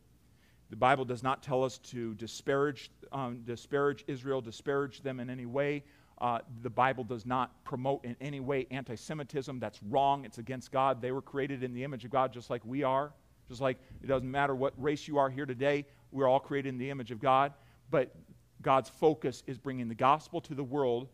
The 0.68 0.76
Bible 0.76 1.06
does 1.06 1.22
not 1.22 1.42
tell 1.42 1.64
us 1.64 1.78
to 1.78 2.14
disparage, 2.14 2.90
um, 3.10 3.40
disparage 3.46 4.04
Israel, 4.06 4.42
disparage 4.42 5.00
them 5.00 5.18
in 5.18 5.30
any 5.30 5.46
way. 5.46 5.82
Uh, 6.18 6.40
the 6.60 6.70
Bible 6.70 7.04
does 7.04 7.24
not 7.24 7.64
promote 7.64 8.04
in 8.04 8.16
any 8.20 8.40
way 8.40 8.66
anti 8.70 8.96
Semitism. 8.96 9.58
That's 9.58 9.82
wrong. 9.84 10.26
It's 10.26 10.36
against 10.36 10.70
God. 10.70 11.00
They 11.00 11.10
were 11.10 11.22
created 11.22 11.62
in 11.62 11.72
the 11.72 11.84
image 11.84 12.04
of 12.04 12.10
God 12.10 12.34
just 12.34 12.50
like 12.50 12.62
we 12.66 12.82
are. 12.82 13.14
Just 13.50 13.60
like 13.60 13.78
it 14.00 14.06
doesn't 14.06 14.30
matter 14.30 14.54
what 14.54 14.72
race 14.80 15.08
you 15.08 15.18
are 15.18 15.28
here 15.28 15.44
today, 15.44 15.84
we're 16.12 16.28
all 16.28 16.38
created 16.38 16.68
in 16.68 16.78
the 16.78 16.88
image 16.88 17.10
of 17.10 17.18
God. 17.20 17.52
But 17.90 18.14
God's 18.62 18.88
focus 18.88 19.42
is 19.48 19.58
bringing 19.58 19.88
the 19.88 19.94
gospel 19.96 20.40
to 20.42 20.54
the 20.54 20.62
world, 20.62 21.08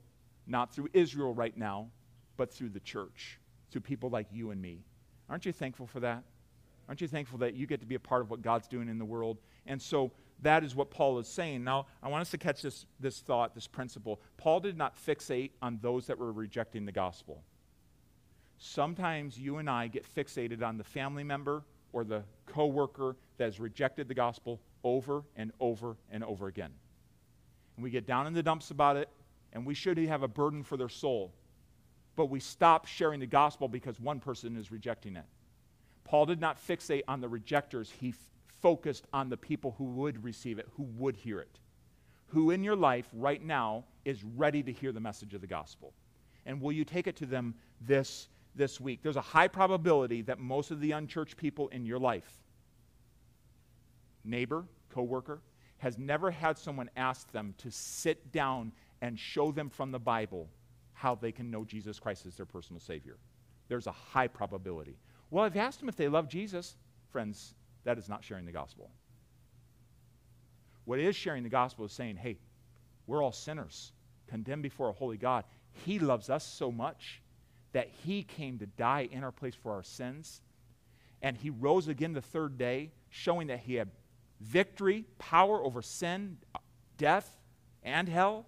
not 0.46 0.70
through 0.74 0.90
Israel 0.92 1.32
right 1.32 1.56
now, 1.56 1.88
but 2.36 2.52
through 2.52 2.68
the 2.68 2.80
church, 2.80 3.40
through 3.70 3.80
people 3.80 4.10
like 4.10 4.26
you 4.30 4.50
and 4.50 4.60
me. 4.60 4.84
Aren't 5.30 5.46
you 5.46 5.52
thankful 5.52 5.86
for 5.86 6.00
that? 6.00 6.24
Aren't 6.88 7.00
you 7.00 7.08
thankful 7.08 7.38
that 7.38 7.54
you 7.54 7.66
get 7.66 7.80
to 7.80 7.86
be 7.86 7.94
a 7.94 8.00
part 8.00 8.20
of 8.20 8.30
what 8.30 8.42
God's 8.42 8.68
doing 8.68 8.90
in 8.90 8.98
the 8.98 9.04
world? 9.04 9.38
And 9.64 9.80
so 9.80 10.12
that 10.42 10.62
is 10.62 10.76
what 10.76 10.90
Paul 10.90 11.18
is 11.18 11.26
saying. 11.26 11.64
Now, 11.64 11.86
I 12.02 12.08
want 12.08 12.20
us 12.20 12.30
to 12.32 12.38
catch 12.38 12.60
this, 12.60 12.84
this 13.00 13.20
thought, 13.20 13.54
this 13.54 13.66
principle. 13.66 14.20
Paul 14.36 14.60
did 14.60 14.76
not 14.76 14.94
fixate 14.94 15.52
on 15.62 15.78
those 15.80 16.06
that 16.06 16.18
were 16.18 16.32
rejecting 16.32 16.84
the 16.84 16.92
gospel. 16.92 17.42
Sometimes 18.58 19.38
you 19.38 19.56
and 19.56 19.70
I 19.70 19.88
get 19.88 20.04
fixated 20.14 20.62
on 20.62 20.76
the 20.76 20.84
family 20.84 21.24
member 21.24 21.64
or 21.92 22.04
the 22.04 22.22
coworker 22.46 23.16
that 23.38 23.44
has 23.44 23.60
rejected 23.60 24.08
the 24.08 24.14
gospel 24.14 24.60
over 24.84 25.22
and 25.36 25.52
over 25.60 25.96
and 26.10 26.24
over 26.24 26.46
again 26.46 26.72
and 27.76 27.84
we 27.84 27.90
get 27.90 28.06
down 28.06 28.26
in 28.26 28.32
the 28.32 28.42
dumps 28.42 28.70
about 28.70 28.96
it, 28.96 29.08
and 29.52 29.64
we 29.64 29.74
should 29.74 29.98
have 29.98 30.22
a 30.22 30.28
burden 30.28 30.62
for 30.62 30.76
their 30.76 30.88
soul. 30.88 31.32
But 32.16 32.26
we 32.26 32.40
stop 32.40 32.86
sharing 32.86 33.20
the 33.20 33.26
gospel 33.26 33.68
because 33.68 34.00
one 34.00 34.18
person 34.18 34.56
is 34.56 34.72
rejecting 34.72 35.16
it. 35.16 35.24
Paul 36.04 36.26
did 36.26 36.40
not 36.40 36.58
fixate 36.58 37.02
on 37.06 37.20
the 37.20 37.28
rejectors, 37.28 37.90
he 37.90 38.10
f- 38.10 38.16
focused 38.62 39.06
on 39.12 39.28
the 39.28 39.36
people 39.36 39.74
who 39.76 39.84
would 39.84 40.24
receive 40.24 40.58
it, 40.58 40.68
who 40.76 40.84
would 40.96 41.16
hear 41.16 41.40
it. 41.40 41.58
Who 42.28 42.50
in 42.50 42.64
your 42.64 42.76
life 42.76 43.08
right 43.12 43.42
now 43.44 43.84
is 44.04 44.24
ready 44.24 44.62
to 44.62 44.72
hear 44.72 44.92
the 44.92 45.00
message 45.00 45.34
of 45.34 45.40
the 45.40 45.46
gospel? 45.46 45.92
And 46.46 46.60
will 46.60 46.72
you 46.72 46.84
take 46.84 47.06
it 47.06 47.16
to 47.16 47.26
them 47.26 47.54
this, 47.80 48.28
this 48.56 48.80
week? 48.80 49.00
There's 49.02 49.16
a 49.16 49.20
high 49.20 49.48
probability 49.48 50.22
that 50.22 50.38
most 50.38 50.70
of 50.70 50.80
the 50.80 50.92
unchurched 50.92 51.36
people 51.36 51.68
in 51.68 51.84
your 51.84 51.98
life, 51.98 52.30
neighbor, 54.24 54.64
coworker, 54.90 55.42
has 55.78 55.98
never 55.98 56.30
had 56.30 56.58
someone 56.58 56.90
ask 56.96 57.30
them 57.32 57.54
to 57.58 57.70
sit 57.70 58.32
down 58.32 58.72
and 59.02 59.18
show 59.18 59.52
them 59.52 59.68
from 59.68 59.90
the 59.92 59.98
Bible 59.98 60.48
how 60.94 61.14
they 61.14 61.30
can 61.30 61.50
know 61.50 61.64
Jesus 61.64 61.98
Christ 62.00 62.24
as 62.26 62.36
their 62.36 62.46
personal 62.46 62.80
Savior. 62.80 63.18
There's 63.68 63.86
a 63.86 63.92
high 63.92 64.28
probability. 64.28 64.96
Well, 65.30 65.44
I've 65.44 65.56
asked 65.56 65.80
them 65.80 65.88
if 65.88 65.96
they 65.96 66.08
love 66.08 66.28
Jesus. 66.28 66.76
Friends, 67.10 67.54
that 67.84 67.98
is 67.98 68.08
not 68.08 68.24
sharing 68.24 68.46
the 68.46 68.52
gospel. 68.52 68.90
What 70.86 70.98
is 70.98 71.14
sharing 71.14 71.42
the 71.42 71.48
gospel 71.48 71.84
is 71.84 71.92
saying, 71.92 72.16
hey, 72.16 72.38
we're 73.06 73.22
all 73.22 73.32
sinners, 73.32 73.92
condemned 74.28 74.62
before 74.62 74.88
a 74.88 74.92
holy 74.92 75.16
God. 75.16 75.44
He 75.84 75.98
loves 75.98 76.30
us 76.30 76.44
so 76.44 76.72
much 76.72 77.20
that 77.76 77.90
he 78.06 78.22
came 78.22 78.56
to 78.56 78.64
die 78.64 79.06
in 79.12 79.22
our 79.22 79.30
place 79.30 79.54
for 79.54 79.70
our 79.70 79.82
sins. 79.82 80.40
And 81.20 81.36
he 81.36 81.50
rose 81.50 81.88
again 81.88 82.14
the 82.14 82.22
third 82.22 82.56
day, 82.56 82.90
showing 83.10 83.48
that 83.48 83.58
he 83.58 83.74
had 83.74 83.90
victory, 84.40 85.04
power 85.18 85.62
over 85.62 85.82
sin, 85.82 86.38
death, 86.96 87.36
and 87.82 88.08
hell. 88.08 88.46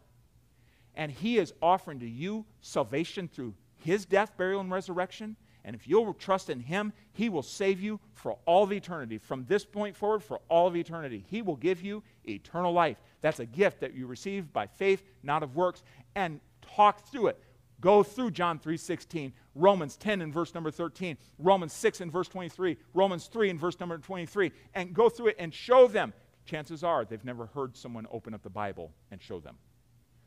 And 0.94 1.12
he 1.12 1.36
is 1.36 1.52
offering 1.60 2.00
to 2.00 2.08
you 2.08 2.46
salvation 2.62 3.28
through 3.28 3.52
his 3.84 4.06
death, 4.06 4.34
burial, 4.38 4.62
and 4.62 4.70
resurrection. 4.70 5.36
And 5.62 5.76
if 5.76 5.86
you'll 5.86 6.14
trust 6.14 6.48
in 6.48 6.60
him, 6.60 6.94
he 7.12 7.28
will 7.28 7.42
save 7.42 7.82
you 7.82 8.00
for 8.14 8.38
all 8.46 8.64
of 8.64 8.72
eternity. 8.72 9.18
From 9.18 9.44
this 9.44 9.62
point 9.62 9.94
forward, 9.94 10.22
for 10.22 10.40
all 10.48 10.66
of 10.66 10.74
eternity. 10.74 11.22
He 11.28 11.42
will 11.42 11.56
give 11.56 11.82
you 11.82 12.02
eternal 12.26 12.72
life. 12.72 12.96
That's 13.20 13.40
a 13.40 13.46
gift 13.46 13.80
that 13.80 13.92
you 13.92 14.06
receive 14.06 14.54
by 14.54 14.68
faith, 14.68 15.02
not 15.22 15.42
of 15.42 15.54
works. 15.54 15.82
And 16.14 16.40
talk 16.62 17.06
through 17.08 17.26
it. 17.26 17.42
Go 17.80 18.02
through 18.02 18.32
John 18.32 18.58
3:16, 18.58 19.32
Romans 19.54 19.96
10 19.96 20.20
and 20.20 20.32
verse 20.32 20.54
number 20.54 20.70
13, 20.70 21.16
Romans 21.38 21.72
6 21.72 22.00
and 22.00 22.10
verse 22.10 22.28
23, 22.28 22.76
Romans 22.92 23.26
3 23.26 23.50
and 23.50 23.60
verse 23.60 23.78
number 23.78 23.98
23, 23.98 24.52
and 24.74 24.94
go 24.94 25.08
through 25.08 25.28
it 25.28 25.36
and 25.38 25.54
show 25.54 25.86
them. 25.86 26.12
Chances 26.44 26.82
are 26.82 27.04
they've 27.04 27.24
never 27.24 27.46
heard 27.46 27.76
someone 27.76 28.06
open 28.10 28.34
up 28.34 28.42
the 28.42 28.50
Bible 28.50 28.92
and 29.10 29.22
show 29.22 29.38
them. 29.38 29.56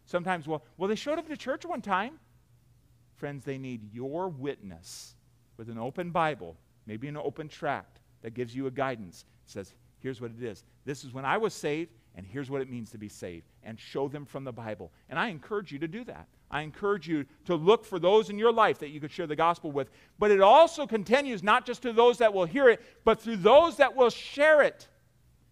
Sometimes, 0.05 0.47
well, 0.47 0.63
well, 0.77 0.87
they 0.87 0.95
showed 0.95 1.19
up 1.19 1.27
to 1.27 1.37
church 1.37 1.65
one 1.65 1.81
time. 1.81 2.19
Friends, 3.15 3.43
they 3.43 3.57
need 3.57 3.93
your 3.93 4.29
witness 4.29 5.15
with 5.57 5.69
an 5.69 5.77
open 5.77 6.11
Bible, 6.11 6.57
maybe 6.85 7.07
an 7.07 7.17
open 7.17 7.47
tract 7.47 7.99
that 8.21 8.33
gives 8.33 8.55
you 8.55 8.67
a 8.67 8.71
guidance. 8.71 9.25
It 9.45 9.51
says, 9.51 9.73
here's 9.99 10.21
what 10.21 10.31
it 10.31 10.43
is. 10.43 10.63
This 10.85 11.03
is 11.03 11.13
when 11.13 11.25
I 11.25 11.37
was 11.37 11.53
saved, 11.53 11.91
and 12.15 12.25
here's 12.25 12.49
what 12.49 12.61
it 12.61 12.69
means 12.69 12.91
to 12.91 12.97
be 12.97 13.09
saved, 13.09 13.47
and 13.63 13.79
show 13.79 14.07
them 14.07 14.25
from 14.25 14.43
the 14.43 14.51
Bible. 14.51 14.91
And 15.09 15.19
I 15.19 15.27
encourage 15.27 15.71
you 15.71 15.79
to 15.79 15.87
do 15.87 16.03
that. 16.05 16.27
I 16.51 16.61
encourage 16.61 17.07
you 17.07 17.25
to 17.45 17.55
look 17.55 17.85
for 17.85 17.97
those 17.97 18.29
in 18.29 18.37
your 18.37 18.51
life 18.51 18.79
that 18.79 18.89
you 18.89 18.99
could 18.99 19.11
share 19.11 19.25
the 19.25 19.35
gospel 19.35 19.71
with. 19.71 19.89
But 20.19 20.31
it 20.31 20.41
also 20.41 20.85
continues 20.85 21.41
not 21.41 21.65
just 21.65 21.81
to 21.83 21.93
those 21.93 22.17
that 22.17 22.33
will 22.33 22.45
hear 22.45 22.69
it, 22.69 22.81
but 23.05 23.21
through 23.21 23.37
those 23.37 23.77
that 23.77 23.95
will 23.95 24.09
share 24.09 24.61
it. 24.61 24.87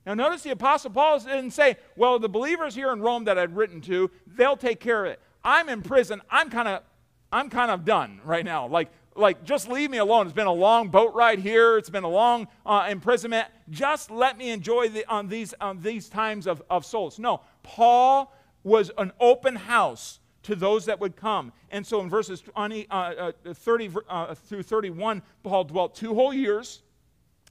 Now, 0.05 0.13
notice 0.13 0.43
the 0.43 0.51
Apostle 0.51 0.91
Paul 0.91 1.19
didn't 1.19 1.51
say, 1.51 1.77
Well, 1.95 2.19
the 2.19 2.29
believers 2.29 2.75
here 2.75 2.91
in 2.91 3.01
Rome 3.01 3.23
that 3.25 3.37
I'd 3.37 3.55
written 3.55 3.81
to, 3.81 4.11
they'll 4.27 4.57
take 4.57 4.79
care 4.79 5.05
of 5.05 5.11
it. 5.11 5.21
I'm 5.43 5.69
in 5.69 5.81
prison. 5.81 6.21
I'm 6.29 6.49
kind 6.49 6.67
of 6.67 6.83
I'm 7.31 7.49
kind 7.49 7.71
of 7.71 7.85
done 7.85 8.21
right 8.23 8.43
now. 8.43 8.67
Like, 8.67 8.89
like 9.15 9.43
just 9.43 9.69
leave 9.69 9.91
me 9.91 9.97
alone. 9.97 10.25
It's 10.25 10.35
been 10.35 10.47
a 10.47 10.51
long 10.51 10.89
boat 10.89 11.13
ride 11.13 11.39
here. 11.39 11.77
It's 11.77 11.89
been 11.89 12.03
a 12.03 12.09
long 12.09 12.47
uh, 12.65 12.87
imprisonment. 12.89 13.47
Just 13.69 14.09
let 14.09 14.37
me 14.37 14.49
enjoy 14.49 14.89
the, 14.89 15.05
on 15.07 15.27
these, 15.27 15.53
on 15.61 15.81
these 15.81 16.09
times 16.09 16.47
of, 16.47 16.63
of 16.69 16.85
souls. 16.85 17.19
No, 17.19 17.41
Paul 17.61 18.33
was 18.63 18.91
an 18.97 19.11
open 19.19 19.55
house 19.55 20.18
to 20.49 20.55
those 20.55 20.85
that 20.85 20.99
would 20.99 21.15
come. 21.15 21.53
And 21.71 21.85
so 21.85 22.01
in 22.01 22.09
verses 22.09 22.41
20, 22.41 22.87
uh, 22.89 22.93
uh, 22.95 23.53
30 23.53 23.91
uh, 24.09 24.35
through 24.35 24.63
31, 24.63 25.21
Paul 25.43 25.63
dwelt 25.63 25.95
two 25.95 26.13
whole 26.13 26.33
years, 26.33 26.81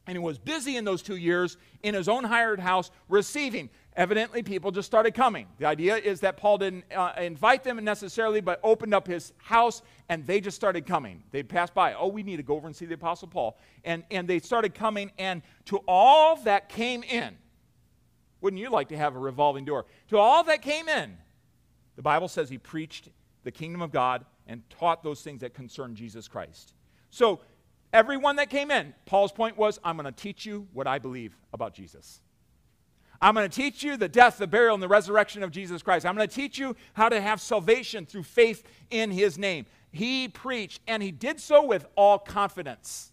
and 0.06 0.16
he 0.16 0.18
was 0.18 0.38
busy 0.38 0.76
in 0.76 0.84
those 0.84 1.02
two 1.02 1.16
years 1.16 1.56
in 1.82 1.94
his 1.94 2.08
own 2.08 2.24
hired 2.24 2.58
house 2.58 2.90
receiving. 3.08 3.70
Evidently, 3.94 4.42
people 4.42 4.70
just 4.70 4.86
started 4.86 5.14
coming. 5.14 5.46
The 5.58 5.66
idea 5.66 5.96
is 5.96 6.20
that 6.20 6.36
Paul 6.36 6.58
didn't 6.58 6.84
uh, 6.94 7.12
invite 7.18 7.62
them 7.62 7.82
necessarily, 7.84 8.40
but 8.40 8.58
opened 8.62 8.94
up 8.94 9.06
his 9.06 9.32
house 9.38 9.82
and 10.08 10.26
they 10.26 10.40
just 10.40 10.56
started 10.56 10.86
coming. 10.86 11.22
They'd 11.30 11.48
pass 11.48 11.70
by. 11.70 11.94
Oh, 11.94 12.08
we 12.08 12.22
need 12.22 12.38
to 12.38 12.42
go 12.42 12.56
over 12.56 12.66
and 12.66 12.74
see 12.74 12.86
the 12.86 12.94
Apostle 12.94 13.28
Paul. 13.28 13.58
And, 13.84 14.02
and 14.10 14.26
they 14.26 14.38
started 14.38 14.74
coming, 14.74 15.12
and 15.18 15.42
to 15.66 15.78
all 15.86 16.36
that 16.42 16.68
came 16.68 17.02
in, 17.02 17.36
wouldn't 18.40 18.60
you 18.60 18.70
like 18.70 18.88
to 18.88 18.96
have 18.96 19.14
a 19.14 19.18
revolving 19.18 19.64
door? 19.64 19.86
To 20.08 20.18
all 20.18 20.44
that 20.44 20.62
came 20.62 20.88
in, 20.88 21.16
the 21.98 22.02
Bible 22.02 22.28
says 22.28 22.48
he 22.48 22.58
preached 22.58 23.08
the 23.42 23.50
kingdom 23.50 23.82
of 23.82 23.90
God 23.90 24.24
and 24.46 24.62
taught 24.70 25.02
those 25.02 25.20
things 25.20 25.40
that 25.40 25.52
concern 25.52 25.96
Jesus 25.96 26.28
Christ. 26.28 26.72
So, 27.10 27.40
everyone 27.92 28.36
that 28.36 28.50
came 28.50 28.70
in, 28.70 28.94
Paul's 29.04 29.32
point 29.32 29.58
was, 29.58 29.80
I'm 29.82 29.96
going 29.96 30.04
to 30.04 30.12
teach 30.12 30.46
you 30.46 30.68
what 30.72 30.86
I 30.86 31.00
believe 31.00 31.36
about 31.52 31.74
Jesus. 31.74 32.20
I'm 33.20 33.34
going 33.34 33.50
to 33.50 33.54
teach 33.54 33.82
you 33.82 33.96
the 33.96 34.08
death, 34.08 34.38
the 34.38 34.46
burial, 34.46 34.74
and 34.74 34.82
the 34.82 34.86
resurrection 34.86 35.42
of 35.42 35.50
Jesus 35.50 35.82
Christ. 35.82 36.06
I'm 36.06 36.14
going 36.14 36.28
to 36.28 36.32
teach 36.32 36.56
you 36.56 36.76
how 36.92 37.08
to 37.08 37.20
have 37.20 37.40
salvation 37.40 38.06
through 38.06 38.22
faith 38.22 38.62
in 38.92 39.10
his 39.10 39.36
name. 39.36 39.66
He 39.90 40.28
preached, 40.28 40.80
and 40.86 41.02
he 41.02 41.10
did 41.10 41.40
so 41.40 41.64
with 41.64 41.84
all 41.96 42.20
confidence. 42.20 43.10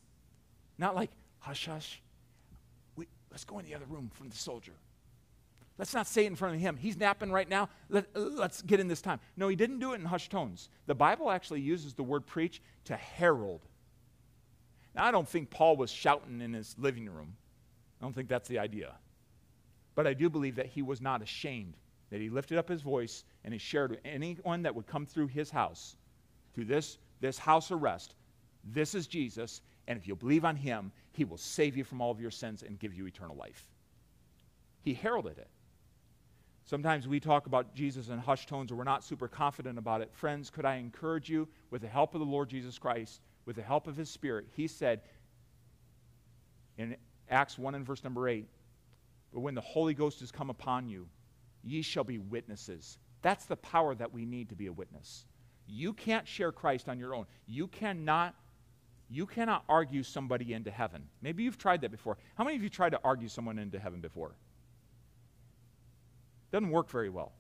Not 0.77 0.93
like, 0.93 1.09
hush, 1.39 1.65
hush. 1.65 2.03
Let's 3.31 3.45
go 3.45 3.57
in 3.57 3.65
the 3.65 3.73
other 3.73 3.85
room 3.89 4.11
from 4.13 4.29
the 4.29 4.35
soldier. 4.35 4.73
Let's 5.77 5.93
not 5.93 6.07
say 6.07 6.23
it 6.23 6.27
in 6.27 6.35
front 6.35 6.55
of 6.55 6.61
him. 6.61 6.77
He's 6.77 6.97
napping 6.97 7.31
right 7.31 7.49
now. 7.49 7.69
Let, 7.89 8.05
let's 8.15 8.61
get 8.61 8.79
in 8.79 8.87
this 8.87 9.01
time. 9.01 9.19
No, 9.35 9.49
he 9.49 9.57
didn't 9.57 9.79
do 9.79 9.91
it 9.91 9.99
in 9.99 10.05
hushed 10.05 10.31
tones. 10.31 10.69
The 10.85 10.95
Bible 10.95 11.29
actually 11.29 11.61
uses 11.61 11.93
the 11.93 12.03
word 12.03 12.25
preach 12.25 12.61
to 12.85 12.95
herald. 12.95 13.61
Now, 14.95 15.05
I 15.05 15.11
don't 15.11 15.27
think 15.27 15.49
Paul 15.49 15.75
was 15.75 15.91
shouting 15.91 16.39
in 16.39 16.53
his 16.53 16.75
living 16.77 17.09
room. 17.09 17.35
I 17.99 18.05
don't 18.05 18.13
think 18.13 18.29
that's 18.29 18.47
the 18.47 18.59
idea. 18.59 18.93
But 19.95 20.07
I 20.07 20.13
do 20.13 20.29
believe 20.29 20.55
that 20.55 20.67
he 20.67 20.81
was 20.81 21.01
not 21.01 21.21
ashamed, 21.21 21.75
that 22.09 22.21
he 22.21 22.29
lifted 22.29 22.57
up 22.57 22.69
his 22.69 22.81
voice 22.81 23.25
and 23.43 23.53
he 23.53 23.57
shared 23.57 23.91
with 23.91 23.99
anyone 24.05 24.61
that 24.61 24.75
would 24.75 24.87
come 24.87 25.05
through 25.05 25.27
his 25.27 25.51
house, 25.51 25.97
through 26.53 26.65
this, 26.65 26.97
this 27.19 27.37
house 27.37 27.71
arrest. 27.71 28.15
This 28.63 28.95
is 28.95 29.07
Jesus, 29.07 29.61
and 29.87 29.97
if 29.97 30.07
you 30.07 30.15
believe 30.15 30.45
on 30.45 30.55
him, 30.55 30.91
he 31.11 31.25
will 31.25 31.37
save 31.37 31.75
you 31.75 31.83
from 31.83 31.99
all 31.99 32.11
of 32.11 32.21
your 32.21 32.31
sins 32.31 32.63
and 32.63 32.79
give 32.79 32.93
you 32.93 33.05
eternal 33.07 33.35
life. 33.35 33.65
He 34.81 34.93
heralded 34.93 35.37
it. 35.37 35.49
Sometimes 36.65 37.07
we 37.07 37.19
talk 37.19 37.45
about 37.45 37.75
Jesus 37.75 38.09
in 38.09 38.17
hushed 38.17 38.49
tones 38.49 38.71
or 38.71 38.75
we're 38.75 38.83
not 38.83 39.03
super 39.03 39.27
confident 39.27 39.77
about 39.77 40.01
it. 40.01 40.09
Friends, 40.13 40.49
could 40.49 40.65
I 40.65 40.75
encourage 40.75 41.29
you, 41.29 41.47
with 41.69 41.83
the 41.83 41.87
help 41.87 42.15
of 42.15 42.19
the 42.19 42.25
Lord 42.25 42.49
Jesus 42.49 42.79
Christ, 42.79 43.21
with 43.45 43.55
the 43.55 43.61
help 43.61 43.87
of 43.87 43.95
his 43.95 44.09
Spirit, 44.09 44.47
he 44.55 44.67
said 44.67 45.01
in 46.77 46.95
Acts 47.29 47.59
1 47.59 47.75
and 47.75 47.85
verse 47.85 48.03
number 48.03 48.27
8, 48.27 48.47
but 49.31 49.41
when 49.41 49.53
the 49.53 49.61
Holy 49.61 49.93
Ghost 49.93 50.21
has 50.21 50.31
come 50.31 50.49
upon 50.49 50.89
you, 50.89 51.07
ye 51.63 51.83
shall 51.83 52.03
be 52.03 52.17
witnesses. 52.17 52.97
That's 53.21 53.45
the 53.45 53.57
power 53.57 53.93
that 53.95 54.11
we 54.11 54.25
need 54.25 54.49
to 54.49 54.55
be 54.55 54.65
a 54.67 54.73
witness. 54.73 55.25
You 55.67 55.93
can't 55.93 56.27
share 56.27 56.51
Christ 56.51 56.89
on 56.89 56.97
your 56.97 57.13
own. 57.13 57.25
You 57.45 57.67
cannot 57.67 58.35
you 59.07 59.27
cannot 59.27 59.63
argue 59.69 60.01
somebody 60.01 60.53
into 60.53 60.71
heaven. 60.71 61.03
Maybe 61.21 61.43
you've 61.43 61.59
tried 61.59 61.81
that 61.81 61.91
before. 61.91 62.17
How 62.33 62.43
many 62.43 62.55
of 62.55 62.63
you 62.63 62.69
tried 62.69 62.89
to 62.89 62.99
argue 63.03 63.27
someone 63.27 63.59
into 63.59 63.77
heaven 63.77 64.01
before? 64.01 64.35
Doesn't 66.55 66.69
work 66.69 66.89
very 66.89 67.09
well. 67.09 67.33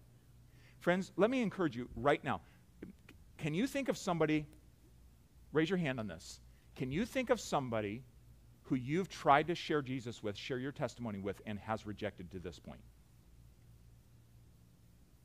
Friends, 0.81 1.13
let 1.15 1.29
me 1.29 1.41
encourage 1.41 1.73
you 1.73 1.87
right 1.95 2.21
now. 2.21 2.41
Can 3.37 3.53
you 3.53 3.65
think 3.65 3.87
of 3.87 3.97
somebody, 3.97 4.45
raise 5.53 5.69
your 5.69 5.77
hand 5.77 6.01
on 6.01 6.07
this. 6.07 6.41
Can 6.75 6.91
you 6.91 7.05
think 7.05 7.29
of 7.29 7.39
somebody 7.39 8.03
who 8.63 8.75
you've 8.75 9.07
tried 9.07 9.47
to 9.47 9.55
share 9.55 9.81
Jesus 9.81 10.21
with, 10.21 10.35
share 10.35 10.57
your 10.57 10.73
testimony 10.73 11.19
with, 11.19 11.41
and 11.45 11.57
has 11.59 11.85
rejected 11.85 12.29
to 12.31 12.39
this 12.39 12.59
point. 12.59 12.81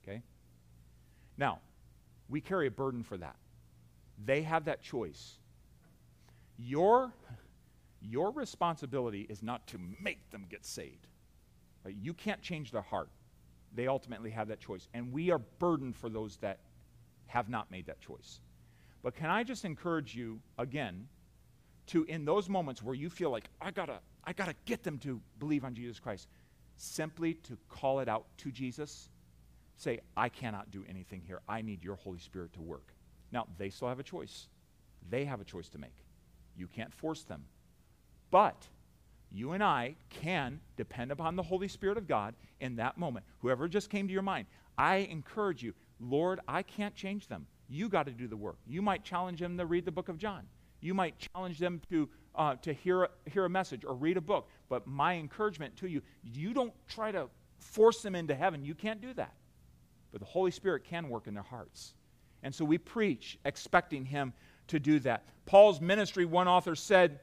Okay? 0.04 0.22
Now, 1.36 1.58
we 2.28 2.40
carry 2.40 2.68
a 2.68 2.70
burden 2.70 3.02
for 3.02 3.16
that. 3.16 3.34
They 4.24 4.42
have 4.42 4.66
that 4.66 4.82
choice. 4.82 5.38
Your, 6.58 7.12
your 8.00 8.30
responsibility 8.30 9.26
is 9.28 9.42
not 9.42 9.66
to 9.66 9.80
make 10.00 10.30
them 10.30 10.46
get 10.48 10.64
saved. 10.64 11.08
Right? 11.84 11.96
You 12.00 12.14
can't 12.14 12.40
change 12.40 12.70
their 12.70 12.82
heart. 12.82 13.08
They 13.74 13.86
ultimately 13.86 14.30
have 14.30 14.48
that 14.48 14.60
choice. 14.60 14.88
And 14.94 15.12
we 15.12 15.30
are 15.30 15.38
burdened 15.38 15.96
for 15.96 16.08
those 16.08 16.36
that 16.38 16.60
have 17.26 17.48
not 17.48 17.70
made 17.70 17.86
that 17.86 18.00
choice. 18.00 18.40
But 19.02 19.14
can 19.14 19.30
I 19.30 19.44
just 19.44 19.64
encourage 19.64 20.14
you 20.14 20.40
again? 20.58 21.08
to 21.90 22.04
in 22.04 22.24
those 22.24 22.48
moments 22.48 22.82
where 22.82 22.94
you 22.94 23.10
feel 23.10 23.30
like 23.30 23.50
I 23.60 23.72
gotta, 23.72 23.98
I 24.24 24.32
gotta 24.32 24.54
get 24.64 24.84
them 24.84 24.98
to 24.98 25.20
believe 25.38 25.64
on 25.64 25.74
Jesus 25.74 25.98
Christ, 25.98 26.28
simply 26.76 27.34
to 27.34 27.58
call 27.68 27.98
it 27.98 28.08
out 28.08 28.26
to 28.38 28.52
Jesus, 28.52 29.08
say, 29.76 30.00
I 30.16 30.28
cannot 30.28 30.70
do 30.70 30.84
anything 30.88 31.22
here. 31.26 31.40
I 31.48 31.62
need 31.62 31.82
your 31.82 31.96
Holy 31.96 32.18
Spirit 32.18 32.52
to 32.54 32.60
work. 32.60 32.94
Now, 33.32 33.46
they 33.58 33.70
still 33.70 33.88
have 33.88 33.98
a 33.98 34.04
choice. 34.04 34.46
They 35.08 35.24
have 35.24 35.40
a 35.40 35.44
choice 35.44 35.68
to 35.70 35.78
make. 35.78 35.96
You 36.56 36.68
can't 36.68 36.94
force 36.94 37.24
them. 37.24 37.44
But 38.30 38.68
you 39.32 39.52
and 39.52 39.62
I 39.62 39.94
can 40.08 40.60
depend 40.76 41.12
upon 41.12 41.36
the 41.36 41.42
Holy 41.42 41.68
Spirit 41.68 41.98
of 41.98 42.08
God 42.08 42.34
in 42.60 42.76
that 42.76 42.98
moment. 42.98 43.24
Whoever 43.40 43.68
just 43.68 43.90
came 43.90 44.06
to 44.06 44.12
your 44.12 44.22
mind, 44.22 44.46
I 44.76 44.96
encourage 44.96 45.62
you, 45.62 45.74
Lord, 46.00 46.40
I 46.48 46.62
can't 46.62 46.94
change 46.94 47.28
them. 47.28 47.46
You 47.68 47.88
got 47.88 48.06
to 48.06 48.12
do 48.12 48.26
the 48.26 48.36
work. 48.36 48.56
You 48.66 48.82
might 48.82 49.04
challenge 49.04 49.40
them 49.40 49.56
to 49.56 49.66
read 49.66 49.84
the 49.84 49.92
book 49.92 50.08
of 50.08 50.18
John. 50.18 50.42
You 50.80 50.94
might 50.94 51.14
challenge 51.18 51.58
them 51.58 51.80
to, 51.90 52.08
uh, 52.34 52.56
to 52.56 52.72
hear, 52.72 53.08
hear 53.26 53.44
a 53.44 53.50
message 53.50 53.84
or 53.84 53.94
read 53.94 54.16
a 54.16 54.20
book. 54.20 54.48
But 54.68 54.86
my 54.86 55.14
encouragement 55.14 55.76
to 55.76 55.88
you, 55.88 56.02
you 56.24 56.52
don't 56.54 56.72
try 56.88 57.12
to 57.12 57.28
force 57.58 58.02
them 58.02 58.14
into 58.14 58.34
heaven. 58.34 58.64
You 58.64 58.74
can't 58.74 59.00
do 59.00 59.12
that. 59.14 59.34
But 60.10 60.20
the 60.20 60.26
Holy 60.26 60.50
Spirit 60.50 60.84
can 60.84 61.08
work 61.08 61.26
in 61.26 61.34
their 61.34 61.42
hearts. 61.42 61.94
And 62.42 62.54
so 62.54 62.64
we 62.64 62.78
preach 62.78 63.38
expecting 63.44 64.04
Him 64.04 64.32
to 64.68 64.80
do 64.80 64.98
that. 65.00 65.24
Paul's 65.46 65.80
ministry, 65.80 66.24
one 66.24 66.48
author 66.48 66.74
said, 66.74 67.20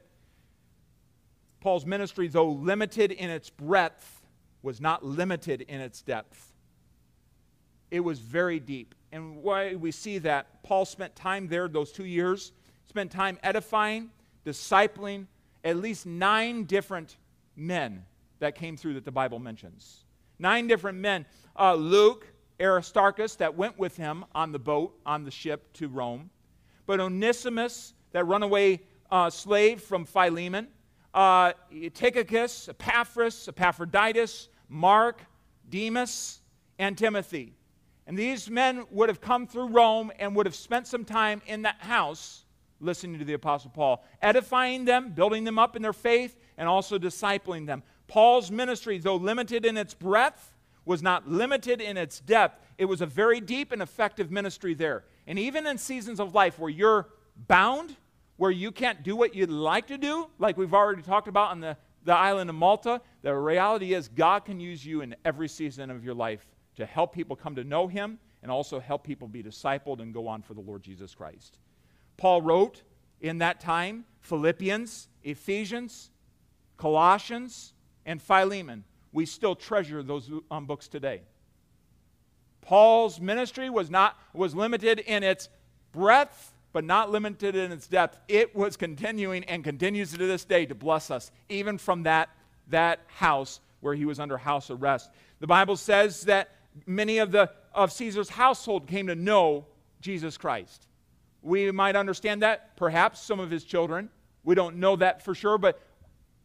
Paul's 1.60 1.86
ministry, 1.86 2.28
though 2.28 2.50
limited 2.50 3.12
in 3.12 3.30
its 3.30 3.50
breadth, 3.50 4.22
was 4.62 4.80
not 4.80 5.04
limited 5.04 5.62
in 5.62 5.80
its 5.80 6.02
depth. 6.02 6.52
It 7.90 8.00
was 8.00 8.18
very 8.18 8.60
deep. 8.60 8.94
And 9.12 9.42
why 9.42 9.74
we 9.74 9.90
see 9.90 10.18
that 10.18 10.62
Paul 10.62 10.84
spent 10.84 11.16
time 11.16 11.48
there, 11.48 11.68
those 11.68 11.92
two 11.92 12.04
years, 12.04 12.52
spent 12.86 13.10
time 13.10 13.38
edifying, 13.42 14.10
discipling 14.44 15.26
at 15.64 15.76
least 15.76 16.06
nine 16.06 16.64
different 16.64 17.16
men 17.56 18.04
that 18.38 18.54
came 18.54 18.76
through 18.76 18.94
that 18.94 19.04
the 19.04 19.10
Bible 19.10 19.38
mentions. 19.38 20.04
Nine 20.38 20.66
different 20.66 20.98
men. 20.98 21.26
Uh, 21.58 21.74
Luke, 21.74 22.26
Aristarchus, 22.60 23.36
that 23.36 23.56
went 23.56 23.78
with 23.78 23.96
him 23.96 24.24
on 24.34 24.52
the 24.52 24.58
boat, 24.58 24.98
on 25.04 25.24
the 25.24 25.30
ship 25.30 25.72
to 25.74 25.88
Rome. 25.88 26.30
But 26.86 27.00
Onesimus, 27.00 27.94
that 28.12 28.24
runaway 28.24 28.80
uh, 29.10 29.30
slave 29.30 29.80
from 29.82 30.04
Philemon. 30.04 30.68
Uh, 31.18 31.52
Tychicus, 31.94 32.68
Epaphras, 32.68 33.48
Epaphroditus, 33.48 34.48
Mark, 34.68 35.20
Demas, 35.68 36.38
and 36.78 36.96
Timothy. 36.96 37.56
And 38.06 38.16
these 38.16 38.48
men 38.48 38.86
would 38.92 39.08
have 39.08 39.20
come 39.20 39.48
through 39.48 39.66
Rome 39.66 40.12
and 40.20 40.36
would 40.36 40.46
have 40.46 40.54
spent 40.54 40.86
some 40.86 41.04
time 41.04 41.42
in 41.48 41.62
that 41.62 41.80
house 41.80 42.44
listening 42.78 43.18
to 43.18 43.24
the 43.24 43.32
Apostle 43.32 43.70
Paul, 43.70 44.04
edifying 44.22 44.84
them, 44.84 45.10
building 45.10 45.42
them 45.42 45.58
up 45.58 45.74
in 45.74 45.82
their 45.82 45.92
faith, 45.92 46.36
and 46.56 46.68
also 46.68 47.00
discipling 47.00 47.66
them. 47.66 47.82
Paul's 48.06 48.52
ministry, 48.52 48.98
though 48.98 49.16
limited 49.16 49.66
in 49.66 49.76
its 49.76 49.94
breadth, 49.94 50.54
was 50.84 51.02
not 51.02 51.28
limited 51.28 51.80
in 51.80 51.96
its 51.96 52.20
depth. 52.20 52.64
It 52.78 52.84
was 52.84 53.00
a 53.00 53.06
very 53.06 53.40
deep 53.40 53.72
and 53.72 53.82
effective 53.82 54.30
ministry 54.30 54.72
there. 54.72 55.02
And 55.26 55.36
even 55.36 55.66
in 55.66 55.78
seasons 55.78 56.20
of 56.20 56.32
life 56.32 56.60
where 56.60 56.70
you're 56.70 57.08
bound, 57.48 57.96
where 58.38 58.50
you 58.50 58.72
can't 58.72 59.02
do 59.02 59.14
what 59.14 59.34
you'd 59.34 59.50
like 59.50 59.88
to 59.88 59.98
do, 59.98 60.28
like 60.38 60.56
we've 60.56 60.72
already 60.72 61.02
talked 61.02 61.28
about 61.28 61.50
on 61.50 61.60
the, 61.60 61.76
the 62.04 62.14
island 62.14 62.48
of 62.48 62.56
Malta, 62.56 63.02
the 63.22 63.34
reality 63.34 63.92
is 63.92 64.08
God 64.08 64.44
can 64.44 64.58
use 64.58 64.86
you 64.86 65.02
in 65.02 65.14
every 65.24 65.48
season 65.48 65.90
of 65.90 66.04
your 66.04 66.14
life 66.14 66.46
to 66.76 66.86
help 66.86 67.12
people 67.12 67.36
come 67.36 67.56
to 67.56 67.64
know 67.64 67.88
Him 67.88 68.18
and 68.42 68.50
also 68.50 68.78
help 68.78 69.04
people 69.04 69.26
be 69.26 69.42
discipled 69.42 70.00
and 70.00 70.14
go 70.14 70.28
on 70.28 70.40
for 70.40 70.54
the 70.54 70.60
Lord 70.60 70.82
Jesus 70.82 71.14
Christ. 71.14 71.58
Paul 72.16 72.40
wrote 72.40 72.82
in 73.20 73.38
that 73.38 73.60
time 73.60 74.04
Philippians, 74.20 75.08
Ephesians, 75.24 76.10
Colossians, 76.76 77.74
and 78.06 78.22
Philemon. 78.22 78.84
We 79.12 79.26
still 79.26 79.56
treasure 79.56 80.02
those 80.02 80.30
um, 80.50 80.66
books 80.66 80.86
today. 80.86 81.22
Paul's 82.60 83.20
ministry 83.20 83.68
was 83.68 83.90
not 83.90 84.16
was 84.32 84.54
limited 84.54 85.00
in 85.00 85.24
its 85.24 85.48
breadth, 85.90 86.52
but 86.72 86.84
not 86.84 87.10
limited 87.10 87.56
in 87.56 87.72
its 87.72 87.86
depth. 87.86 88.18
It 88.28 88.54
was 88.54 88.76
continuing 88.76 89.44
and 89.44 89.64
continues 89.64 90.12
to 90.12 90.18
this 90.18 90.44
day 90.44 90.66
to 90.66 90.74
bless 90.74 91.10
us, 91.10 91.30
even 91.48 91.78
from 91.78 92.02
that, 92.04 92.28
that 92.68 93.00
house 93.06 93.60
where 93.80 93.94
he 93.94 94.04
was 94.04 94.20
under 94.20 94.36
house 94.36 94.70
arrest. 94.70 95.10
The 95.40 95.46
Bible 95.46 95.76
says 95.76 96.22
that 96.22 96.50
many 96.86 97.18
of 97.18 97.32
the 97.32 97.50
of 97.74 97.92
Caesar's 97.92 98.28
household 98.28 98.86
came 98.86 99.06
to 99.06 99.14
know 99.14 99.66
Jesus 100.00 100.36
Christ. 100.36 100.86
We 101.42 101.70
might 101.70 101.94
understand 101.96 102.42
that, 102.42 102.76
perhaps 102.76 103.22
some 103.22 103.38
of 103.38 103.50
his 103.50 103.64
children. 103.64 104.10
We 104.42 104.54
don't 104.54 104.76
know 104.76 104.96
that 104.96 105.22
for 105.22 105.34
sure, 105.34 105.58
but 105.58 105.80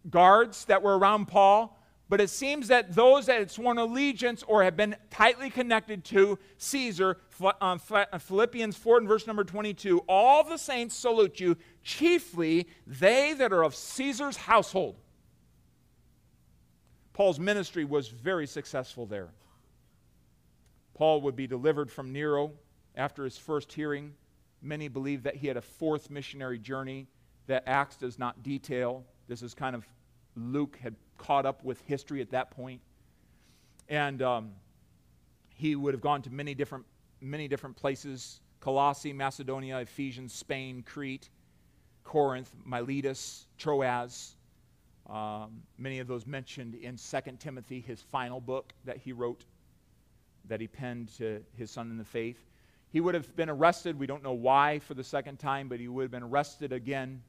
guards 0.09 0.65
that 0.65 0.83
were 0.83 0.97
around 0.97 1.27
Paul. 1.27 1.79
But 2.09 2.21
it 2.21 2.29
seems 2.29 2.67
that 2.67 2.93
those 2.93 3.25
that 3.25 3.39
had 3.39 3.49
sworn 3.49 3.77
allegiance 3.77 4.43
or 4.43 4.63
have 4.63 4.75
been 4.75 4.95
tightly 5.09 5.49
connected 5.49 6.03
to 6.05 6.37
Caesar, 6.57 7.17
um, 7.61 7.79
Philippians 7.79 8.75
4 8.75 8.97
and 8.99 9.07
verse 9.07 9.25
number 9.25 9.43
22, 9.43 9.99
all 10.07 10.43
the 10.43 10.57
saints 10.57 10.95
salute 10.95 11.39
you, 11.39 11.57
chiefly 11.81 12.67
they 12.85 13.33
that 13.33 13.53
are 13.53 13.63
of 13.63 13.73
Caesar's 13.73 14.37
household. 14.37 14.95
Paul's 17.13 17.39
ministry 17.39 17.85
was 17.85 18.09
very 18.09 18.47
successful 18.47 19.05
there. 19.05 19.29
Paul 20.93 21.21
would 21.21 21.35
be 21.35 21.47
delivered 21.47 21.91
from 21.91 22.11
Nero 22.11 22.51
after 22.95 23.23
his 23.23 23.37
first 23.37 23.71
hearing 23.73 24.13
Many 24.63 24.87
believe 24.87 25.23
that 25.23 25.35
he 25.35 25.47
had 25.47 25.57
a 25.57 25.61
fourth 25.61 26.09
missionary 26.09 26.57
journey 26.57 27.07
that 27.47 27.63
Acts 27.67 27.97
does 27.97 28.17
not 28.17 28.43
detail. 28.43 29.03
This 29.27 29.41
is 29.41 29.53
kind 29.53 29.75
of 29.75 29.85
Luke 30.37 30.77
had 30.81 30.95
caught 31.23 31.45
up 31.45 31.63
with 31.63 31.79
history 31.81 32.21
at 32.21 32.31
that 32.31 32.51
point. 32.51 32.81
And 33.89 34.21
um, 34.21 34.51
he 35.55 35.75
would 35.75 35.93
have 35.93 36.01
gone 36.01 36.21
to 36.23 36.29
many 36.29 36.53
different, 36.53 36.85
many 37.21 37.47
different 37.47 37.75
places 37.75 38.39
Colossae, 38.59 39.11
Macedonia, 39.11 39.79
Ephesians, 39.79 40.33
Spain, 40.33 40.83
Crete, 40.83 41.29
Corinth, 42.05 42.55
Miletus, 42.63 43.47
Troas. 43.57 44.35
Um, 45.09 45.63
many 45.77 45.99
of 45.99 46.07
those 46.07 46.25
mentioned 46.25 46.75
in 46.75 46.95
2 46.95 47.19
Timothy, 47.39 47.81
his 47.81 48.01
final 48.01 48.39
book 48.39 48.71
that 48.85 48.95
he 48.95 49.11
wrote, 49.11 49.43
that 50.47 50.61
he 50.61 50.67
penned 50.67 51.09
to 51.17 51.43
his 51.57 51.71
son 51.71 51.91
in 51.91 51.97
the 51.97 52.05
faith. 52.05 52.37
He 52.89 53.01
would 53.01 53.15
have 53.15 53.35
been 53.35 53.49
arrested. 53.49 53.99
We 53.99 54.07
don't 54.07 54.23
know 54.23 54.33
why 54.33 54.79
for 54.79 54.93
the 54.93 55.03
second 55.03 55.39
time, 55.39 55.67
but 55.67 55.81
he 55.81 55.89
would 55.89 56.03
have 56.03 56.11
been 56.11 56.23
arrested 56.23 56.71
again. 56.71 57.21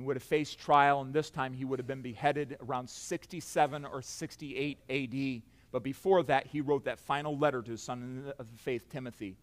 He 0.00 0.06
would 0.06 0.16
have 0.16 0.22
faced 0.22 0.58
trial, 0.58 1.02
and 1.02 1.12
this 1.12 1.28
time 1.28 1.52
he 1.52 1.66
would 1.66 1.78
have 1.78 1.86
been 1.86 2.00
beheaded 2.00 2.56
around 2.66 2.88
67 2.88 3.84
or 3.84 4.00
68 4.00 4.78
AD. 4.88 5.42
But 5.72 5.82
before 5.82 6.22
that, 6.22 6.46
he 6.46 6.62
wrote 6.62 6.86
that 6.86 6.98
final 6.98 7.36
letter 7.36 7.60
to 7.60 7.70
his 7.70 7.82
son 7.82 8.32
of 8.38 8.50
the 8.50 8.56
faith, 8.56 8.88
Timothy. 8.88 9.36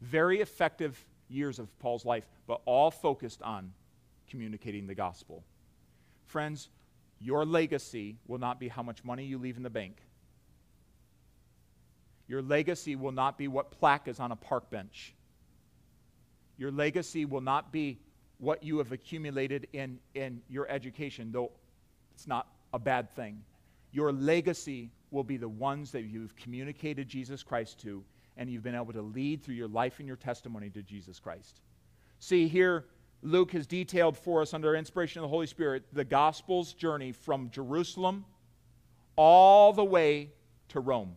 Very 0.00 0.40
effective 0.40 1.04
years 1.28 1.58
of 1.58 1.76
Paul's 1.80 2.04
life, 2.04 2.28
but 2.46 2.60
all 2.64 2.92
focused 2.92 3.42
on 3.42 3.72
communicating 4.30 4.86
the 4.86 4.94
gospel. 4.94 5.42
Friends, 6.26 6.68
your 7.18 7.44
legacy 7.44 8.18
will 8.28 8.38
not 8.38 8.60
be 8.60 8.68
how 8.68 8.84
much 8.84 9.02
money 9.02 9.24
you 9.24 9.36
leave 9.36 9.56
in 9.56 9.64
the 9.64 9.70
bank. 9.70 9.96
Your 12.28 12.40
legacy 12.40 12.94
will 12.94 13.10
not 13.10 13.36
be 13.36 13.48
what 13.48 13.72
plaque 13.72 14.06
is 14.06 14.20
on 14.20 14.30
a 14.30 14.36
park 14.36 14.70
bench. 14.70 15.12
Your 16.56 16.70
legacy 16.70 17.24
will 17.24 17.40
not 17.40 17.72
be 17.72 17.98
what 18.42 18.60
you 18.60 18.76
have 18.78 18.90
accumulated 18.90 19.68
in, 19.72 20.00
in 20.16 20.42
your 20.48 20.68
education, 20.68 21.30
though 21.30 21.52
it's 22.12 22.26
not 22.26 22.48
a 22.74 22.78
bad 22.78 23.08
thing. 23.14 23.40
Your 23.92 24.10
legacy 24.12 24.90
will 25.12 25.22
be 25.22 25.36
the 25.36 25.48
ones 25.48 25.92
that 25.92 26.02
you've 26.02 26.34
communicated 26.34 27.06
Jesus 27.06 27.44
Christ 27.44 27.78
to, 27.82 28.02
and 28.36 28.50
you've 28.50 28.64
been 28.64 28.74
able 28.74 28.92
to 28.94 29.02
lead 29.02 29.44
through 29.44 29.54
your 29.54 29.68
life 29.68 30.00
and 30.00 30.08
your 30.08 30.16
testimony 30.16 30.70
to 30.70 30.82
Jesus 30.82 31.20
Christ. 31.20 31.60
See, 32.18 32.48
here, 32.48 32.86
Luke 33.22 33.52
has 33.52 33.64
detailed 33.64 34.16
for 34.16 34.42
us, 34.42 34.54
under 34.54 34.74
inspiration 34.74 35.20
of 35.20 35.22
the 35.22 35.28
Holy 35.28 35.46
Spirit, 35.46 35.84
the 35.92 36.04
gospel's 36.04 36.72
journey 36.72 37.12
from 37.12 37.48
Jerusalem 37.48 38.24
all 39.14 39.72
the 39.72 39.84
way 39.84 40.32
to 40.70 40.80
Rome. 40.80 41.14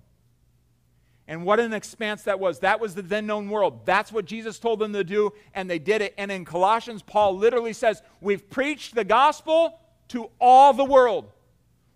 And 1.28 1.44
what 1.44 1.60
an 1.60 1.74
expanse 1.74 2.24
that 2.24 2.40
was. 2.40 2.60
That 2.60 2.80
was 2.80 2.94
the 2.94 3.02
then 3.02 3.26
known 3.26 3.50
world. 3.50 3.86
That's 3.86 4.12
what 4.12 4.26
Jesus 4.26 4.60
told 4.60 4.80
them 4.80 4.94
to 4.94 5.04
do, 5.04 5.34
and 5.56 5.70
they 5.70 5.80
did 5.80 6.02
it. 6.02 6.14
And 6.18 6.32
in 6.32 6.46
Colossians, 6.46 7.02
Paul 7.02 7.38
literally 7.38 7.74
says, 7.74 8.04
We've 8.22 8.48
preached 8.50 8.94
the 8.94 9.04
gospel 9.04 9.80
to 10.10 10.30
all 10.40 10.74
the 10.74 10.86
world. 10.86 11.32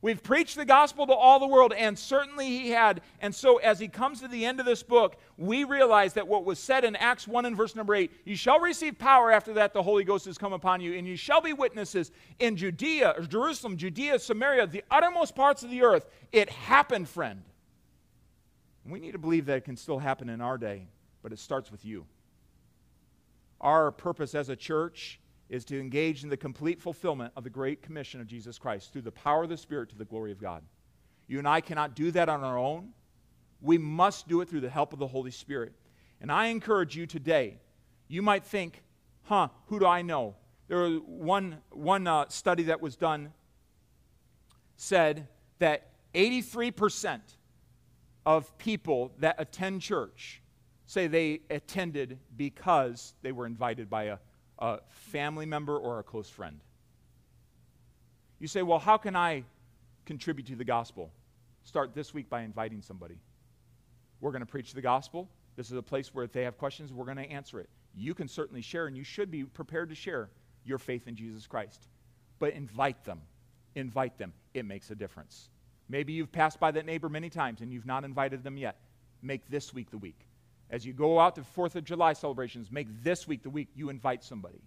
We've 0.02 0.24
preached 0.24 0.56
the 0.56 0.66
gospel 0.66 1.06
to 1.08 1.14
all 1.14 1.40
the 1.40 1.48
world, 1.48 1.74
and 1.74 2.00
certainly 2.00 2.48
he 2.48 2.70
had. 2.70 3.02
And 3.20 3.36
so, 3.36 3.58
as 3.58 3.80
he 3.80 3.90
comes 3.90 4.22
to 4.22 4.30
the 4.30 4.46
end 4.46 4.62
of 4.62 4.66
this 4.66 4.82
book, 4.82 5.18
we 5.38 5.66
realize 5.66 6.14
that 6.14 6.26
what 6.26 6.46
was 6.46 6.58
said 6.58 6.86
in 6.86 6.96
Acts 6.96 7.28
1 7.28 7.46
and 7.46 7.56
verse 7.56 7.76
number 7.76 7.94
8 7.94 8.10
you 8.24 8.38
shall 8.38 8.62
receive 8.62 8.98
power 8.98 9.30
after 9.30 9.54
that 9.54 9.74
the 9.74 9.84
Holy 9.84 10.06
Ghost 10.06 10.26
has 10.26 10.38
come 10.38 10.54
upon 10.54 10.80
you, 10.80 10.98
and 10.98 11.06
you 11.06 11.18
shall 11.18 11.42
be 11.42 11.52
witnesses 11.52 12.12
in 12.40 12.56
Judea, 12.56 13.14
Jerusalem, 13.28 13.76
Judea, 13.76 14.20
Samaria, 14.20 14.68
the 14.68 14.86
uttermost 14.90 15.36
parts 15.36 15.64
of 15.64 15.70
the 15.70 15.84
earth. 15.84 16.08
It 16.32 16.50
happened, 16.50 17.10
friend. 17.10 17.44
We 18.90 19.00
need 19.00 19.12
to 19.12 19.20
believe 19.20 19.46
that 19.46 19.58
it 19.58 19.66
can 19.66 19.78
still 19.78 20.00
happen 20.00 20.30
in 20.30 20.42
our 20.42 20.58
day, 20.58 20.88
but 21.22 21.32
it 21.32 21.40
starts 21.40 21.72
with 21.72 21.86
you. 21.86 22.06
Our 23.62 23.92
purpose 23.92 24.36
as 24.36 24.50
a 24.50 24.56
church 24.56 25.20
is 25.50 25.66
to 25.66 25.80
engage 25.80 26.24
in 26.24 26.30
the 26.30 26.38
complete 26.38 26.80
fulfillment 26.80 27.34
of 27.36 27.44
the 27.44 27.50
Great 27.50 27.82
Commission 27.82 28.22
of 28.22 28.28
Jesus 28.28 28.58
Christ 28.58 28.94
through 28.94 29.02
the 29.02 29.12
power 29.12 29.44
of 29.44 29.50
the 29.50 29.58
Spirit 29.58 29.90
to 29.90 29.98
the 29.98 30.06
glory 30.06 30.32
of 30.32 30.40
God. 30.40 30.64
You 31.28 31.40
and 31.40 31.48
I 31.48 31.62
cannot 31.62 31.96
do 31.96 32.12
that 32.12 32.30
on 32.30 32.44
our 32.44 32.58
own. 32.58 32.90
We 33.62 33.78
must 33.78 34.28
do 34.28 34.42
it 34.42 34.50
through 34.50 34.62
the 34.62 34.70
help 34.70 34.94
of 34.94 35.00
the 35.00 35.08
Holy 35.08 35.32
Spirit. 35.32 35.74
And 36.22 36.32
I 36.32 36.48
encourage 36.48 36.96
you 36.96 37.06
today, 37.06 37.60
you 38.08 38.22
might 38.22 38.46
think, 38.46 38.84
huh, 39.24 39.50
who 39.68 39.80
do 39.80 39.86
I 39.86 40.02
know? 40.02 40.36
There 40.68 40.78
was 40.78 41.02
one, 41.06 41.58
one 41.72 42.08
uh, 42.08 42.26
study 42.30 42.64
that 42.64 42.82
was 42.82 42.96
done 42.96 43.34
said 44.76 45.28
that 45.60 45.90
83% 46.14 47.20
of 48.26 48.57
people 48.57 49.11
that 49.20 49.36
attend 49.38 49.82
church 49.82 50.41
say 50.86 51.07
they 51.07 51.41
attended 51.49 52.17
because 52.36 53.13
they 53.22 53.32
were 53.32 53.45
invited 53.45 53.89
by 53.89 54.05
a, 54.05 54.17
a 54.57 54.80
family 54.89 55.45
member 55.45 55.78
or 55.78 55.99
a 55.99 56.03
close 56.03 56.30
friend. 56.30 56.59
You 58.39 58.47
say, 58.47 58.61
well, 58.61 58.80
how 58.80 58.97
can 58.97 59.15
I 59.15 59.43
contribute 60.05 60.47
to 60.47 60.55
the 60.55 60.65
gospel? 60.65 61.11
Start 61.63 61.93
this 61.93 62.13
week 62.13 62.30
by 62.30 62.41
inviting 62.41 62.82
somebody. 62.82 63.20
We're 64.22 64.32
going 64.32 64.41
to 64.41 64.47
preach 64.47 64.74
the 64.74 64.82
gospel. 64.82 65.30
This 65.55 65.70
is 65.70 65.78
a 65.78 65.84
place 65.84 66.13
where 66.13 66.26
if 66.26 66.32
they 66.32 66.43
have 66.43 66.57
questions, 66.57 66.91
we're 66.91 67.05
going 67.05 67.17
to 67.17 67.30
answer 67.30 67.59
it. 67.59 67.70
You 67.95 68.13
can 68.13 68.28
certainly 68.28 68.61
share, 68.61 68.88
and 68.88 68.95
you 68.95 69.03
should 69.03 69.30
be 69.30 69.43
prepared 69.43 69.89
to 69.89 69.95
share 69.95 70.30
your 70.65 70.78
faith 70.78 71.07
in 71.07 71.15
Jesus 71.15 71.47
Christ. 71.47 71.88
But 72.39 72.53
invite 72.53 73.03
them. 73.03 73.22
invite 73.76 74.17
them. 74.17 74.34
It 74.53 74.65
makes 74.65 74.89
a 74.89 74.95
difference. 74.95 75.49
Maybe 75.90 76.14
you've 76.14 76.32
passed 76.32 76.60
by 76.60 76.72
that 76.72 76.86
neighbor 76.86 77.10
many 77.10 77.30
times 77.30 77.62
and 77.62 77.74
you've 77.74 77.86
not 77.86 78.06
invited 78.06 78.44
them 78.44 78.58
yet. 78.58 78.78
Make 79.22 79.50
this 79.50 79.74
week 79.74 79.90
the 79.90 79.98
week. 79.98 80.28
As 80.70 80.86
you 80.86 80.94
go 80.94 81.20
out 81.20 81.36
to 81.36 81.42
4th 81.42 81.76
of 81.76 81.84
July 81.84 82.14
celebrations, 82.14 82.72
make 82.72 82.88
this 83.04 83.28
week 83.28 83.42
the 83.42 83.50
week 83.50 83.70
you 83.74 83.90
invite 83.90 84.24
somebody. 84.24 84.62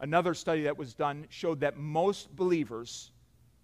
Another 0.00 0.32
study 0.34 0.62
that 0.62 0.78
was 0.78 0.94
done 0.94 1.26
showed 1.28 1.60
that 1.60 1.76
most 1.76 2.34
believers 2.34 3.12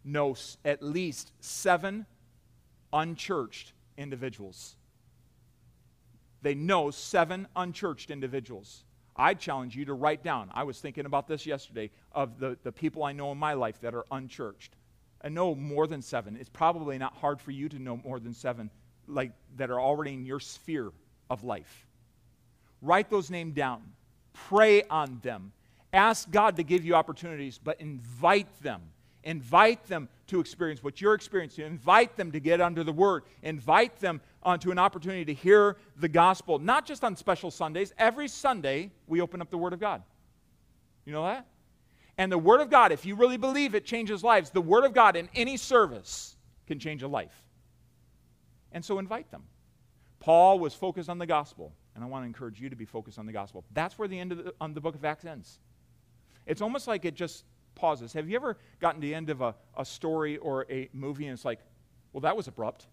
know 0.05 0.37
at 0.65 0.83
least 0.83 1.33
seven 1.41 2.07
unchurched 2.93 3.73
individuals. 3.97 4.77
They 6.43 6.55
know 6.55 6.91
seven 6.91 7.49
unchurched 7.57 8.11
individuals. 8.11 8.85
I 9.17 9.35
challenge 9.35 9.75
you 9.75 9.87
to 9.87 9.95
write 9.95 10.23
down. 10.23 10.51
I 10.55 10.63
was 10.63 10.79
thinking 10.79 11.07
about 11.07 11.27
this 11.27 11.45
yesterday 11.45 11.91
of 12.13 12.39
the, 12.39 12.57
the 12.63 12.71
people 12.71 13.03
I 13.03 13.13
know 13.13 13.33
in 13.33 13.39
my 13.39 13.55
life 13.55 13.81
that 13.81 13.95
are 13.95 14.05
unchurched. 14.13 14.77
Uh, 15.23 15.27
I 15.27 15.29
know 15.29 15.55
more 15.55 15.87
than 15.87 16.03
seven. 16.03 16.37
It's 16.41 16.49
probably 16.49 16.99
not 16.99 17.15
hard 17.15 17.41
for 17.41 17.51
you 17.51 17.69
to 17.69 17.79
know 17.79 17.97
more 17.97 18.21
than 18.21 18.35
seven, 18.35 18.71
like 19.07 19.33
that 19.57 19.71
are 19.71 19.81
already 19.81 20.15
in 20.15 20.25
your 20.25 20.41
sphere 20.41 20.91
of 21.31 21.45
life. 21.45 21.87
Write 22.83 23.11
those 23.11 23.31
names 23.31 23.55
down. 23.55 23.83
Pray 24.33 24.83
on 24.85 25.19
them. 25.23 25.53
Ask 25.93 26.31
God 26.31 26.57
to 26.57 26.63
give 26.63 26.85
you 26.85 26.95
opportunities, 26.95 27.59
but 27.59 27.81
invite 27.81 28.47
them. 28.63 28.83
Invite 29.25 29.85
them 29.87 30.09
to 30.29 30.41
experience 30.41 30.83
what 30.83 31.01
you're 31.01 31.15
experiencing. 31.15 31.67
Invite 31.67 32.17
them 32.17 32.31
to 32.33 32.41
get 32.41 32.61
under 32.61 32.85
the 32.85 32.93
word. 32.93 33.25
Invite 33.43 33.99
them 33.99 34.21
onto 34.43 34.71
an 34.71 34.79
opportunity 34.79 35.25
to 35.25 35.35
hear 35.35 35.77
the 35.97 36.09
gospel, 36.09 36.59
not 36.59 36.87
just 36.87 37.03
on 37.03 37.17
special 37.17 37.51
Sundays. 37.51 37.93
Every 37.99 38.29
Sunday, 38.29 38.91
we 39.07 39.21
open 39.21 39.41
up 39.43 39.51
the 39.51 39.59
word 39.59 39.73
of 39.73 39.81
God. 39.81 40.03
You 41.05 41.13
know 41.13 41.25
that? 41.25 41.47
And 42.19 42.31
the 42.31 42.39
word 42.39 42.61
of 42.61 42.69
God, 42.69 42.91
if 42.93 43.07
you 43.07 43.15
really 43.15 43.37
believe 43.37 43.75
it 43.75 43.85
changes 43.85 44.25
lives, 44.25 44.51
the 44.51 44.61
word 44.61 44.85
of 44.85 44.93
God 44.93 45.17
in 45.17 45.29
any 45.35 45.57
service 45.57 46.37
can 46.67 46.79
change 46.79 47.03
a 47.03 47.09
life. 47.09 47.45
And 48.73 48.85
so 48.85 48.99
invite 48.99 49.31
them. 49.31 49.45
Paul 50.19 50.59
was 50.59 50.75
focused 50.75 51.09
on 51.09 51.19
the 51.19 51.27
gospel, 51.27 51.73
and 51.95 52.03
I 52.03 52.09
want 52.09 52.25
to 52.25 52.27
encourage 52.27 52.61
you 52.61 52.69
to 52.69 52.77
be 52.77 52.85
focused 52.85 53.19
on 53.19 53.27
the 53.27 53.33
gospel. 53.33 53.65
That's 53.73 53.99
where 53.99 54.09
the 54.09 54.19
end 54.19 54.33
of 54.33 54.39
the, 54.39 54.55
on 54.61 54.75
the 54.75 54.81
book 54.81 54.97
of 54.97 55.05
Acts 55.05 55.25
ends. 55.25 55.61
It's 56.45 56.61
almost 56.61 56.89
like 56.89 57.05
it 57.05 57.15
just 57.15 57.45
pauses. 57.77 58.13
Have 58.13 58.29
you 58.29 58.35
ever 58.35 58.59
gotten 58.81 59.01
to 59.01 59.07
the 59.07 59.15
end 59.15 59.31
of 59.31 59.41
a, 59.41 59.55
a 59.77 59.85
story 59.85 60.39
or 60.39 60.67
a 60.69 60.89
movie 60.93 61.27
and 61.27 61.35
it's 61.35 61.45
like, 61.45 61.61
well, 62.13 62.23
that 62.23 62.37
was 62.37 62.49
abrupt? 62.49 62.89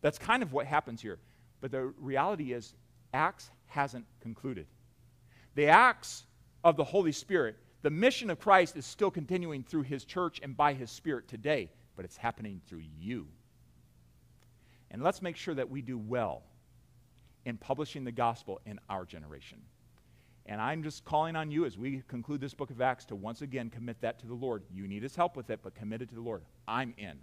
That's 0.00 0.18
kind 0.18 0.42
of 0.42 0.52
what 0.52 0.66
happens 0.66 1.00
here. 1.00 1.20
But 1.60 1.70
the 1.70 1.94
reality 1.98 2.52
is, 2.52 2.74
Acts 3.14 3.50
hasn't 3.66 4.06
concluded. 4.20 4.66
The 5.54 5.66
acts 5.66 6.24
of 6.64 6.76
the 6.76 6.84
Holy 6.84 7.12
Spirit, 7.12 7.56
the 7.82 7.90
mission 7.90 8.30
of 8.30 8.38
Christ 8.38 8.76
is 8.76 8.86
still 8.86 9.10
continuing 9.10 9.62
through 9.62 9.82
his 9.82 10.04
church 10.04 10.40
and 10.42 10.56
by 10.56 10.72
his 10.72 10.90
Spirit 10.90 11.28
today, 11.28 11.70
but 11.96 12.04
it's 12.04 12.16
happening 12.16 12.60
through 12.66 12.82
you. 13.00 13.26
And 14.90 15.02
let's 15.02 15.22
make 15.22 15.36
sure 15.36 15.54
that 15.54 15.70
we 15.70 15.82
do 15.82 15.98
well 15.98 16.42
in 17.44 17.56
publishing 17.56 18.04
the 18.04 18.12
gospel 18.12 18.60
in 18.66 18.78
our 18.88 19.04
generation. 19.04 19.58
And 20.46 20.60
I'm 20.60 20.82
just 20.82 21.04
calling 21.04 21.36
on 21.36 21.50
you 21.50 21.64
as 21.64 21.78
we 21.78 22.02
conclude 22.08 22.40
this 22.40 22.54
book 22.54 22.70
of 22.70 22.80
Acts 22.80 23.04
to 23.06 23.16
once 23.16 23.42
again 23.42 23.70
commit 23.70 24.00
that 24.00 24.18
to 24.20 24.26
the 24.26 24.34
Lord. 24.34 24.64
You 24.72 24.86
need 24.88 25.02
his 25.02 25.14
help 25.14 25.36
with 25.36 25.50
it, 25.50 25.60
but 25.62 25.74
commit 25.74 26.02
it 26.02 26.08
to 26.10 26.14
the 26.14 26.20
Lord. 26.20 26.42
I'm 26.66 26.94
in. 26.98 27.18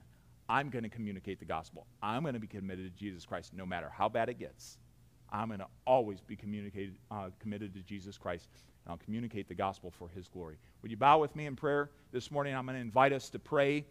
I'm 0.47 0.69
going 0.69 0.83
to 0.83 0.89
communicate 0.89 1.39
the 1.39 1.45
gospel. 1.45 1.85
I'm 2.01 2.23
going 2.23 2.33
to 2.33 2.39
be 2.39 2.47
committed 2.47 2.91
to 2.91 2.99
Jesus 2.99 3.25
Christ 3.25 3.53
no 3.53 3.65
matter 3.65 3.89
how 3.93 4.09
bad 4.09 4.29
it 4.29 4.39
gets. 4.39 4.77
I'm 5.31 5.49
going 5.49 5.59
to 5.59 5.67
always 5.85 6.21
be 6.21 6.35
communicated, 6.35 6.95
uh, 7.11 7.29
committed 7.39 7.73
to 7.75 7.81
Jesus 7.81 8.17
Christ, 8.17 8.47
I'll 8.89 8.97
communicate 8.97 9.47
the 9.47 9.53
gospel 9.53 9.91
for 9.91 10.09
his 10.09 10.27
glory. 10.27 10.57
Would 10.81 10.89
you 10.89 10.97
bow 10.97 11.19
with 11.19 11.35
me 11.35 11.45
in 11.45 11.55
prayer 11.55 11.91
this 12.11 12.31
morning? 12.31 12.55
I'm 12.55 12.65
going 12.65 12.75
to 12.75 12.81
invite 12.81 13.13
us 13.13 13.29
to 13.29 13.39
pray, 13.39 13.85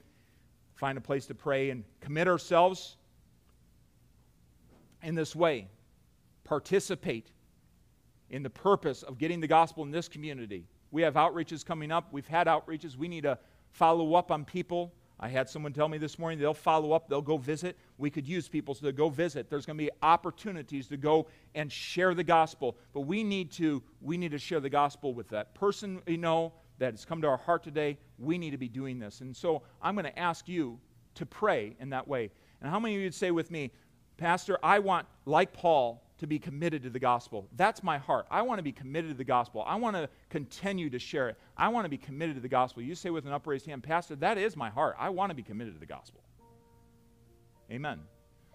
find 0.75 0.99
a 0.99 1.01
place 1.01 1.27
to 1.27 1.35
pray, 1.35 1.71
and 1.71 1.85
commit 2.01 2.27
ourselves 2.27 2.97
in 5.03 5.15
this 5.15 5.37
way. 5.37 5.69
Participate 6.43 7.31
in 8.31 8.43
the 8.43 8.51
purpose 8.51 9.05
of 9.05 9.19
getting 9.19 9.41
the 9.41 9.47
gospel 9.47 9.85
in 9.85 9.93
this 9.93 10.09
community. 10.09 10.65
We 10.91 11.03
have 11.03 11.15
outreaches 11.15 11.65
coming 11.65 11.93
up. 11.93 12.09
We've 12.13 12.27
had 12.27 12.49
outreaches. 12.49 12.97
We 12.97 13.07
need 13.07 13.23
to 13.23 13.39
follow 13.71 14.15
up 14.15 14.33
on 14.33 14.45
people. 14.45 14.93
I 15.21 15.29
had 15.29 15.49
someone 15.49 15.73
tell 15.73 15.89
me 15.89 15.99
this 15.99 16.19
morning 16.19 16.39
they'll 16.39 16.55
follow 16.55 16.93
up, 16.93 17.09
they'll 17.09 17.21
go 17.21 17.39
visit. 17.39 17.77
We 17.97 18.11
could 18.11 18.27
use 18.27 18.49
people 18.49 18.75
to 18.77 18.93
go 18.93 19.09
visit. 19.09 19.51
There's 19.51 19.67
going 19.67 19.77
to 19.77 19.85
be 19.85 19.91
opportunities 20.03 20.87
to 20.89 20.97
go 20.97 21.27
and 21.55 21.73
share 21.73 22.15
the 22.15 22.25
gospel. 22.25 22.77
But 22.93 23.01
we 23.03 23.25
need 23.25 23.51
to 23.53 23.83
we 24.01 24.17
need 24.17 24.31
to 24.31 24.39
share 24.39 24.61
the 24.61 24.71
gospel 24.71 25.15
with 25.15 25.29
that 25.31 25.55
person 25.55 26.01
you 26.07 26.19
know 26.19 26.53
that 26.79 26.93
has 26.93 27.05
come 27.05 27.21
to 27.23 27.29
our 27.29 27.37
heart 27.37 27.65
today. 27.65 27.99
We 28.19 28.39
need 28.39 28.51
to 28.51 28.59
be 28.59 28.69
doing 28.69 28.99
this. 28.99 29.21
And 29.21 29.37
so 29.37 29.63
I'm 29.83 29.95
going 29.95 30.05
to 30.05 30.19
ask 30.19 30.49
you 30.49 30.79
to 31.17 31.27
pray 31.27 31.77
in 31.81 31.91
that 31.91 32.07
way. 32.07 32.31
And 32.61 32.71
how 32.71 32.79
many 32.79 32.95
of 32.95 33.01
you 33.01 33.07
would 33.07 33.15
say 33.15 33.31
with 33.33 33.51
me, 33.51 33.73
Pastor, 34.17 34.59
I 34.63 34.79
want, 34.79 35.07
like 35.27 35.53
Paul, 35.53 36.03
to 36.19 36.27
be 36.27 36.39
committed 36.39 36.83
to 36.83 36.91
the 36.91 36.99
gospel. 36.99 37.49
That's 37.57 37.83
my 37.83 37.99
heart. 37.99 38.27
I 38.31 38.43
want 38.43 38.59
to 38.59 38.63
be 38.63 38.73
committed 38.73 39.11
to 39.11 39.17
the 39.17 39.25
gospel. 39.25 39.65
I 39.67 39.77
want 39.77 39.97
to 39.97 40.09
continue 40.31 40.91
to 40.91 40.99
share 40.99 41.29
it. 41.29 41.37
I 41.57 41.69
want 41.69 41.85
to 41.85 41.89
be 41.89 41.99
committed 41.99 42.35
to 42.37 42.43
the 42.43 42.49
gospel. 42.49 42.83
You 42.83 42.95
say 42.95 43.11
with 43.11 43.27
an 43.27 43.33
upraised 43.33 43.67
hand, 43.67 43.83
Pastor, 43.83 44.17
that 44.17 44.37
is 44.37 44.57
my 44.57 44.69
heart. 44.69 44.97
I 44.99 45.11
want 45.11 45.31
to 45.31 45.35
be 45.35 45.43
committed 45.43 45.75
to 45.75 45.81
the 45.81 45.87
gospel. 45.87 46.23
Amen. 47.71 48.01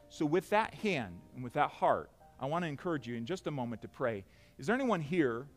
So, 0.10 0.26
with 0.26 0.50
that 0.50 0.74
hand 0.76 1.20
and 1.36 1.44
with 1.44 1.54
that 1.54 1.70
heart, 1.70 2.12
I 2.40 2.46
want 2.46 2.64
to 2.64 2.70
encourage 2.70 3.08
you 3.08 3.16
in 3.16 3.26
just 3.26 3.48
a 3.48 3.52
moment 3.52 3.82
to 3.84 3.88
pray. 3.88 4.26
Is 4.60 4.68
there 4.68 4.76
anyone 4.76 5.02
here 5.02 5.48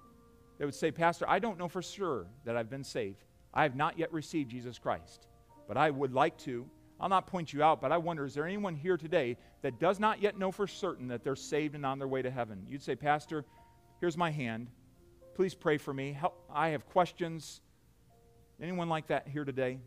that 0.59 0.65
would 0.65 0.75
say, 0.75 0.91
Pastor, 0.91 1.27
I 1.29 1.39
don't 1.39 1.59
know 1.59 1.69
for 1.69 1.83
sure 1.83 2.27
that 2.45 2.57
I've 2.57 2.71
been 2.71 2.85
saved? 2.85 3.25
I 3.53 3.65
have 3.65 3.75
not 3.75 3.99
yet 3.99 4.13
received 4.13 4.51
Jesus 4.51 4.79
Christ, 4.79 5.27
but 5.67 5.77
I 5.77 5.91
would 5.91 6.13
like 6.13 6.39
to. 6.39 6.69
I'll 6.99 7.09
not 7.09 7.27
point 7.27 7.53
you 7.53 7.63
out, 7.63 7.81
but 7.81 7.93
I 7.93 7.99
wonder 7.99 8.25
is 8.25 8.35
there 8.35 8.47
anyone 8.47 8.75
here 8.75 8.97
today 8.97 9.37
that 9.63 9.79
does 9.79 10.01
not 10.01 10.23
yet 10.23 10.39
know 10.39 10.51
for 10.51 10.67
certain 10.67 11.09
that 11.09 11.23
they're 11.23 11.37
saved 11.37 11.75
and 11.75 11.85
on 11.85 11.99
their 11.99 12.09
way 12.09 12.23
to 12.23 12.31
heaven? 12.31 12.65
You'd 12.69 12.83
say, 12.83 12.97
Pastor, 12.97 13.45
here's 14.01 14.17
my 14.17 14.31
hand. 14.31 14.69
Please 15.35 15.55
pray 15.55 15.77
for 15.77 15.93
me. 15.93 16.13
Help, 16.13 16.43
I 16.51 16.69
have 16.69 16.87
questions. 16.87 17.61
Anyone 18.61 18.89
like 18.89 19.09
that 19.09 19.29
here 19.29 19.45
today? 19.45 19.79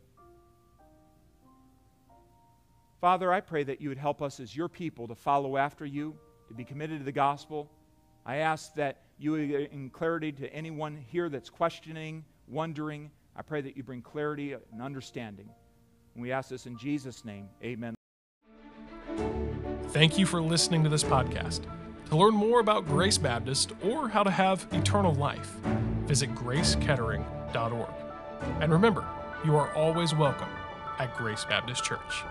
Father, 3.02 3.32
I 3.32 3.40
pray 3.40 3.64
that 3.64 3.82
you 3.82 3.90
would 3.90 3.98
help 3.98 4.22
us 4.22 4.40
as 4.40 4.56
your 4.56 4.68
people 4.68 5.08
to 5.08 5.16
follow 5.16 5.58
after 5.58 5.86
you, 5.86 6.16
to 6.50 6.54
be 6.54 6.64
committed 6.64 7.00
to 7.00 7.06
the 7.06 7.12
gospel. 7.12 7.72
I 8.26 8.38
ask 8.38 8.76
that 8.76 9.04
you 9.18 9.32
would 9.32 9.50
in 9.50 9.90
clarity 9.90 10.32
to 10.34 10.54
anyone 10.54 10.98
here 10.98 11.30
that's 11.30 11.50
questioning, 11.50 12.26
wondering. 12.48 13.10
I 13.36 13.42
pray 13.42 13.62
that 13.62 13.76
you 13.76 13.84
bring 13.84 14.02
clarity 14.02 14.54
and 14.54 14.82
understanding. 14.82 15.50
And 16.20 16.24
we 16.26 16.34
ask 16.34 16.50
this 16.50 16.66
in 16.66 16.78
Jesus' 16.78 17.24
name. 17.24 17.48
Amen. 17.64 17.96
Thank 19.92 20.20
you 20.20 20.26
for 20.26 20.42
listening 20.42 20.84
to 20.84 20.90
this 20.90 21.02
podcast. 21.02 21.62
To 22.10 22.18
learn 22.18 22.34
more 22.34 22.60
about 22.60 22.86
Grace 22.86 23.18
Baptist 23.18 23.72
or 23.82 24.10
how 24.10 24.24
to 24.24 24.30
have 24.30 24.68
eternal 24.74 25.14
life, 25.14 25.56
visit 26.08 26.36
gracekettering.org. 26.36 27.90
And 28.60 28.70
remember, 28.70 29.08
you 29.46 29.56
are 29.56 29.74
always 29.74 30.14
welcome 30.14 30.50
at 30.98 31.16
Grace 31.16 31.46
Baptist 31.46 31.86
Church. 31.86 32.26